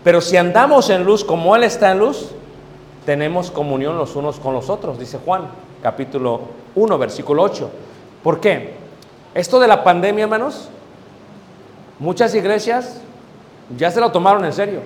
Pero 0.03 0.21
si 0.21 0.37
andamos 0.37 0.91
en 0.91 1.03
luz 1.03 1.25
como 1.25 1.55
Él 1.55 1.63
está 1.63 1.91
en 1.91 1.97
luz, 1.97 2.29
tenemos 3.07 3.49
comunión 3.49 3.97
los 3.97 4.15
unos 4.15 4.39
con 4.39 4.53
los 4.53 4.69
otros, 4.69 4.99
dice 4.99 5.17
Juan, 5.25 5.47
capítulo 5.81 6.41
1, 6.75 6.97
versículo 6.99 7.41
8. 7.41 7.67
¿Por 8.21 8.39
qué? 8.39 8.75
Esto 9.33 9.59
de 9.59 9.67
la 9.67 9.83
pandemia, 9.83 10.25
hermanos, 10.25 10.69
muchas 11.97 12.35
iglesias 12.35 13.01
ya 13.75 13.89
se 13.89 13.99
lo 13.99 14.11
tomaron 14.11 14.45
en 14.45 14.53
serio. 14.53 14.81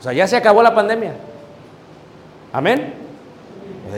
O 0.00 0.02
sea, 0.02 0.14
ya 0.14 0.26
se 0.26 0.38
acabó 0.38 0.62
la 0.62 0.74
pandemia. 0.74 1.12
Amén. 2.54 3.01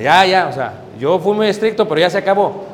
Ya, 0.00 0.26
ya, 0.26 0.48
o 0.48 0.52
sea, 0.52 0.74
yo 0.98 1.18
fui 1.18 1.34
muy 1.34 1.46
estricto, 1.46 1.86
pero 1.86 2.00
ya 2.00 2.10
se 2.10 2.18
acabó. 2.18 2.64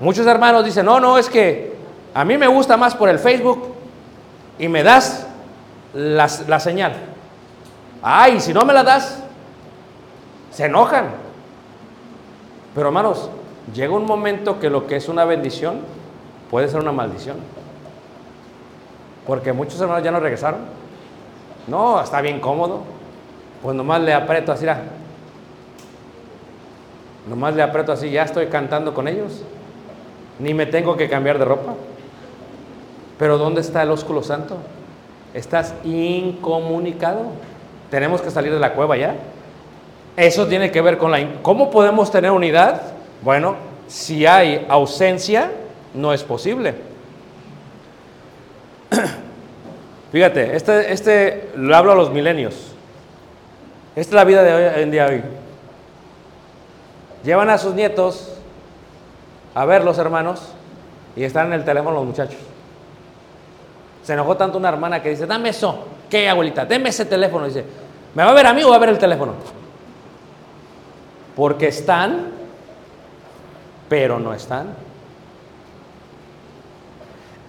Muchos 0.00 0.26
hermanos 0.26 0.64
dicen, 0.64 0.86
no, 0.86 1.00
no, 1.00 1.18
es 1.18 1.28
que 1.28 1.76
a 2.14 2.24
mí 2.24 2.38
me 2.38 2.46
gusta 2.46 2.76
más 2.76 2.94
por 2.94 3.08
el 3.08 3.18
Facebook 3.18 3.74
y 4.58 4.68
me 4.68 4.82
das 4.82 5.26
la, 5.92 6.28
la 6.46 6.60
señal. 6.60 6.92
Ay, 8.00 8.40
si 8.40 8.54
no 8.54 8.64
me 8.64 8.72
la 8.72 8.84
das, 8.84 9.22
se 10.50 10.66
enojan. 10.66 11.06
Pero 12.74 12.88
hermanos, 12.88 13.28
llega 13.74 13.94
un 13.94 14.06
momento 14.06 14.60
que 14.60 14.70
lo 14.70 14.86
que 14.86 14.96
es 14.96 15.08
una 15.08 15.24
bendición 15.24 15.80
puede 16.50 16.68
ser 16.68 16.80
una 16.80 16.92
maldición. 16.92 17.36
Porque 19.26 19.52
muchos 19.52 19.80
hermanos 19.80 20.04
ya 20.04 20.10
no 20.10 20.20
regresaron. 20.20 20.60
No, 21.66 22.00
está 22.00 22.20
bien 22.20 22.40
cómodo. 22.40 22.82
Pues 23.62 23.76
nomás 23.76 24.00
le 24.00 24.14
aprieto 24.14 24.52
así. 24.52 24.64
Nomás 27.28 27.54
le 27.54 27.62
aprieto 27.62 27.92
así, 27.92 28.10
ya 28.10 28.22
estoy 28.22 28.46
cantando 28.46 28.94
con 28.94 29.06
ellos. 29.06 29.42
Ni 30.38 30.54
me 30.54 30.66
tengo 30.66 30.96
que 30.96 31.08
cambiar 31.08 31.38
de 31.38 31.44
ropa. 31.44 31.74
Pero 33.18 33.38
¿dónde 33.38 33.60
está 33.60 33.82
el 33.82 33.90
ósculo 33.90 34.22
santo? 34.22 34.56
Estás 35.34 35.74
incomunicado. 35.84 37.26
Tenemos 37.90 38.22
que 38.22 38.30
salir 38.30 38.52
de 38.52 38.60
la 38.60 38.72
cueva 38.72 38.96
ya. 38.96 39.14
Eso 40.16 40.46
tiene 40.46 40.70
que 40.70 40.80
ver 40.80 40.98
con 40.98 41.10
la... 41.10 41.18
¿Cómo 41.42 41.70
podemos 41.70 42.10
tener 42.10 42.30
unidad? 42.30 42.82
Bueno, 43.22 43.56
si 43.88 44.26
hay 44.26 44.66
ausencia, 44.68 45.50
no 45.94 46.12
es 46.12 46.22
posible. 46.22 46.74
Fíjate, 50.12 50.56
este, 50.56 50.92
este 50.92 51.50
lo 51.56 51.76
hablo 51.76 51.92
a 51.92 51.94
los 51.94 52.10
milenios. 52.10 52.72
Esta 53.96 54.10
es 54.10 54.14
la 54.14 54.24
vida 54.24 54.42
de 54.42 54.54
hoy 54.54 54.82
en 54.82 54.90
día 54.90 55.06
hoy. 55.06 55.22
Llevan 57.28 57.50
a 57.50 57.58
sus 57.58 57.74
nietos 57.74 58.26
a 59.54 59.66
ver 59.66 59.84
los 59.84 59.98
hermanos 59.98 60.40
y 61.14 61.24
están 61.24 61.48
en 61.48 61.52
el 61.52 61.62
teléfono 61.62 61.96
los 61.96 62.06
muchachos. 62.06 62.38
Se 64.02 64.14
enojó 64.14 64.38
tanto 64.38 64.56
una 64.56 64.70
hermana 64.70 65.02
que 65.02 65.10
dice, 65.10 65.26
dame 65.26 65.50
eso. 65.50 65.88
¿Qué, 66.08 66.26
abuelita? 66.26 66.64
Deme 66.64 66.88
ese 66.88 67.04
teléfono. 67.04 67.44
Dice, 67.44 67.66
¿me 68.14 68.24
va 68.24 68.30
a 68.30 68.32
ver 68.32 68.46
a 68.46 68.54
mí 68.54 68.62
o 68.62 68.70
va 68.70 68.76
a 68.76 68.78
ver 68.78 68.88
el 68.88 68.98
teléfono? 68.98 69.34
Porque 71.36 71.68
están, 71.68 72.30
pero 73.90 74.18
no 74.18 74.32
están. 74.32 74.68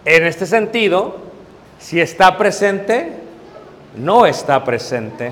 En 0.03 0.25
este 0.25 0.45
sentido, 0.45 1.19
si 1.79 2.01
está 2.01 2.37
presente, 2.37 3.13
no 3.95 4.25
está 4.25 4.61
presente. 4.65 5.31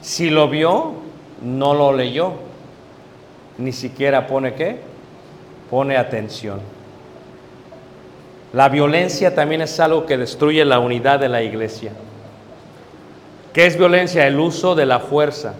Si 0.00 0.30
lo 0.30 0.48
vio, 0.48 0.92
no 1.42 1.74
lo 1.74 1.92
leyó. 1.92 2.49
Ni 3.60 3.72
siquiera 3.72 4.26
pone 4.26 4.54
qué? 4.54 4.80
Pone 5.68 5.96
atención. 5.96 6.60
La 8.54 8.68
violencia 8.68 9.34
también 9.34 9.60
es 9.60 9.78
algo 9.78 10.06
que 10.06 10.16
destruye 10.16 10.64
la 10.64 10.80
unidad 10.80 11.20
de 11.20 11.28
la 11.28 11.42
iglesia. 11.42 11.92
¿Qué 13.52 13.66
es 13.66 13.76
violencia? 13.76 14.26
El 14.26 14.40
uso 14.40 14.74
de 14.74 14.86
la 14.86 14.98
fuerza. 14.98 15.54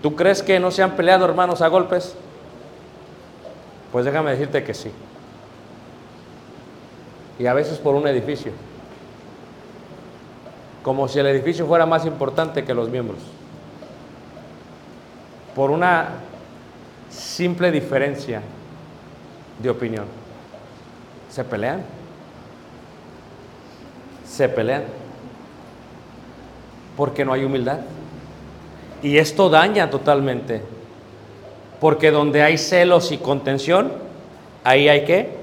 ¿Tú 0.00 0.14
crees 0.14 0.42
que 0.42 0.60
no 0.60 0.70
se 0.70 0.82
han 0.82 0.92
peleado 0.92 1.24
hermanos 1.24 1.60
a 1.60 1.68
golpes? 1.68 2.14
Pues 3.90 4.04
déjame 4.04 4.30
decirte 4.30 4.62
que 4.62 4.74
sí. 4.74 4.92
Y 7.38 7.46
a 7.46 7.52
veces 7.52 7.78
por 7.78 7.96
un 7.96 8.06
edificio. 8.06 8.52
Como 10.84 11.08
si 11.08 11.18
el 11.18 11.26
edificio 11.26 11.66
fuera 11.66 11.84
más 11.84 12.06
importante 12.06 12.64
que 12.64 12.74
los 12.74 12.88
miembros. 12.88 13.18
Por 15.58 15.72
una 15.72 16.10
simple 17.10 17.72
diferencia 17.72 18.40
de 19.60 19.68
opinión. 19.68 20.04
Se 21.28 21.42
pelean. 21.42 21.82
Se 24.24 24.48
pelean. 24.48 24.84
Porque 26.96 27.24
no 27.24 27.32
hay 27.32 27.42
humildad. 27.42 27.80
Y 29.02 29.18
esto 29.18 29.50
daña 29.50 29.90
totalmente. 29.90 30.62
Porque 31.80 32.12
donde 32.12 32.44
hay 32.44 32.56
celos 32.56 33.10
y 33.10 33.18
contención, 33.18 33.90
ahí 34.62 34.88
hay 34.88 35.04
que 35.04 35.38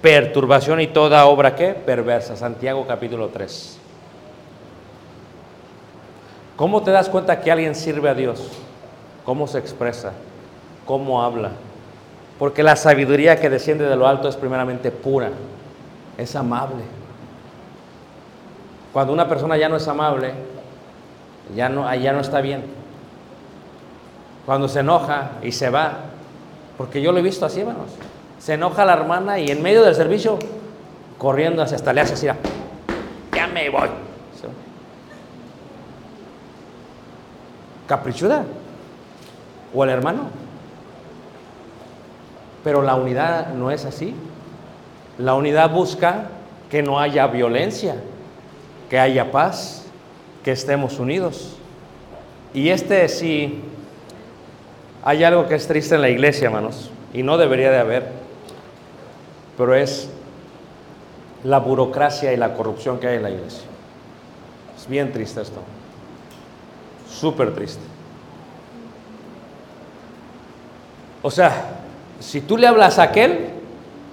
perturbación 0.00 0.80
y 0.80 0.86
toda 0.86 1.26
obra 1.26 1.54
que 1.54 1.74
perversa. 1.74 2.34
Santiago 2.34 2.86
capítulo 2.86 3.28
3. 3.28 3.78
¿Cómo 6.56 6.82
te 6.82 6.92
das 6.92 7.10
cuenta 7.10 7.42
que 7.42 7.50
alguien 7.50 7.74
sirve 7.74 8.08
a 8.08 8.14
Dios? 8.14 8.62
¿Cómo 9.30 9.46
se 9.46 9.60
expresa? 9.60 10.10
¿Cómo 10.84 11.22
habla? 11.22 11.50
Porque 12.36 12.64
la 12.64 12.74
sabiduría 12.74 13.40
que 13.40 13.48
desciende 13.48 13.84
de 13.84 13.94
lo 13.94 14.08
alto 14.08 14.28
es 14.28 14.34
primeramente 14.34 14.90
pura, 14.90 15.30
es 16.18 16.34
amable. 16.34 16.82
Cuando 18.92 19.12
una 19.12 19.28
persona 19.28 19.56
ya 19.56 19.68
no 19.68 19.76
es 19.76 19.86
amable, 19.86 20.32
ya 21.54 21.68
no, 21.68 21.94
ya 21.94 22.12
no 22.12 22.18
está 22.18 22.40
bien. 22.40 22.64
Cuando 24.46 24.66
se 24.66 24.80
enoja 24.80 25.30
y 25.44 25.52
se 25.52 25.70
va, 25.70 25.92
porque 26.76 27.00
yo 27.00 27.12
lo 27.12 27.20
he 27.20 27.22
visto 27.22 27.46
así, 27.46 27.60
hermanos. 27.60 27.92
Se 28.40 28.54
enoja 28.54 28.84
la 28.84 28.94
hermana 28.94 29.38
y 29.38 29.46
en 29.52 29.62
medio 29.62 29.84
del 29.84 29.94
servicio, 29.94 30.40
corriendo 31.18 31.62
hacia 31.62 31.76
hasta 31.76 31.92
le 31.92 32.00
hace 32.00 32.14
así, 32.14 32.26
ya 32.26 33.46
me 33.46 33.70
voy. 33.70 33.90
Caprichuda. 37.86 38.44
O 39.74 39.84
el 39.84 39.90
hermano. 39.90 40.28
Pero 42.64 42.82
la 42.82 42.94
unidad 42.94 43.54
no 43.54 43.70
es 43.70 43.84
así. 43.84 44.14
La 45.18 45.34
unidad 45.34 45.70
busca 45.70 46.28
que 46.70 46.82
no 46.82 46.98
haya 47.00 47.26
violencia, 47.26 47.96
que 48.88 48.98
haya 48.98 49.30
paz, 49.30 49.86
que 50.44 50.52
estemos 50.52 50.98
unidos. 50.98 51.56
Y 52.54 52.70
este 52.70 53.08
sí, 53.08 53.62
hay 55.02 55.24
algo 55.24 55.46
que 55.46 55.54
es 55.54 55.66
triste 55.66 55.94
en 55.94 56.02
la 56.02 56.08
iglesia, 56.08 56.46
hermanos, 56.46 56.90
y 57.12 57.22
no 57.22 57.38
debería 57.38 57.70
de 57.70 57.78
haber, 57.78 58.08
pero 59.56 59.74
es 59.74 60.10
la 61.44 61.58
burocracia 61.58 62.32
y 62.32 62.36
la 62.36 62.54
corrupción 62.54 62.98
que 62.98 63.08
hay 63.08 63.16
en 63.16 63.22
la 63.22 63.30
iglesia. 63.30 63.64
Es 64.76 64.88
bien 64.88 65.12
triste 65.12 65.40
esto, 65.40 65.60
súper 67.08 67.54
triste. 67.54 67.89
O 71.22 71.30
sea, 71.30 71.80
si 72.18 72.40
tú 72.40 72.56
le 72.56 72.66
hablas 72.66 72.98
a 72.98 73.04
aquel, 73.04 73.50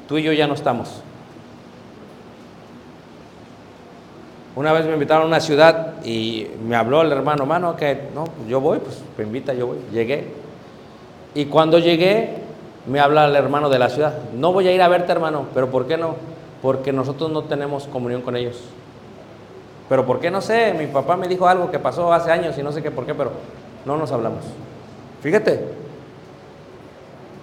tú 0.08 0.18
y 0.18 0.24
yo 0.24 0.34
ya 0.34 0.47
no 0.47 0.53
estamos. 0.53 1.01
Una 4.55 4.74
vez 4.74 4.86
me 4.86 4.93
invitaron 4.93 5.24
a 5.24 5.28
una 5.28 5.39
ciudad 5.39 6.03
y 6.03 6.47
me 6.66 6.76
habló 6.76 7.03
el 7.03 7.12
hermano, 7.12 7.43
hermano, 7.43 7.76
que 7.76 8.10
no, 8.16 8.26
yo 8.47 8.60
voy, 8.60 8.80
pues 8.80 9.03
me 9.18 9.24
invita, 9.24 9.53
yo 9.53 9.68
voy. 9.68 9.78
Llegué. 9.91 10.30
Y 11.36 11.45
cuando 11.45 11.78
llegué, 11.78 12.38
me 12.88 12.99
habla 12.99 13.26
el 13.26 13.36
hermano 13.36 13.70
de 13.70 13.78
la 13.78 13.89
ciudad. 13.89 14.16
No 14.34 14.53
voy 14.53 14.68
a 14.68 14.74
ir 14.74 14.82
a 14.82 14.88
verte, 14.88 15.12
hermano, 15.12 15.45
pero 15.53 15.70
¿por 15.70 15.86
qué 15.86 15.97
no? 15.97 16.16
Porque 16.64 16.91
nosotros 16.91 17.30
no 17.32 17.43
tenemos 17.43 17.86
comunión 17.86 18.24
con 18.24 18.36
ellos. 18.36 18.60
Pero 19.88 20.05
¿por 20.05 20.20
qué? 20.20 20.32
No 20.32 20.41
sé, 20.41 20.74
mi 20.74 20.88
papá 20.88 21.16
me 21.16 21.28
dijo 21.28 21.47
algo 21.47 21.70
que 21.70 21.78
pasó 21.78 22.12
hace 22.12 22.32
años 22.32 22.58
y 22.58 22.64
no 22.64 22.72
sé 22.72 22.82
qué 22.82 22.89
por 22.89 23.05
qué, 23.05 23.14
pero 23.14 23.32
no 23.86 23.95
nos 23.95 24.12
hablamos. 24.12 24.43
Fíjate, 25.22 25.64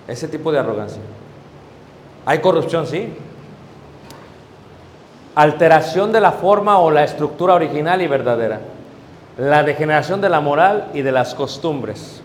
ese 0.08 0.28
tipo 0.28 0.52
de 0.52 0.58
arrogancia. 0.58 1.00
Hay 2.26 2.38
corrupción, 2.40 2.86
sí. 2.86 3.12
Alteración 5.34 6.12
de 6.12 6.20
la 6.20 6.32
forma 6.32 6.78
o 6.78 6.90
la 6.90 7.04
estructura 7.04 7.54
original 7.54 8.00
y 8.02 8.06
verdadera. 8.06 8.60
La 9.36 9.62
degeneración 9.62 10.20
de 10.20 10.28
la 10.28 10.40
moral 10.40 10.90
y 10.94 11.02
de 11.02 11.12
las 11.12 11.34
costumbres. 11.34 12.22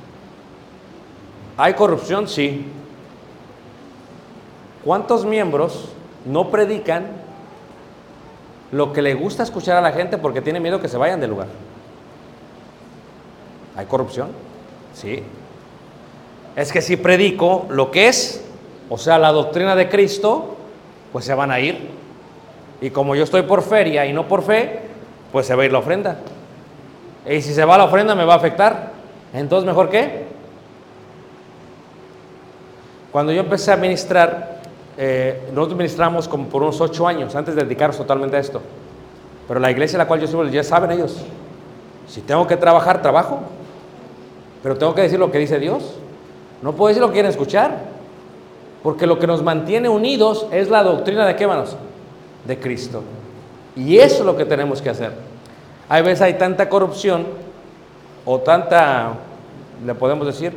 ¿Hay 1.58 1.74
corrupción? 1.74 2.28
Sí. 2.28 2.68
¿Cuántos 4.84 5.26
miembros 5.26 5.90
no 6.26 6.50
predican 6.50 7.08
lo 8.72 8.94
que 8.94 9.02
le 9.02 9.16
gusta 9.16 9.44
escuchar 9.44 9.78
a 9.78 9.82
la 9.82 9.92
gente 9.92 10.18
porque 10.18 10.42
tiene 10.42 10.60
miedo 10.60 10.80
que 10.80 10.88
se 10.88 10.98
vayan 10.98 11.20
del 11.20 11.32
lugar? 11.32 11.48
¿Hay 13.76 13.86
corrupción? 13.88 14.30
Sí. 14.94 15.24
Es 16.60 16.74
que 16.74 16.82
si 16.82 16.97
predico 16.97 17.68
lo 17.70 17.89
que 17.89 18.10
es, 18.10 18.43
o 18.89 18.97
sea, 18.97 19.18
la 19.18 19.32
doctrina 19.32 19.78
de 19.78 19.88
Cristo, 19.88 20.57
pues 21.14 21.24
se 21.24 21.34
van 21.34 21.51
a 21.51 21.62
ir. 21.62 21.88
Y 22.82 22.89
como 22.89 23.16
yo 23.16 23.24
estoy 23.24 23.43
por 23.43 23.62
feria 23.62 24.05
y 24.05 24.12
no 24.12 24.28
por 24.28 24.43
fe, 24.43 24.82
pues 25.32 25.47
se 25.47 25.55
va 25.55 25.64
a 25.64 25.66
ir 25.68 25.72
la 25.72 25.80
ofrenda. 25.80 26.18
Y 27.26 27.41
si 27.41 27.53
se 27.53 27.64
va 27.64 27.78
la 27.78 27.86
ofrenda 27.86 28.14
me 28.14 28.26
va 28.26 28.34
a 28.34 28.36
afectar. 28.36 28.91
Entonces, 29.34 29.66
¿mejor 29.66 29.89
qué? 29.89 30.26
Cuando 33.14 33.32
yo 33.32 33.39
empecé 33.39 33.72
a 33.72 33.78
ministrar, 33.78 34.60
eh, 34.97 35.41
nosotros 35.53 35.78
ministramos 35.78 36.28
como 36.28 36.49
por 36.49 36.62
unos 36.62 36.82
ocho 36.82 37.07
años 37.07 37.34
antes 37.36 37.55
de 37.55 37.64
dedicarnos 37.64 37.95
totalmente 37.95 38.36
a 38.36 38.39
esto. 38.41 38.62
Pero 39.47 39.62
la 39.62 39.72
iglesia 39.72 39.95
a 39.95 39.99
la 39.99 40.10
cual 40.10 40.20
yo 40.20 40.26
estuve, 40.26 40.51
ya 40.51 40.66
saben 40.66 40.91
ellos, 40.91 41.24
Si 42.05 42.20
tengo 42.20 42.45
que 42.47 42.57
trabajar, 42.57 43.01
trabajo. 43.01 43.39
Pero 44.62 44.78
tengo 44.78 44.93
que 44.93 45.03
decir 45.03 45.20
lo 45.20 45.32
que 45.32 45.38
dice 45.38 45.57
Dios. 45.57 45.95
No 46.62 46.74
puedo 46.74 46.89
decir 46.89 47.01
lo 47.01 47.07
que 47.07 47.14
quieren 47.14 47.32
escuchar. 47.32 47.99
Porque 48.84 49.05
lo 49.05 49.20
que 49.20 49.28
nos 49.28 49.43
mantiene 49.43 49.89
unidos 49.89 50.47
es 50.51 50.70
la 50.70 50.84
doctrina 50.84 51.26
de 51.26 51.36
qué 51.36 51.45
manos? 51.47 51.76
De 52.45 52.57
Cristo. 52.57 53.03
Y 53.76 53.97
eso 53.97 54.20
es 54.20 54.26
lo 54.26 54.38
que 54.38 54.45
tenemos 54.45 54.82
que 54.82 54.89
hacer. 54.89 55.12
Hay 55.89 56.01
veces 56.01 56.22
hay 56.22 56.34
tanta 56.36 56.70
corrupción 56.70 57.26
o 58.26 58.39
tanta, 58.39 59.14
le 59.86 59.95
podemos 59.95 60.26
decir, 60.26 60.53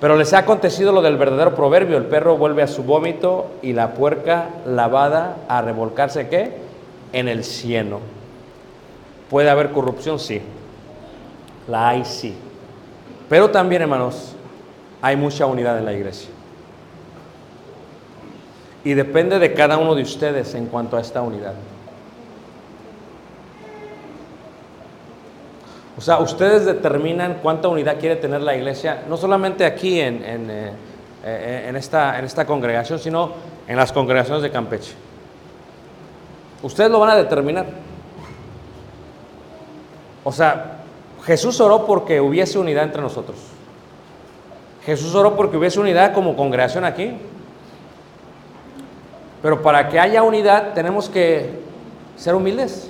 pero 0.00 0.16
les 0.16 0.32
ha 0.32 0.38
acontecido 0.38 0.92
lo 0.92 1.02
del 1.02 1.16
verdadero 1.16 1.54
proverbio, 1.54 1.96
el 1.96 2.04
perro 2.04 2.36
vuelve 2.36 2.62
a 2.62 2.68
su 2.68 2.84
vómito 2.84 3.46
y 3.62 3.72
la 3.72 3.94
puerca 3.94 4.50
lavada 4.66 5.36
a 5.48 5.62
revolcarse 5.62 6.28
qué? 6.28 6.52
En 7.12 7.26
el 7.26 7.42
cieno. 7.42 7.98
¿Puede 9.30 9.50
haber 9.50 9.70
corrupción? 9.70 10.18
Sí. 10.18 10.40
La 11.66 11.88
hay, 11.88 12.04
sí. 12.04 12.34
Pero 13.28 13.50
también, 13.50 13.82
hermanos, 13.82 14.36
hay 15.00 15.16
mucha 15.16 15.46
unidad 15.46 15.78
en 15.78 15.84
la 15.84 15.92
iglesia. 15.92 16.30
Y 18.84 18.94
depende 18.94 19.38
de 19.38 19.52
cada 19.54 19.76
uno 19.76 19.94
de 19.94 20.02
ustedes 20.02 20.54
en 20.54 20.66
cuanto 20.66 20.96
a 20.96 21.00
esta 21.00 21.20
unidad. 21.20 21.54
O 25.96 26.00
sea, 26.00 26.18
ustedes 26.18 26.64
determinan 26.64 27.38
cuánta 27.42 27.66
unidad 27.66 27.98
quiere 27.98 28.16
tener 28.16 28.40
la 28.40 28.54
iglesia, 28.54 29.02
no 29.08 29.16
solamente 29.16 29.66
aquí 29.66 30.00
en, 30.00 30.24
en, 30.24 30.50
eh, 30.50 30.72
eh, 31.24 31.72
esta, 31.76 32.18
en 32.18 32.24
esta 32.24 32.46
congregación, 32.46 33.00
sino 33.00 33.32
en 33.66 33.76
las 33.76 33.90
congregaciones 33.90 34.42
de 34.42 34.50
Campeche. 34.50 34.92
Ustedes 36.62 36.90
lo 36.90 37.00
van 37.00 37.10
a 37.10 37.16
determinar. 37.16 37.66
O 40.22 40.30
sea, 40.30 40.78
Jesús 41.24 41.60
oró 41.60 41.84
porque 41.84 42.20
hubiese 42.20 42.58
unidad 42.58 42.84
entre 42.84 43.02
nosotros. 43.02 43.57
Jesús 44.88 45.14
oró 45.14 45.36
porque 45.36 45.58
hubiese 45.58 45.78
unidad 45.78 46.14
como 46.14 46.34
congregación 46.34 46.82
aquí. 46.82 47.12
Pero 49.42 49.60
para 49.60 49.90
que 49.90 50.00
haya 50.00 50.22
unidad 50.22 50.72
tenemos 50.72 51.10
que 51.10 51.60
ser 52.16 52.34
humildes. 52.34 52.88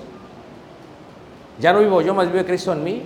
Ya 1.59 1.73
no 1.73 1.81
vivo 1.81 2.01
yo, 2.01 2.15
más 2.15 2.31
vive 2.31 2.45
Cristo 2.45 2.73
en 2.73 2.85
mí. 2.85 3.03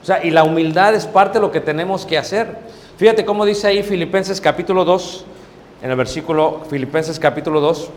O 0.00 0.06
sea, 0.06 0.24
y 0.24 0.30
la 0.30 0.44
humildad 0.44 0.94
es 0.94 1.06
parte 1.06 1.40
de 1.40 1.42
lo 1.42 1.50
que 1.50 1.60
tenemos 1.60 2.06
que 2.06 2.16
hacer. 2.16 2.56
Fíjate 2.98 3.24
cómo 3.24 3.44
dice 3.44 3.66
ahí 3.66 3.82
Filipenses 3.82 4.40
capítulo 4.40 4.84
2, 4.84 5.24
en 5.82 5.90
el 5.90 5.96
versículo 5.96 6.60
Filipenses 6.70 7.18
capítulo 7.18 7.60
2. 7.60 7.90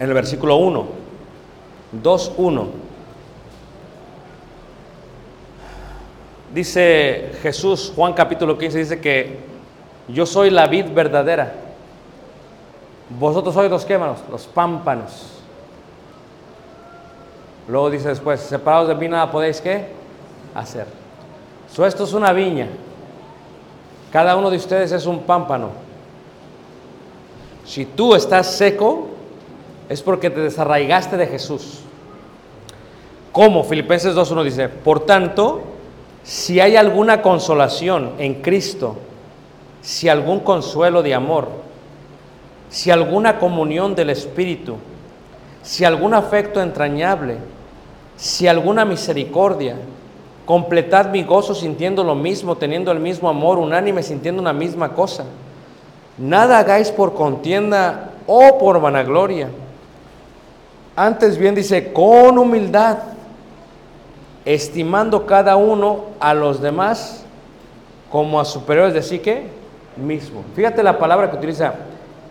En 0.00 0.08
el 0.08 0.12
versículo 0.12 0.56
1, 0.56 0.86
2, 1.92 2.32
1. 2.36 2.91
Dice 6.52 7.32
Jesús, 7.42 7.92
Juan 7.96 8.12
capítulo 8.12 8.58
15, 8.58 8.78
dice 8.78 9.00
que 9.00 9.38
yo 10.08 10.26
soy 10.26 10.50
la 10.50 10.66
vid 10.66 10.86
verdadera. 10.92 11.54
Vosotros 13.18 13.54
sois 13.54 13.70
los 13.70 13.84
qué, 13.84 13.94
hermanos? 13.94 14.18
Los 14.30 14.46
pámpanos. 14.46 15.28
Luego 17.68 17.90
dice 17.90 18.08
después, 18.08 18.40
separados 18.40 18.88
de 18.88 18.94
mí 18.94 19.08
nada 19.08 19.30
podéis 19.30 19.60
qué 19.60 19.86
hacer. 20.54 20.86
So, 21.72 21.86
esto 21.86 22.04
es 22.04 22.12
una 22.12 22.32
viña. 22.32 22.68
Cada 24.12 24.36
uno 24.36 24.50
de 24.50 24.58
ustedes 24.58 24.92
es 24.92 25.06
un 25.06 25.20
pámpano. 25.20 25.70
Si 27.64 27.86
tú 27.86 28.14
estás 28.14 28.48
seco, 28.48 29.08
es 29.88 30.02
porque 30.02 30.28
te 30.28 30.40
desarraigaste 30.40 31.16
de 31.16 31.26
Jesús. 31.26 31.80
Como 33.30 33.64
Filipenses 33.64 34.14
2.1 34.14 34.44
dice, 34.44 34.68
por 34.68 35.06
tanto, 35.06 35.71
si 36.24 36.60
hay 36.60 36.76
alguna 36.76 37.22
consolación 37.22 38.12
en 38.18 38.42
Cristo, 38.42 38.96
si 39.80 40.08
algún 40.08 40.40
consuelo 40.40 41.02
de 41.02 41.14
amor, 41.14 41.48
si 42.70 42.90
alguna 42.90 43.38
comunión 43.38 43.94
del 43.94 44.10
Espíritu, 44.10 44.76
si 45.62 45.84
algún 45.84 46.14
afecto 46.14 46.60
entrañable, 46.60 47.36
si 48.16 48.46
alguna 48.46 48.84
misericordia, 48.84 49.76
completad 50.46 51.10
mi 51.10 51.24
gozo 51.24 51.54
sintiendo 51.54 52.04
lo 52.04 52.14
mismo, 52.14 52.56
teniendo 52.56 52.92
el 52.92 53.00
mismo 53.00 53.28
amor, 53.28 53.58
unánime, 53.58 54.02
sintiendo 54.02 54.40
una 54.40 54.52
misma 54.52 54.90
cosa. 54.94 55.24
Nada 56.18 56.58
hagáis 56.58 56.90
por 56.90 57.14
contienda 57.14 58.10
o 58.26 58.58
por 58.58 58.80
vanagloria. 58.80 59.48
Antes 60.94 61.38
bien 61.38 61.54
dice, 61.54 61.92
con 61.92 62.38
humildad, 62.38 62.98
estimando 64.44 65.26
cada 65.26 65.56
uno 65.56 66.06
a 66.20 66.34
los 66.34 66.60
demás 66.60 67.24
como 68.10 68.40
a 68.40 68.44
superiores 68.44 68.94
de 68.94 69.02
sí 69.02 69.18
que 69.18 69.46
mismo. 69.96 70.44
Fíjate 70.54 70.82
la 70.82 70.98
palabra 70.98 71.30
que 71.30 71.36
utiliza, 71.36 71.74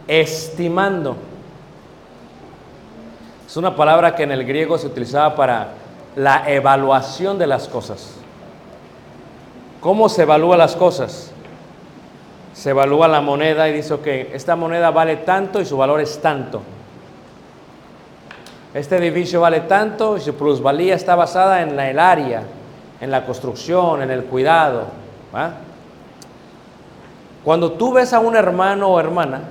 estimando. 0.08 1.16
Es 3.48 3.58
una 3.58 3.76
palabra 3.76 4.16
que 4.16 4.24
en 4.24 4.32
el 4.32 4.46
griego 4.46 4.78
se 4.78 4.88
utilizaba 4.88 5.36
para 5.36 5.70
la 6.16 6.50
evaluación 6.50 7.38
de 7.38 7.48
las 7.48 7.68
cosas. 7.68 8.16
¿Cómo 9.80 10.10
se 10.10 10.24
evalúa 10.24 10.58
las 10.58 10.76
cosas? 10.76 11.32
Se 12.54 12.70
evalúa 12.70 13.08
la 13.08 13.22
moneda 13.22 13.68
y 13.68 13.74
dice, 13.74 13.94
ok, 13.94 14.08
esta 14.34 14.56
moneda 14.56 14.92
vale 14.92 15.18
tanto 15.18 15.60
y 15.62 15.66
su 15.66 15.78
valor 15.78 16.02
es 16.02 16.22
tanto. 16.22 16.62
Este 18.74 18.96
edificio 18.98 19.42
vale 19.42 19.62
tanto 19.62 20.16
y 20.16 20.22
su 20.22 20.34
plusvalía 20.36 20.96
está 20.96 21.16
basada 21.16 21.62
en 21.62 21.76
la, 21.76 21.90
el 21.90 22.00
área, 22.00 22.44
en 23.02 23.12
la 23.12 23.26
construcción, 23.26 24.02
en 24.02 24.12
el 24.12 24.24
cuidado. 24.24 24.86
Cuando 27.44 27.74
tú 27.74 27.92
ves 27.94 28.14
a 28.14 28.20
un 28.20 28.36
hermano 28.36 28.88
o 28.88 29.00
hermana, 29.00 29.42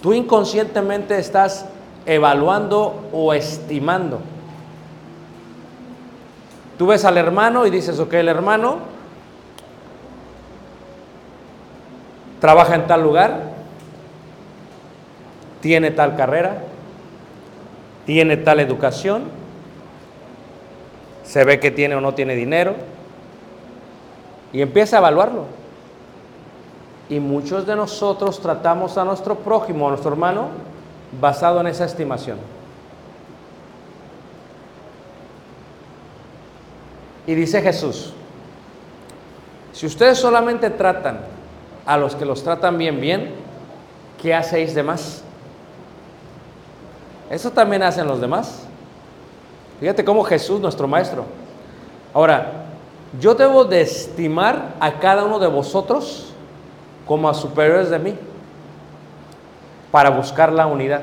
tú 0.00 0.14
inconscientemente 0.14 1.18
estás 1.18 1.66
evaluando 2.06 3.08
o 3.12 3.34
estimando. 3.34 4.20
Tú 6.78 6.86
ves 6.86 7.04
al 7.04 7.18
hermano 7.18 7.66
y 7.66 7.70
dices, 7.70 7.98
ok, 7.98 8.14
el 8.14 8.28
hermano 8.28 8.76
trabaja 12.40 12.76
en 12.76 12.86
tal 12.86 13.02
lugar, 13.02 13.42
tiene 15.60 15.90
tal 15.90 16.16
carrera, 16.16 16.62
tiene 18.08 18.38
tal 18.38 18.58
educación, 18.58 19.24
se 21.24 21.44
ve 21.44 21.60
que 21.60 21.70
tiene 21.70 21.94
o 21.94 22.00
no 22.00 22.14
tiene 22.14 22.34
dinero, 22.34 22.74
y 24.50 24.62
empieza 24.62 24.96
a 24.96 25.00
evaluarlo. 25.00 25.44
Y 27.10 27.20
muchos 27.20 27.66
de 27.66 27.76
nosotros 27.76 28.40
tratamos 28.40 28.96
a 28.96 29.04
nuestro 29.04 29.34
prójimo, 29.40 29.86
a 29.86 29.90
nuestro 29.90 30.10
hermano, 30.10 30.48
basado 31.20 31.60
en 31.60 31.66
esa 31.66 31.84
estimación. 31.84 32.38
Y 37.26 37.34
dice 37.34 37.60
Jesús, 37.60 38.14
si 39.74 39.84
ustedes 39.84 40.16
solamente 40.16 40.70
tratan 40.70 41.20
a 41.84 41.98
los 41.98 42.16
que 42.16 42.24
los 42.24 42.42
tratan 42.42 42.78
bien, 42.78 43.02
bien, 43.02 43.34
¿qué 44.18 44.34
hacéis 44.34 44.74
de 44.74 44.82
más? 44.82 45.24
Eso 47.30 47.50
también 47.50 47.82
hacen 47.82 48.06
los 48.06 48.20
demás. 48.20 48.62
Fíjate 49.80 50.04
cómo 50.04 50.24
Jesús, 50.24 50.60
nuestro 50.60 50.88
Maestro. 50.88 51.24
Ahora, 52.14 52.64
yo 53.20 53.34
debo 53.34 53.64
de 53.64 53.82
estimar 53.82 54.74
a 54.80 54.98
cada 54.98 55.24
uno 55.24 55.38
de 55.38 55.46
vosotros 55.46 56.32
como 57.06 57.28
a 57.28 57.34
superiores 57.34 57.90
de 57.90 57.98
mí 57.98 58.14
para 59.90 60.10
buscar 60.10 60.52
la 60.52 60.66
unidad. 60.66 61.02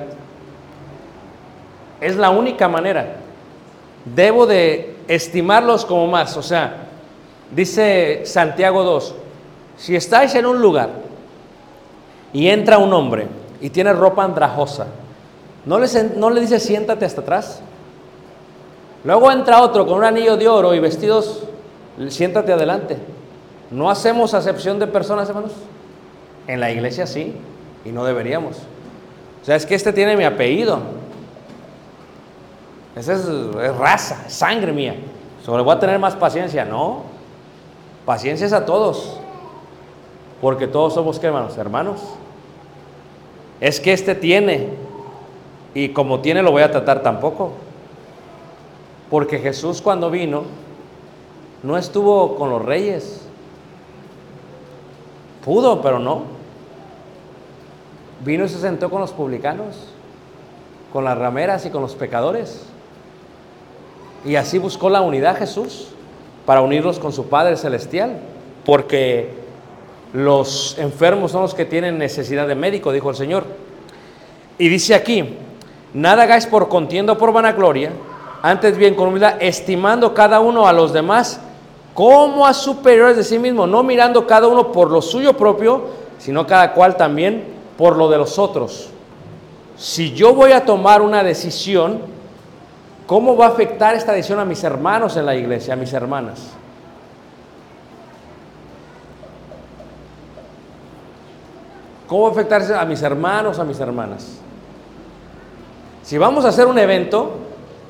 Es 2.01 2.15
la 2.15 2.29
única 2.29 2.67
manera. 2.67 3.15
Debo 4.03 4.45
de 4.45 4.97
estimarlos 5.07 5.85
como 5.85 6.07
más. 6.07 6.35
O 6.37 6.43
sea, 6.43 6.87
dice 7.51 8.25
Santiago 8.25 8.83
2, 8.83 9.15
si 9.77 9.95
estáis 9.95 10.35
en 10.35 10.45
un 10.45 10.61
lugar 10.61 10.89
y 12.33 12.47
entra 12.49 12.77
un 12.77 12.93
hombre 12.93 13.27
y 13.61 13.69
tiene 13.69 13.93
ropa 13.93 14.23
andrajosa, 14.23 14.87
¿no 15.65 15.79
le, 15.79 15.87
no 16.15 16.29
le 16.29 16.41
dice 16.41 16.59
siéntate 16.59 17.05
hasta 17.05 17.21
atrás? 17.21 17.61
Luego 19.03 19.31
entra 19.31 19.61
otro 19.61 19.85
con 19.85 19.99
un 19.99 20.03
anillo 20.03 20.35
de 20.35 20.47
oro 20.47 20.73
y 20.73 20.79
vestidos, 20.79 21.43
siéntate 22.09 22.51
adelante. 22.51 22.97
¿No 23.69 23.89
hacemos 23.89 24.33
acepción 24.33 24.79
de 24.79 24.87
personas, 24.87 25.29
hermanos? 25.29 25.51
En 26.47 26.59
la 26.59 26.71
iglesia 26.71 27.05
sí, 27.07 27.35
y 27.83 27.89
no 27.91 28.03
deberíamos. 28.03 28.57
O 29.41 29.45
sea, 29.45 29.55
es 29.55 29.65
que 29.65 29.75
este 29.75 29.93
tiene 29.93 30.17
mi 30.17 30.23
apellido. 30.23 30.79
Esa 32.95 33.13
es, 33.13 33.27
raza, 33.77 34.27
sangre 34.27 34.71
mía. 34.71 34.95
Sobre 35.43 35.61
voy 35.61 35.75
a 35.75 35.79
tener 35.79 35.99
más 35.99 36.15
paciencia. 36.15 36.65
No. 36.65 37.03
Paciencia 38.05 38.47
es 38.47 38.53
a 38.53 38.65
todos. 38.65 39.19
Porque 40.41 40.65
todos 40.65 40.95
somos, 40.95 41.19
¿qué 41.19 41.27
hermanos? 41.27 41.57
Hermanos. 41.57 42.01
es 43.59 43.79
que 43.79 43.93
este 43.93 44.15
tiene 44.15 44.69
y 45.75 45.89
como 45.89 46.21
tiene 46.21 46.41
lo 46.41 46.51
voy 46.51 46.63
a 46.63 46.71
tratar 46.71 47.03
tampoco. 47.03 47.51
Porque 49.11 49.37
Jesús 49.37 49.81
cuando 49.81 50.09
vino 50.09 50.43
no 51.61 51.77
estuvo 51.77 52.37
con 52.37 52.49
los 52.49 52.63
reyes. 52.63 53.27
Pudo, 55.43 55.81
pero 55.81 55.99
no. 55.99 56.23
Vino 58.23 58.45
y 58.45 58.49
se 58.49 58.59
sentó 58.59 58.89
con 58.89 59.01
los 59.01 59.11
publicanos, 59.11 59.89
con 60.93 61.03
las 61.03 61.17
rameras 61.17 61.65
y 61.65 61.69
con 61.69 61.81
los 61.81 61.93
pecadores. 61.93 62.65
Y 64.23 64.37
así 64.37 64.57
buscó 64.57 64.89
la 64.89 65.01
unidad 65.01 65.37
Jesús 65.37 65.89
para 66.45 66.61
unirlos 66.61 66.99
con 66.99 67.11
su 67.11 67.27
Padre 67.27 67.57
Celestial. 67.57 68.21
Porque 68.63 69.33
los 70.13 70.77
enfermos 70.79 71.33
son 71.33 71.41
los 71.41 71.53
que 71.53 71.65
tienen 71.65 71.97
necesidad 71.97 72.47
de 72.47 72.55
médico, 72.55 72.93
dijo 72.93 73.09
el 73.09 73.17
Señor. 73.17 73.43
Y 74.57 74.69
dice 74.69 74.95
aquí, 74.95 75.37
nada 75.95 76.23
hagáis 76.23 76.45
por 76.45 76.67
contienda 76.67 77.13
o 77.13 77.17
por 77.17 77.31
vanagloria, 77.31 77.91
antes 78.43 78.77
bien 78.77 78.93
con 78.93 79.07
humildad, 79.07 79.37
estimando 79.39 80.13
cada 80.13 80.41
uno 80.41 80.67
a 80.67 80.73
los 80.73 80.93
demás 80.93 81.39
como 81.93 82.45
a 82.45 82.53
superiores 82.53 83.15
de 83.15 83.23
sí 83.23 83.39
mismo, 83.39 83.65
no 83.65 83.81
mirando 83.81 84.27
cada 84.27 84.47
uno 84.47 84.73
por 84.73 84.91
lo 84.91 85.01
suyo 85.01 85.37
propio, 85.37 85.85
sino 86.19 86.45
cada 86.45 86.73
cual 86.73 86.97
también 86.97 87.45
por 87.77 87.95
lo 87.95 88.09
de 88.09 88.17
los 88.17 88.37
otros. 88.37 88.89
Si 89.77 90.13
yo 90.13 90.33
voy 90.33 90.51
a 90.51 90.65
tomar 90.65 91.01
una 91.01 91.23
decisión, 91.23 92.01
¿cómo 93.07 93.37
va 93.37 93.45
a 93.45 93.49
afectar 93.49 93.95
esta 93.95 94.11
decisión 94.11 94.39
a 94.39 94.45
mis 94.45 94.63
hermanos 94.65 95.15
en 95.15 95.25
la 95.25 95.35
iglesia, 95.35 95.73
a 95.73 95.77
mis 95.77 95.93
hermanas? 95.93 96.49
¿Cómo 102.07 102.23
va 102.23 102.27
a 102.27 102.31
afectar 102.31 102.61
a 102.73 102.85
mis 102.85 103.01
hermanos, 103.01 103.57
a 103.59 103.63
mis 103.63 103.79
hermanas? 103.79 104.41
Si 106.05 106.19
vamos 106.19 106.45
a 106.45 106.49
hacer 106.49 106.67
un 106.67 106.77
evento 106.77 107.31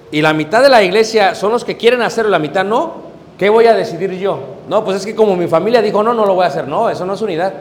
y 0.09 0.21
la 0.21 0.31
mitad 0.31 0.63
de 0.63 0.69
la 0.69 0.81
iglesia 0.81 1.35
son 1.35 1.51
los 1.51 1.65
que 1.65 1.75
quieren 1.75 2.01
hacerlo 2.01 2.29
y 2.29 2.31
la 2.31 2.39
mitad 2.39 2.63
no, 2.63 2.93
¿qué 3.37 3.49
voy 3.49 3.65
a 3.67 3.73
decidir 3.73 4.11
yo? 4.13 4.39
No, 4.69 4.85
pues 4.85 4.97
es 4.97 5.05
que 5.05 5.13
como 5.13 5.35
mi 5.35 5.47
familia 5.47 5.81
dijo 5.81 6.01
no, 6.01 6.13
no 6.13 6.25
lo 6.25 6.33
voy 6.33 6.45
a 6.45 6.47
hacer. 6.47 6.65
No, 6.65 6.89
eso 6.89 7.05
no 7.05 7.15
es 7.15 7.21
unidad. 7.21 7.53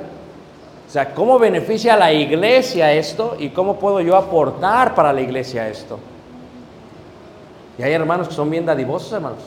O 0.87 0.91
sea, 0.91 1.13
¿cómo 1.13 1.41
beneficia 1.41 1.95
a 1.95 1.97
la 1.97 2.13
iglesia 2.13 2.93
esto 2.93 3.35
y 3.37 3.49
cómo 3.49 3.81
puedo 3.81 4.01
yo 4.01 4.15
aportar 4.17 4.95
para 4.95 5.13
la 5.13 5.23
iglesia 5.23 5.69
esto? 5.69 5.99
Y 7.77 7.83
hay 7.83 7.93
hermanos 7.93 8.29
que 8.29 8.35
son 8.35 8.49
bien 8.49 8.65
dadivosos, 8.65 9.13
hermanos, 9.13 9.41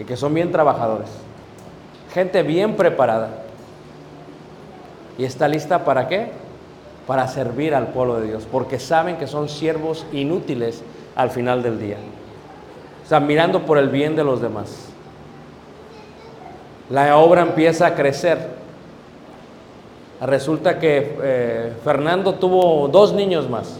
y 0.00 0.04
que 0.04 0.16
son 0.16 0.34
bien 0.34 0.50
trabajadores. 0.50 1.10
Gente 2.12 2.42
bien 2.42 2.74
preparada. 2.74 3.28
¿Y 5.16 5.24
está 5.24 5.46
lista 5.46 5.84
para 5.84 6.08
qué? 6.08 6.32
Para 7.06 7.28
servir 7.28 7.74
al 7.74 7.88
pueblo 7.88 8.20
de 8.20 8.28
Dios, 8.28 8.46
porque 8.50 8.78
saben 8.78 9.16
que 9.16 9.26
son 9.26 9.48
siervos 9.48 10.06
inútiles 10.12 10.82
al 11.16 11.30
final 11.30 11.62
del 11.62 11.78
día. 11.78 11.96
O 13.04 13.08
sea, 13.08 13.20
mirando 13.20 13.66
por 13.66 13.76
el 13.76 13.90
bien 13.90 14.16
de 14.16 14.24
los 14.24 14.40
demás. 14.40 14.88
La 16.88 17.16
obra 17.18 17.42
empieza 17.42 17.86
a 17.86 17.94
crecer. 17.94 18.48
Resulta 20.20 20.78
que 20.78 21.18
eh, 21.22 21.72
Fernando 21.84 22.34
tuvo 22.34 22.88
dos 22.88 23.12
niños 23.12 23.48
más. 23.48 23.78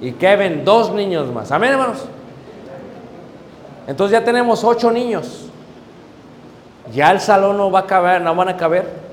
Y 0.00 0.12
Kevin, 0.12 0.64
dos 0.64 0.92
niños 0.92 1.32
más. 1.32 1.50
Amén, 1.50 1.72
hermanos. 1.72 2.04
Entonces 3.86 4.18
ya 4.18 4.24
tenemos 4.24 4.62
ocho 4.62 4.90
niños. 4.90 5.46
Ya 6.92 7.10
el 7.10 7.20
salón 7.20 7.56
no 7.56 7.70
va 7.70 7.80
a 7.80 7.86
caber, 7.86 8.20
no 8.20 8.34
van 8.34 8.48
a 8.48 8.56
caber. 8.56 9.09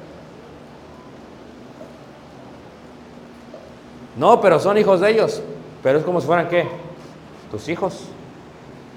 No, 4.17 4.41
pero 4.41 4.59
son 4.59 4.77
hijos 4.77 4.99
de 4.99 5.11
ellos. 5.11 5.41
Pero 5.83 5.99
es 5.99 6.03
como 6.03 6.19
si 6.19 6.27
fueran 6.27 6.49
qué? 6.49 6.67
Tus 7.51 7.69
hijos. 7.69 8.05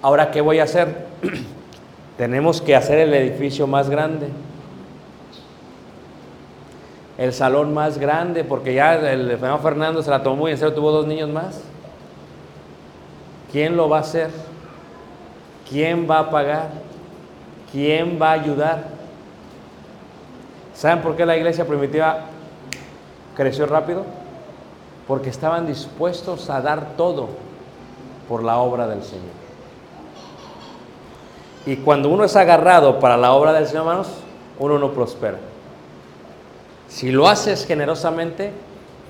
Ahora, 0.03 0.31
¿qué 0.31 0.41
voy 0.41 0.59
a 0.59 0.65
hacer? 0.65 1.07
Tenemos 2.17 2.61
que 2.61 2.75
hacer 2.75 2.99
el 2.99 3.15
edificio 3.15 3.67
más 3.67 3.91
grande. 3.91 4.29
El 7.19 7.35
salón 7.35 7.75
más 7.75 7.99
grande, 7.99 8.45
porque 8.45 8.73
ya 8.73 8.95
el 8.95 9.39
Fernando 9.39 10.03
se 10.03 10.11
la 10.11 10.23
tomó 10.23 10.37
muy 10.37 10.53
en 10.53 10.59
serio, 10.59 10.73
tuvo 10.73 10.91
dos 10.91 11.07
niños 11.07 11.29
más. 11.29 11.61
¿Quién 13.53 13.77
lo 13.77 13.91
va 13.91 13.99
a 13.99 14.01
hacer? 14.01 14.31
¿Quién 15.69 16.09
va 16.11 16.21
a 16.21 16.31
pagar? 16.31 16.69
¿Quién 17.71 18.19
va 18.21 18.31
a 18.31 18.33
ayudar? 18.33 18.85
¿Saben 20.75 21.03
por 21.03 21.15
qué 21.15 21.27
la 21.27 21.37
iglesia 21.37 21.67
primitiva 21.67 22.21
creció 23.37 23.67
rápido? 23.67 24.07
Porque 25.11 25.29
estaban 25.29 25.67
dispuestos 25.67 26.51
a 26.51 26.61
dar 26.61 26.93
todo 26.97 27.31
por 28.29 28.45
la 28.45 28.59
obra 28.59 28.87
del 28.87 29.03
Señor. 29.03 29.25
Y 31.67 31.79
cuando 31.79 32.09
uno 32.11 32.23
es 32.23 32.37
agarrado 32.37 33.01
para 33.01 33.17
la 33.17 33.33
obra 33.33 33.53
del 33.53 33.67
Señor, 33.67 33.89
hermanos, 33.89 34.07
uno 34.61 34.79
no 34.79 34.93
prospera. 34.93 35.39
Si 36.87 37.11
lo 37.11 37.27
haces 37.27 37.67
generosamente, 37.67 38.53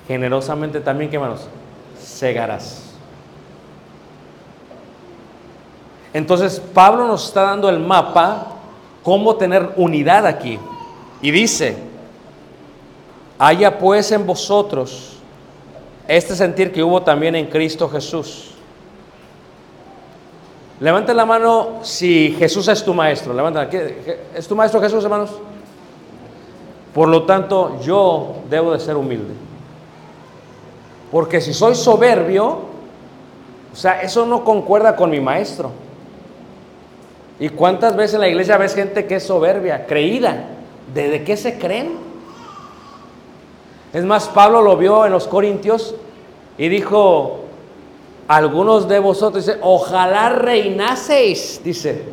generosamente 0.07 0.79
también, 0.79 1.11
¿qué 1.11 1.17
hermanos? 1.17 1.47
Cegarás. 1.99 2.81
Entonces 6.15 6.59
Pablo 6.73 7.05
nos 7.05 7.27
está 7.27 7.43
dando 7.43 7.69
el 7.69 7.79
mapa, 7.79 8.47
cómo 9.03 9.35
tener 9.35 9.73
unidad 9.75 10.25
aquí. 10.25 10.57
Y 11.21 11.29
dice, 11.29 11.77
haya 13.37 13.77
pues 13.77 14.11
en 14.11 14.25
vosotros 14.25 15.20
este 16.17 16.35
sentir 16.35 16.73
que 16.73 16.83
hubo 16.83 17.01
también 17.03 17.35
en 17.35 17.47
Cristo 17.47 17.87
Jesús. 17.87 18.51
Levanten 20.81 21.15
la 21.15 21.25
mano 21.25 21.79
si 21.83 22.35
Jesús 22.37 22.67
es 22.67 22.83
tu 22.83 22.93
maestro. 22.93 23.33
Levanten, 23.33 23.69
¿es 24.35 24.45
tu 24.45 24.55
maestro 24.55 24.81
Jesús, 24.81 25.03
hermanos? 25.05 25.29
Por 26.93 27.07
lo 27.07 27.23
tanto, 27.23 27.79
yo 27.81 28.35
debo 28.49 28.73
de 28.73 28.79
ser 28.79 28.97
humilde. 28.97 29.33
Porque 31.11 31.39
si 31.39 31.53
soy 31.53 31.75
soberbio, 31.75 32.59
o 33.71 33.75
sea, 33.75 34.01
eso 34.01 34.25
no 34.25 34.43
concuerda 34.43 34.97
con 34.97 35.11
mi 35.11 35.21
maestro. 35.21 35.71
¿Y 37.39 37.47
cuántas 37.49 37.95
veces 37.95 38.15
en 38.15 38.21
la 38.21 38.27
iglesia 38.27 38.57
ves 38.57 38.75
gente 38.75 39.05
que 39.05 39.15
es 39.15 39.23
soberbia, 39.23 39.85
creída? 39.85 40.43
¿De, 40.93 41.07
de 41.07 41.23
qué 41.23 41.37
se 41.37 41.57
creen? 41.57 42.10
Es 43.93 44.03
más, 44.05 44.27
Pablo 44.29 44.61
lo 44.61 44.77
vio 44.77 45.05
en 45.05 45.11
los 45.11 45.27
Corintios 45.27 45.95
y 46.57 46.69
dijo, 46.69 47.41
algunos 48.27 48.87
de 48.87 48.99
vosotros, 48.99 49.45
dice, 49.45 49.59
ojalá 49.61 50.29
reinaseis, 50.29 51.61
dice. 51.63 52.03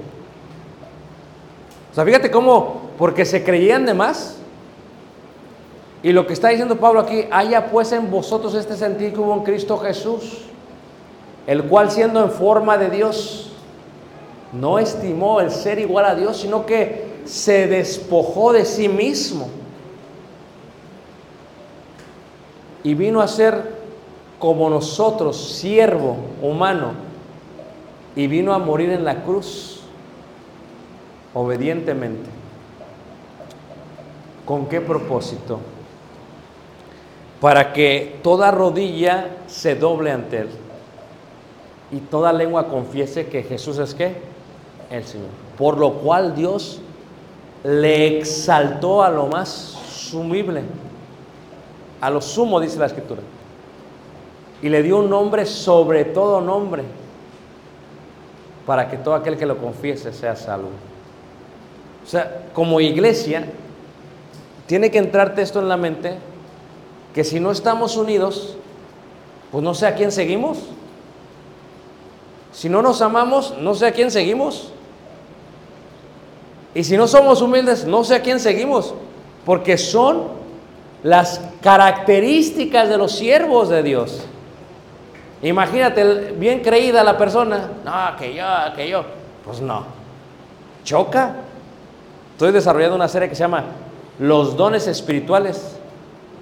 O 1.92 1.94
sea, 1.94 2.04
fíjate 2.04 2.30
cómo, 2.30 2.82
porque 2.98 3.24
se 3.24 3.44
creían 3.44 3.86
de 3.86 3.94
más. 3.94 4.36
Y 6.02 6.12
lo 6.12 6.26
que 6.26 6.32
está 6.32 6.48
diciendo 6.48 6.76
Pablo 6.76 7.00
aquí, 7.00 7.24
haya 7.30 7.70
pues 7.70 7.92
en 7.92 8.10
vosotros 8.10 8.54
este 8.54 8.76
sentir 8.76 9.12
que 9.12 9.20
hubo 9.20 9.34
en 9.34 9.42
Cristo 9.42 9.78
Jesús, 9.78 10.42
el 11.46 11.64
cual 11.64 11.90
siendo 11.90 12.22
en 12.22 12.30
forma 12.30 12.78
de 12.78 12.90
Dios, 12.90 13.52
no 14.52 14.78
estimó 14.78 15.40
el 15.40 15.50
ser 15.50 15.78
igual 15.78 16.04
a 16.04 16.14
Dios, 16.14 16.38
sino 16.38 16.66
que 16.66 17.20
se 17.24 17.66
despojó 17.66 18.52
de 18.52 18.64
sí 18.64 18.88
mismo. 18.88 19.48
Y 22.88 22.94
vino 22.94 23.20
a 23.20 23.28
ser 23.28 23.76
como 24.38 24.70
nosotros, 24.70 25.36
siervo 25.36 26.16
humano, 26.40 26.92
y 28.16 28.26
vino 28.28 28.54
a 28.54 28.58
morir 28.58 28.88
en 28.88 29.04
la 29.04 29.24
cruz, 29.24 29.80
obedientemente. 31.34 32.30
¿Con 34.46 34.70
qué 34.70 34.80
propósito? 34.80 35.60
Para 37.42 37.74
que 37.74 38.20
toda 38.22 38.50
rodilla 38.52 39.36
se 39.48 39.74
doble 39.74 40.10
ante 40.10 40.38
Él 40.38 40.48
y 41.92 41.98
toda 41.98 42.32
lengua 42.32 42.68
confiese 42.68 43.26
que 43.26 43.42
Jesús 43.42 43.76
es 43.76 43.94
qué? 43.94 44.16
el 44.88 45.04
Señor. 45.04 45.28
Por 45.58 45.76
lo 45.76 45.92
cual 45.92 46.34
Dios 46.34 46.80
le 47.64 48.16
exaltó 48.16 49.02
a 49.02 49.10
lo 49.10 49.26
más 49.26 49.76
sumible, 49.90 50.62
a 52.00 52.10
lo 52.10 52.20
sumo, 52.20 52.60
dice 52.60 52.78
la 52.78 52.86
Escritura. 52.86 53.22
Y 54.62 54.68
le 54.68 54.82
dio 54.82 54.98
un 54.98 55.10
nombre 55.10 55.46
sobre 55.46 56.04
todo 56.04 56.40
nombre, 56.40 56.82
para 58.66 58.88
que 58.88 58.96
todo 58.96 59.14
aquel 59.14 59.36
que 59.36 59.46
lo 59.46 59.58
confiese 59.58 60.12
sea 60.12 60.36
salvo. 60.36 60.68
O 62.04 62.06
sea, 62.08 62.48
como 62.52 62.80
iglesia, 62.80 63.46
tiene 64.66 64.90
que 64.90 64.98
entrarte 64.98 65.42
esto 65.42 65.60
en 65.60 65.68
la 65.68 65.76
mente, 65.76 66.18
que 67.14 67.24
si 67.24 67.40
no 67.40 67.50
estamos 67.50 67.96
unidos, 67.96 68.56
pues 69.50 69.64
no 69.64 69.74
sé 69.74 69.86
a 69.86 69.94
quién 69.94 70.12
seguimos. 70.12 70.58
Si 72.52 72.68
no 72.68 72.82
nos 72.82 73.00
amamos, 73.02 73.54
no 73.60 73.74
sé 73.74 73.86
a 73.86 73.92
quién 73.92 74.10
seguimos. 74.10 74.72
Y 76.74 76.84
si 76.84 76.96
no 76.96 77.08
somos 77.08 77.40
humildes, 77.40 77.84
no 77.84 78.04
sé 78.04 78.14
a 78.14 78.22
quién 78.22 78.40
seguimos, 78.40 78.94
porque 79.44 79.78
son 79.78 80.37
las 81.02 81.40
características 81.62 82.88
de 82.88 82.98
los 82.98 83.12
siervos 83.12 83.68
de 83.68 83.82
Dios. 83.82 84.24
Imagínate, 85.42 86.32
bien 86.32 86.60
creída 86.60 87.04
la 87.04 87.16
persona, 87.16 87.68
no, 87.84 88.16
que 88.18 88.34
yo, 88.34 88.44
que 88.74 88.88
yo, 88.88 89.04
pues 89.44 89.60
no, 89.60 89.84
choca. 90.84 91.36
Estoy 92.32 92.52
desarrollando 92.52 92.96
una 92.96 93.08
serie 93.08 93.28
que 93.28 93.34
se 93.34 93.40
llama 93.40 93.64
Los 94.18 94.56
dones 94.56 94.86
espirituales 94.86 95.76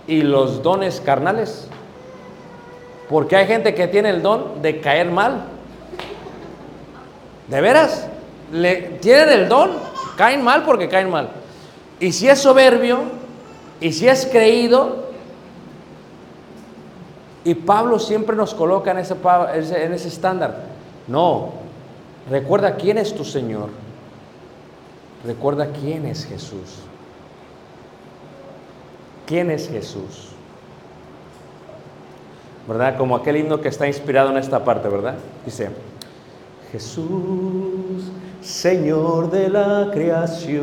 y 0.06 0.22
los 0.22 0.62
dones 0.62 1.00
carnales. 1.00 1.68
Porque 3.08 3.36
hay 3.36 3.46
gente 3.46 3.74
que 3.74 3.86
tiene 3.88 4.10
el 4.10 4.22
don 4.22 4.62
de 4.62 4.80
caer 4.80 5.10
mal. 5.10 5.44
¿De 7.48 7.60
veras? 7.60 8.08
Le, 8.52 8.76
tienen 9.00 9.28
el 9.30 9.48
don, 9.48 9.70
caen 10.16 10.42
mal 10.42 10.64
porque 10.64 10.88
caen 10.88 11.10
mal. 11.10 11.28
Y 12.00 12.12
si 12.12 12.28
es 12.28 12.40
soberbio, 12.40 13.00
y 13.80 13.92
si 13.92 14.08
es 14.08 14.26
creído, 14.26 15.06
y 17.44 17.54
Pablo 17.54 17.98
siempre 17.98 18.34
nos 18.34 18.54
coloca 18.54 18.90
en 18.90 18.98
ese, 18.98 19.14
en 19.84 19.92
ese 19.92 20.08
estándar. 20.08 20.64
No, 21.06 21.52
recuerda 22.28 22.76
quién 22.76 22.98
es 22.98 23.14
tu 23.14 23.24
Señor. 23.24 23.68
Recuerda 25.24 25.68
quién 25.80 26.06
es 26.06 26.24
Jesús. 26.24 26.80
¿Quién 29.26 29.50
es 29.50 29.68
Jesús? 29.68 30.28
¿Verdad? 32.66 32.96
Como 32.98 33.14
aquel 33.16 33.36
himno 33.36 33.60
que 33.60 33.68
está 33.68 33.86
inspirado 33.86 34.30
en 34.30 34.38
esta 34.38 34.64
parte, 34.64 34.88
¿verdad? 34.88 35.14
Dice, 35.44 35.70
Jesús, 36.72 38.10
Señor 38.46 39.30
de 39.32 39.48
la 39.48 39.90
creación, 39.92 40.62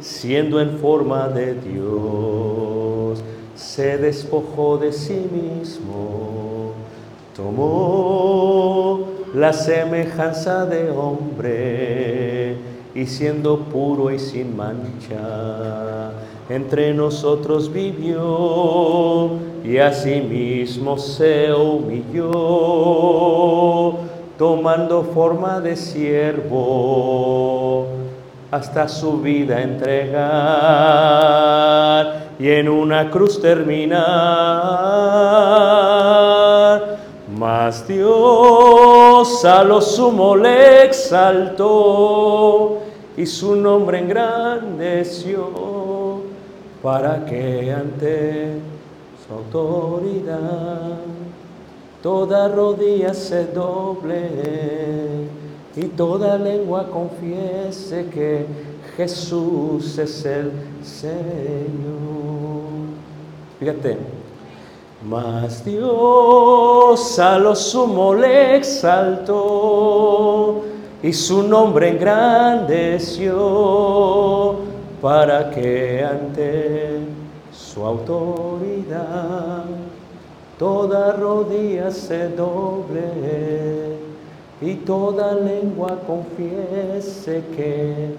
siendo 0.00 0.60
en 0.60 0.78
forma 0.78 1.26
de 1.28 1.54
Dios, 1.54 3.20
se 3.56 3.98
despojó 3.98 4.78
de 4.78 4.92
sí 4.92 5.28
mismo, 5.32 6.70
tomó 7.34 9.08
la 9.34 9.52
semejanza 9.52 10.66
de 10.66 10.88
hombre 10.88 12.58
y 12.94 13.04
siendo 13.04 13.58
puro 13.58 14.12
y 14.12 14.20
sin 14.20 14.56
mancha, 14.56 16.12
entre 16.48 16.94
nosotros 16.94 17.72
vivió 17.72 19.30
y 19.64 19.78
asimismo 19.78 20.96
se 20.96 21.52
humilló, 21.52 22.30
tomando 24.42 25.04
forma 25.04 25.60
de 25.60 25.76
siervo 25.76 27.86
hasta 28.50 28.88
su 28.88 29.20
vida 29.20 29.62
entregar 29.62 30.22
y 32.40 32.50
en 32.50 32.68
una 32.68 33.08
cruz 33.08 33.40
terminar. 33.40 34.02
Mas 37.38 37.86
Dios 37.86 39.44
a 39.44 39.62
lo 39.62 39.80
sumo 39.80 40.34
le 40.34 40.86
exaltó 40.86 42.80
y 43.16 43.24
su 43.24 43.54
nombre 43.54 44.00
engrandeció 44.00 45.50
para 46.82 47.24
que 47.24 47.72
ante 47.72 48.54
su 49.24 49.34
autoridad 49.34 50.98
toda 52.02 52.48
rodilla 52.48 53.14
se 53.14 53.46
doble 53.46 54.28
y 55.76 55.84
toda 55.84 56.36
lengua 56.36 56.88
confiese 56.90 58.06
que 58.12 58.44
Jesús 58.96 59.96
es 59.98 60.24
el 60.24 60.50
Señor. 60.82 61.12
Fíjate, 63.58 63.98
mas 65.08 65.64
Dios 65.64 67.18
a 67.18 67.38
lo 67.38 67.56
sumo 67.56 68.14
le 68.14 68.56
exaltó 68.56 70.62
y 71.02 71.12
su 71.12 71.42
nombre 71.42 71.88
engrandeció 71.88 73.40
para 75.00 75.50
que 75.50 76.04
ante 76.04 77.00
su 77.52 77.84
autoridad 77.84 79.64
toda 80.62 81.14
rodilla 81.14 81.90
se 81.90 82.28
doble 82.28 83.96
y 84.60 84.76
toda 84.76 85.34
lengua 85.34 85.98
confiese 86.06 87.42
que 87.56 88.14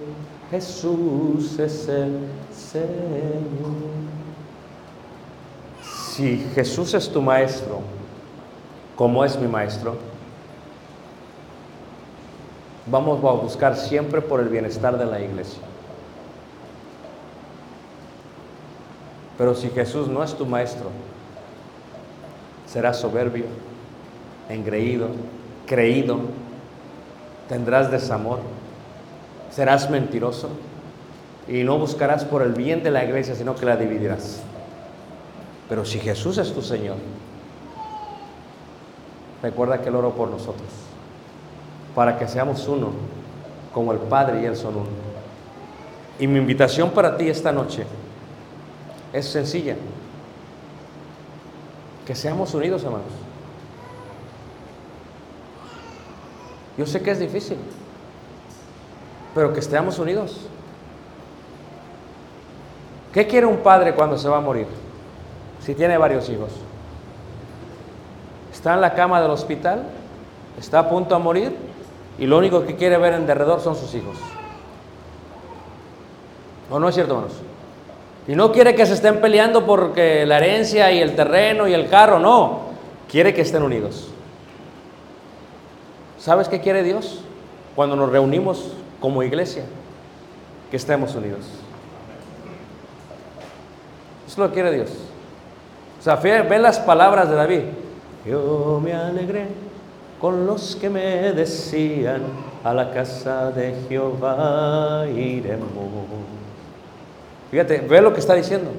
Jesús 0.50 1.58
es 1.58 1.88
el 1.88 2.18
Señor. 2.54 3.72
Si 5.82 6.36
Jesús 6.54 6.92
es 6.92 7.08
tu 7.08 7.22
maestro, 7.22 7.80
como 8.94 9.24
es 9.24 9.38
mi 9.38 9.48
maestro, 9.48 9.96
vamos 12.84 13.24
a 13.24 13.32
buscar 13.32 13.74
siempre 13.74 14.20
por 14.20 14.40
el 14.40 14.50
bienestar 14.50 14.98
de 14.98 15.06
la 15.06 15.18
iglesia. 15.18 15.62
Pero 19.38 19.54
si 19.54 19.70
Jesús 19.70 20.08
no 20.08 20.22
es 20.22 20.34
tu 20.34 20.44
maestro, 20.44 20.90
serás 22.66 22.98
soberbio, 22.98 23.44
engreído, 24.48 25.08
creído, 25.66 26.20
tendrás 27.48 27.90
desamor, 27.90 28.40
serás 29.50 29.90
mentiroso 29.90 30.48
y 31.46 31.62
no 31.62 31.78
buscarás 31.78 32.24
por 32.24 32.42
el 32.42 32.52
bien 32.52 32.82
de 32.82 32.90
la 32.90 33.04
iglesia, 33.04 33.34
sino 33.34 33.54
que 33.54 33.66
la 33.66 33.76
dividirás. 33.76 34.42
Pero 35.68 35.84
si 35.84 35.98
Jesús 35.98 36.38
es 36.38 36.52
tu 36.52 36.62
Señor, 36.62 36.96
recuerda 39.42 39.80
que 39.80 39.88
Él 39.88 39.96
oró 39.96 40.12
por 40.14 40.28
nosotros, 40.28 40.68
para 41.94 42.18
que 42.18 42.28
seamos 42.28 42.66
uno, 42.68 42.90
como 43.72 43.92
el 43.92 43.98
Padre 43.98 44.42
y 44.42 44.44
Él 44.46 44.56
son 44.56 44.76
uno. 44.76 45.04
Y 46.18 46.26
mi 46.26 46.38
invitación 46.38 46.90
para 46.90 47.16
ti 47.16 47.28
esta 47.28 47.52
noche 47.52 47.84
es 49.12 49.26
sencilla, 49.26 49.76
que 52.06 52.14
seamos 52.14 52.54
unidos, 52.54 52.82
hermanos. 52.84 53.12
Yo 56.76 56.86
sé 56.86 57.02
que 57.02 57.12
es 57.12 57.18
difícil, 57.18 57.56
pero 59.34 59.52
que 59.52 59.60
estemos 59.60 59.98
unidos. 59.98 60.46
¿Qué 63.12 63.26
quiere 63.26 63.46
un 63.46 63.58
padre 63.58 63.94
cuando 63.94 64.18
se 64.18 64.28
va 64.28 64.38
a 64.38 64.40
morir? 64.40 64.66
Si 65.60 65.74
tiene 65.74 65.96
varios 65.96 66.28
hijos. 66.28 66.50
Está 68.52 68.74
en 68.74 68.80
la 68.80 68.94
cama 68.94 69.20
del 69.20 69.30
hospital, 69.30 69.84
está 70.58 70.80
a 70.80 70.88
punto 70.88 71.14
de 71.16 71.22
morir 71.22 71.56
y 72.18 72.26
lo 72.26 72.38
único 72.38 72.64
que 72.64 72.76
quiere 72.76 72.98
ver 72.98 73.14
en 73.14 73.26
derredor 73.26 73.60
son 73.60 73.76
sus 73.76 73.94
hijos. 73.94 74.16
¿O 76.70 76.78
no 76.78 76.88
es 76.88 76.94
cierto, 76.94 77.14
hermanos? 77.14 77.36
Y 78.26 78.34
no 78.34 78.52
quiere 78.52 78.74
que 78.74 78.86
se 78.86 78.94
estén 78.94 79.20
peleando 79.20 79.66
porque 79.66 80.24
la 80.24 80.38
herencia 80.38 80.90
y 80.92 81.00
el 81.00 81.14
terreno 81.14 81.68
y 81.68 81.74
el 81.74 81.88
carro, 81.88 82.18
no. 82.18 82.60
Quiere 83.08 83.34
que 83.34 83.42
estén 83.42 83.62
unidos. 83.62 84.08
¿Sabes 86.18 86.48
qué 86.48 86.60
quiere 86.60 86.82
Dios? 86.82 87.20
Cuando 87.76 87.96
nos 87.96 88.10
reunimos 88.10 88.72
como 89.00 89.22
iglesia, 89.22 89.64
que 90.70 90.76
estemos 90.76 91.14
unidos. 91.14 91.40
Eso 94.26 94.40
lo 94.40 94.50
quiere 94.52 94.72
Dios. 94.72 94.90
O 96.00 96.02
sea, 96.02 96.16
ve 96.16 96.58
las 96.58 96.78
palabras 96.78 97.28
de 97.28 97.34
David. 97.34 97.60
Yo 98.26 98.80
me 98.82 98.94
alegré 98.94 99.48
con 100.18 100.46
los 100.46 100.76
que 100.76 100.88
me 100.88 101.32
decían, 101.32 102.22
a 102.64 102.72
la 102.72 102.90
casa 102.90 103.50
de 103.50 103.74
Jehová 103.86 105.04
iremos. 105.14 105.68
Fíjate, 107.54 107.82
ve 107.88 108.00
lo 108.00 108.12
que 108.12 108.18
está 108.18 108.34
diciendo. 108.34 108.72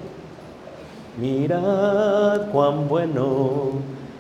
Mirad 1.17 2.47
cuán 2.51 2.89
bueno 2.89 3.69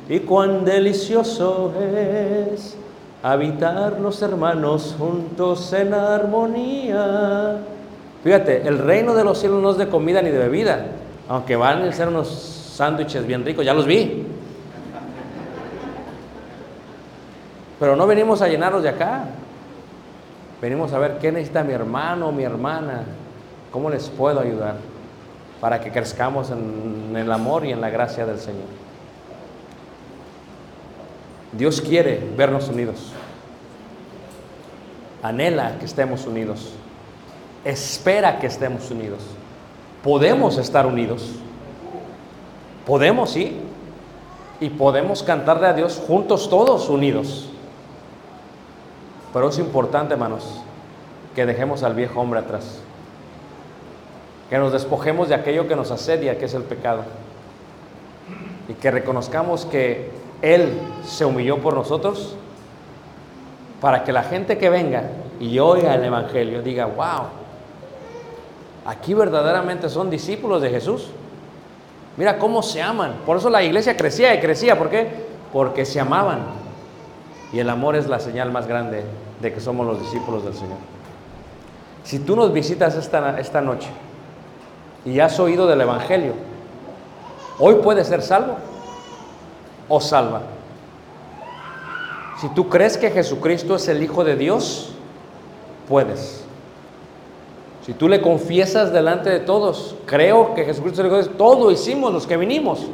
y 0.07 0.19
cuán 0.19 0.63
delicioso 0.63 1.73
es 1.77 2.77
habitar 3.21 3.99
los 3.99 4.21
hermanos 4.21 4.95
juntos 4.97 5.73
en 5.73 5.93
armonía. 5.93 7.57
Fíjate, 8.23 8.65
el 8.65 8.77
reino 8.77 9.13
de 9.13 9.25
los 9.25 9.39
cielos 9.39 9.61
no 9.61 9.71
es 9.71 9.77
de 9.77 9.89
comida 9.89 10.21
ni 10.21 10.29
de 10.29 10.37
bebida, 10.37 10.85
aunque 11.27 11.57
van 11.57 11.81
a 11.81 11.91
ser 11.91 12.07
unos 12.07 12.29
sándwiches 12.29 13.27
bien 13.27 13.43
ricos, 13.43 13.65
ya 13.65 13.73
los 13.73 13.85
vi. 13.85 14.25
Pero 17.77 17.97
no 17.97 18.07
venimos 18.07 18.41
a 18.41 18.47
llenarlos 18.47 18.83
de 18.83 18.87
acá. 18.87 19.25
Venimos 20.61 20.93
a 20.93 20.99
ver 20.99 21.17
qué 21.17 21.33
necesita 21.33 21.61
mi 21.61 21.73
hermano 21.73 22.29
o 22.29 22.31
mi 22.31 22.45
hermana, 22.45 23.03
cómo 23.75 23.89
les 23.89 24.07
puedo 24.07 24.39
ayudar 24.39 24.77
para 25.59 25.81
que 25.81 25.91
crezcamos 25.91 26.49
en 26.49 27.13
el 27.13 27.29
amor 27.29 27.65
y 27.65 27.73
en 27.73 27.81
la 27.81 27.89
gracia 27.89 28.25
del 28.25 28.39
Señor. 28.39 28.69
Dios 31.51 31.81
quiere 31.81 32.25
vernos 32.37 32.69
unidos. 32.69 33.11
Anhela 35.21 35.77
que 35.77 35.83
estemos 35.83 36.25
unidos. 36.25 36.71
Espera 37.65 38.39
que 38.39 38.47
estemos 38.47 38.89
unidos. 38.91 39.19
podemos 40.01 40.57
estar 40.57 40.85
unidos. 40.85 41.31
Podemos, 42.85 43.31
sí. 43.31 43.59
Y 44.61 44.69
podemos 44.69 45.21
cantarle 45.21 45.67
a 45.67 45.73
Dios 45.73 46.01
juntos 46.07 46.49
todos 46.49 46.87
unidos. 46.87 47.49
Pero 49.33 49.49
es 49.49 49.59
importante, 49.59 50.13
hermanos, 50.13 50.61
que 51.35 51.45
dejemos 51.45 51.83
al 51.83 51.93
viejo 51.93 52.21
hombre 52.21 52.39
atrás. 52.39 52.79
Que 54.49 54.57
nos 54.57 54.71
despojemos 54.71 55.29
de 55.29 55.35
aquello 55.35 55.67
que 55.67 55.75
nos 55.75 55.91
asedia, 55.91 56.37
que 56.37 56.45
es 56.45 56.53
el 56.53 56.63
pecado. 56.63 57.03
Y 58.67 58.73
que 58.73 58.91
reconozcamos 58.91 59.65
que 59.65 60.11
Él 60.41 60.73
se 61.03 61.25
humilló 61.25 61.59
por 61.59 61.73
nosotros 61.73 62.35
para 63.81 64.03
que 64.03 64.11
la 64.11 64.23
gente 64.23 64.57
que 64.57 64.69
venga 64.69 65.03
y 65.39 65.59
oiga 65.59 65.95
el 65.95 66.03
Evangelio 66.03 66.61
diga, 66.61 66.85
wow, 66.85 67.27
aquí 68.85 69.13
verdaderamente 69.13 69.89
son 69.89 70.09
discípulos 70.09 70.61
de 70.61 70.69
Jesús. 70.69 71.09
Mira 72.17 72.37
cómo 72.37 72.63
se 72.63 72.81
aman. 72.81 73.17
Por 73.25 73.37
eso 73.37 73.49
la 73.49 73.61
iglesia 73.61 73.97
crecía 73.97 74.33
y 74.33 74.39
crecía. 74.39 74.77
¿Por 74.77 74.89
qué? 74.89 75.07
Porque 75.51 75.85
se 75.85 75.99
amaban. 75.99 76.39
Y 77.51 77.59
el 77.59 77.69
amor 77.69 77.95
es 77.95 78.07
la 78.07 78.19
señal 78.19 78.51
más 78.51 78.67
grande 78.67 79.03
de 79.41 79.53
que 79.53 79.59
somos 79.59 79.85
los 79.85 79.99
discípulos 79.99 80.43
del 80.43 80.53
Señor. 80.53 80.77
Si 82.03 82.19
tú 82.19 82.35
nos 82.35 82.53
visitas 82.53 82.95
esta, 82.95 83.39
esta 83.39 83.61
noche 83.61 83.89
y 85.05 85.19
has 85.19 85.39
oído 85.39 85.67
del 85.67 85.81
Evangelio, 85.81 86.33
hoy 87.59 87.75
puedes 87.75 88.07
ser 88.07 88.21
salvo 88.21 88.55
o 89.87 90.01
salva. 90.01 90.41
Si 92.41 92.49
tú 92.49 92.67
crees 92.67 92.97
que 92.97 93.11
Jesucristo 93.11 93.75
es 93.75 93.87
el 93.87 94.03
Hijo 94.03 94.23
de 94.23 94.35
Dios, 94.35 94.93
puedes. 95.87 96.43
Si 97.85 97.93
tú 97.93 98.09
le 98.09 98.19
confiesas 98.19 98.91
delante 98.91 99.29
de 99.29 99.39
todos, 99.39 99.95
creo 100.05 100.55
que 100.55 100.65
Jesucristo 100.65 101.01
es 101.01 101.05
el 101.05 101.05
Hijo 101.05 101.15
de 101.17 101.23
Dios, 101.23 101.37
todo 101.37 101.71
hicimos 101.71 102.11
los 102.11 102.25
que 102.25 102.35
vinimos. 102.35 102.87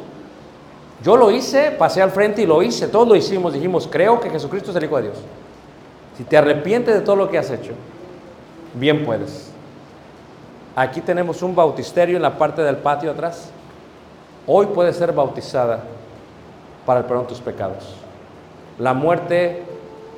Yo 1.02 1.16
lo 1.16 1.30
hice, 1.30 1.72
pasé 1.72 2.02
al 2.02 2.10
frente 2.10 2.42
y 2.42 2.46
lo 2.46 2.62
hice, 2.62 2.86
todos 2.86 3.08
lo 3.08 3.16
hicimos, 3.16 3.54
dijimos, 3.54 3.88
creo 3.90 4.20
que 4.20 4.30
Jesucristo 4.30 4.70
es 4.70 4.76
el 4.76 4.84
Hijo 4.84 4.96
de 4.98 5.02
Dios. 5.04 5.16
Si 6.16 6.24
te 6.24 6.36
arrepientes 6.36 6.94
de 6.94 7.00
todo 7.00 7.16
lo 7.16 7.30
que 7.30 7.38
has 7.38 7.50
hecho, 7.50 7.72
bien 8.74 9.04
puedes. 9.04 9.51
Aquí 10.74 11.02
tenemos 11.02 11.42
un 11.42 11.54
bautisterio 11.54 12.16
en 12.16 12.22
la 12.22 12.38
parte 12.38 12.62
del 12.62 12.76
patio 12.76 13.10
atrás. 13.10 13.50
Hoy 14.46 14.66
puedes 14.66 14.96
ser 14.96 15.12
bautizada 15.12 15.80
para 16.86 17.00
el 17.00 17.06
perdón 17.06 17.24
de 17.24 17.28
tus 17.28 17.40
pecados. 17.40 17.94
La 18.78 18.94
muerte, 18.94 19.62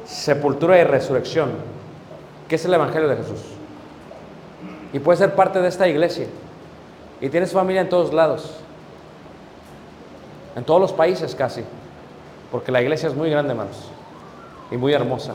sepultura 0.04 0.78
y 0.78 0.84
resurrección, 0.84 1.50
que 2.48 2.54
es 2.54 2.64
el 2.64 2.72
Evangelio 2.72 3.08
de 3.08 3.16
Jesús. 3.16 3.40
Y 4.92 5.00
puedes 5.00 5.18
ser 5.18 5.34
parte 5.34 5.60
de 5.60 5.68
esta 5.68 5.88
iglesia. 5.88 6.26
Y 7.20 7.28
tienes 7.28 7.52
familia 7.52 7.80
en 7.80 7.88
todos 7.88 8.12
lados. 8.14 8.60
En 10.54 10.62
todos 10.62 10.80
los 10.80 10.92
países 10.92 11.34
casi. 11.34 11.64
Porque 12.52 12.70
la 12.70 12.80
iglesia 12.80 13.08
es 13.08 13.14
muy 13.16 13.28
grande, 13.28 13.50
hermanos. 13.50 13.88
Y 14.70 14.76
muy 14.76 14.92
hermosa. 14.92 15.34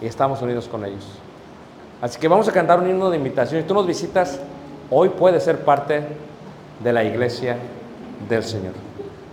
Y 0.00 0.06
estamos 0.06 0.42
unidos 0.42 0.66
con 0.66 0.84
ellos. 0.84 1.06
Así 2.00 2.18
que 2.18 2.28
vamos 2.28 2.48
a 2.48 2.52
cantar 2.52 2.80
un 2.80 2.88
himno 2.88 3.10
de 3.10 3.16
invitación. 3.16 3.62
Si 3.62 3.66
tú 3.68 3.74
nos 3.74 3.86
visitas, 3.86 4.40
hoy 4.90 5.10
puedes 5.10 5.42
ser 5.42 5.60
parte 5.60 6.02
de 6.82 6.92
la 6.92 7.04
iglesia 7.04 7.56
del 8.28 8.44
Señor. 8.44 8.72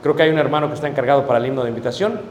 Creo 0.01 0.15
que 0.15 0.23
hay 0.23 0.29
un 0.29 0.39
hermano 0.39 0.67
que 0.67 0.75
está 0.75 0.87
encargado 0.87 1.27
para 1.27 1.39
el 1.39 1.45
himno 1.45 1.63
de 1.63 1.69
invitación. 1.69 2.21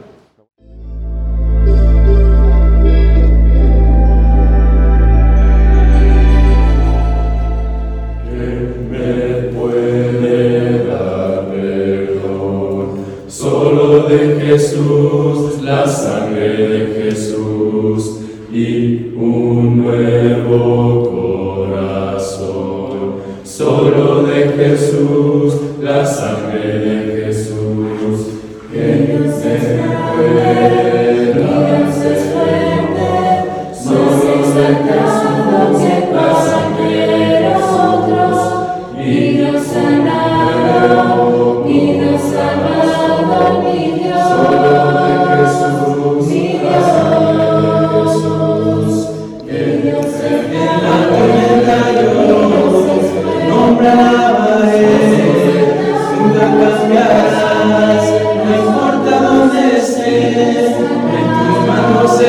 Un 19.17 19.79
nuevo 19.85 21.69
corazón. 21.69 23.21
Solo 23.45 24.23
de 24.25 24.49
Jesús, 24.57 25.55
la 25.83 26.05
sangre 26.05 26.79
de 26.79 27.10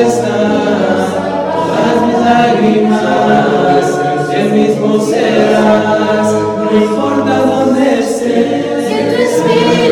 están 0.02 0.48
todas 1.52 2.02
mis 2.06 2.18
lágrimas, 2.18 3.86
el 4.34 4.52
mismo 4.52 5.00
serás, 5.00 6.32
no 6.32 6.70
importa 6.76 7.36
dónde 7.38 8.00
estés. 8.00 9.91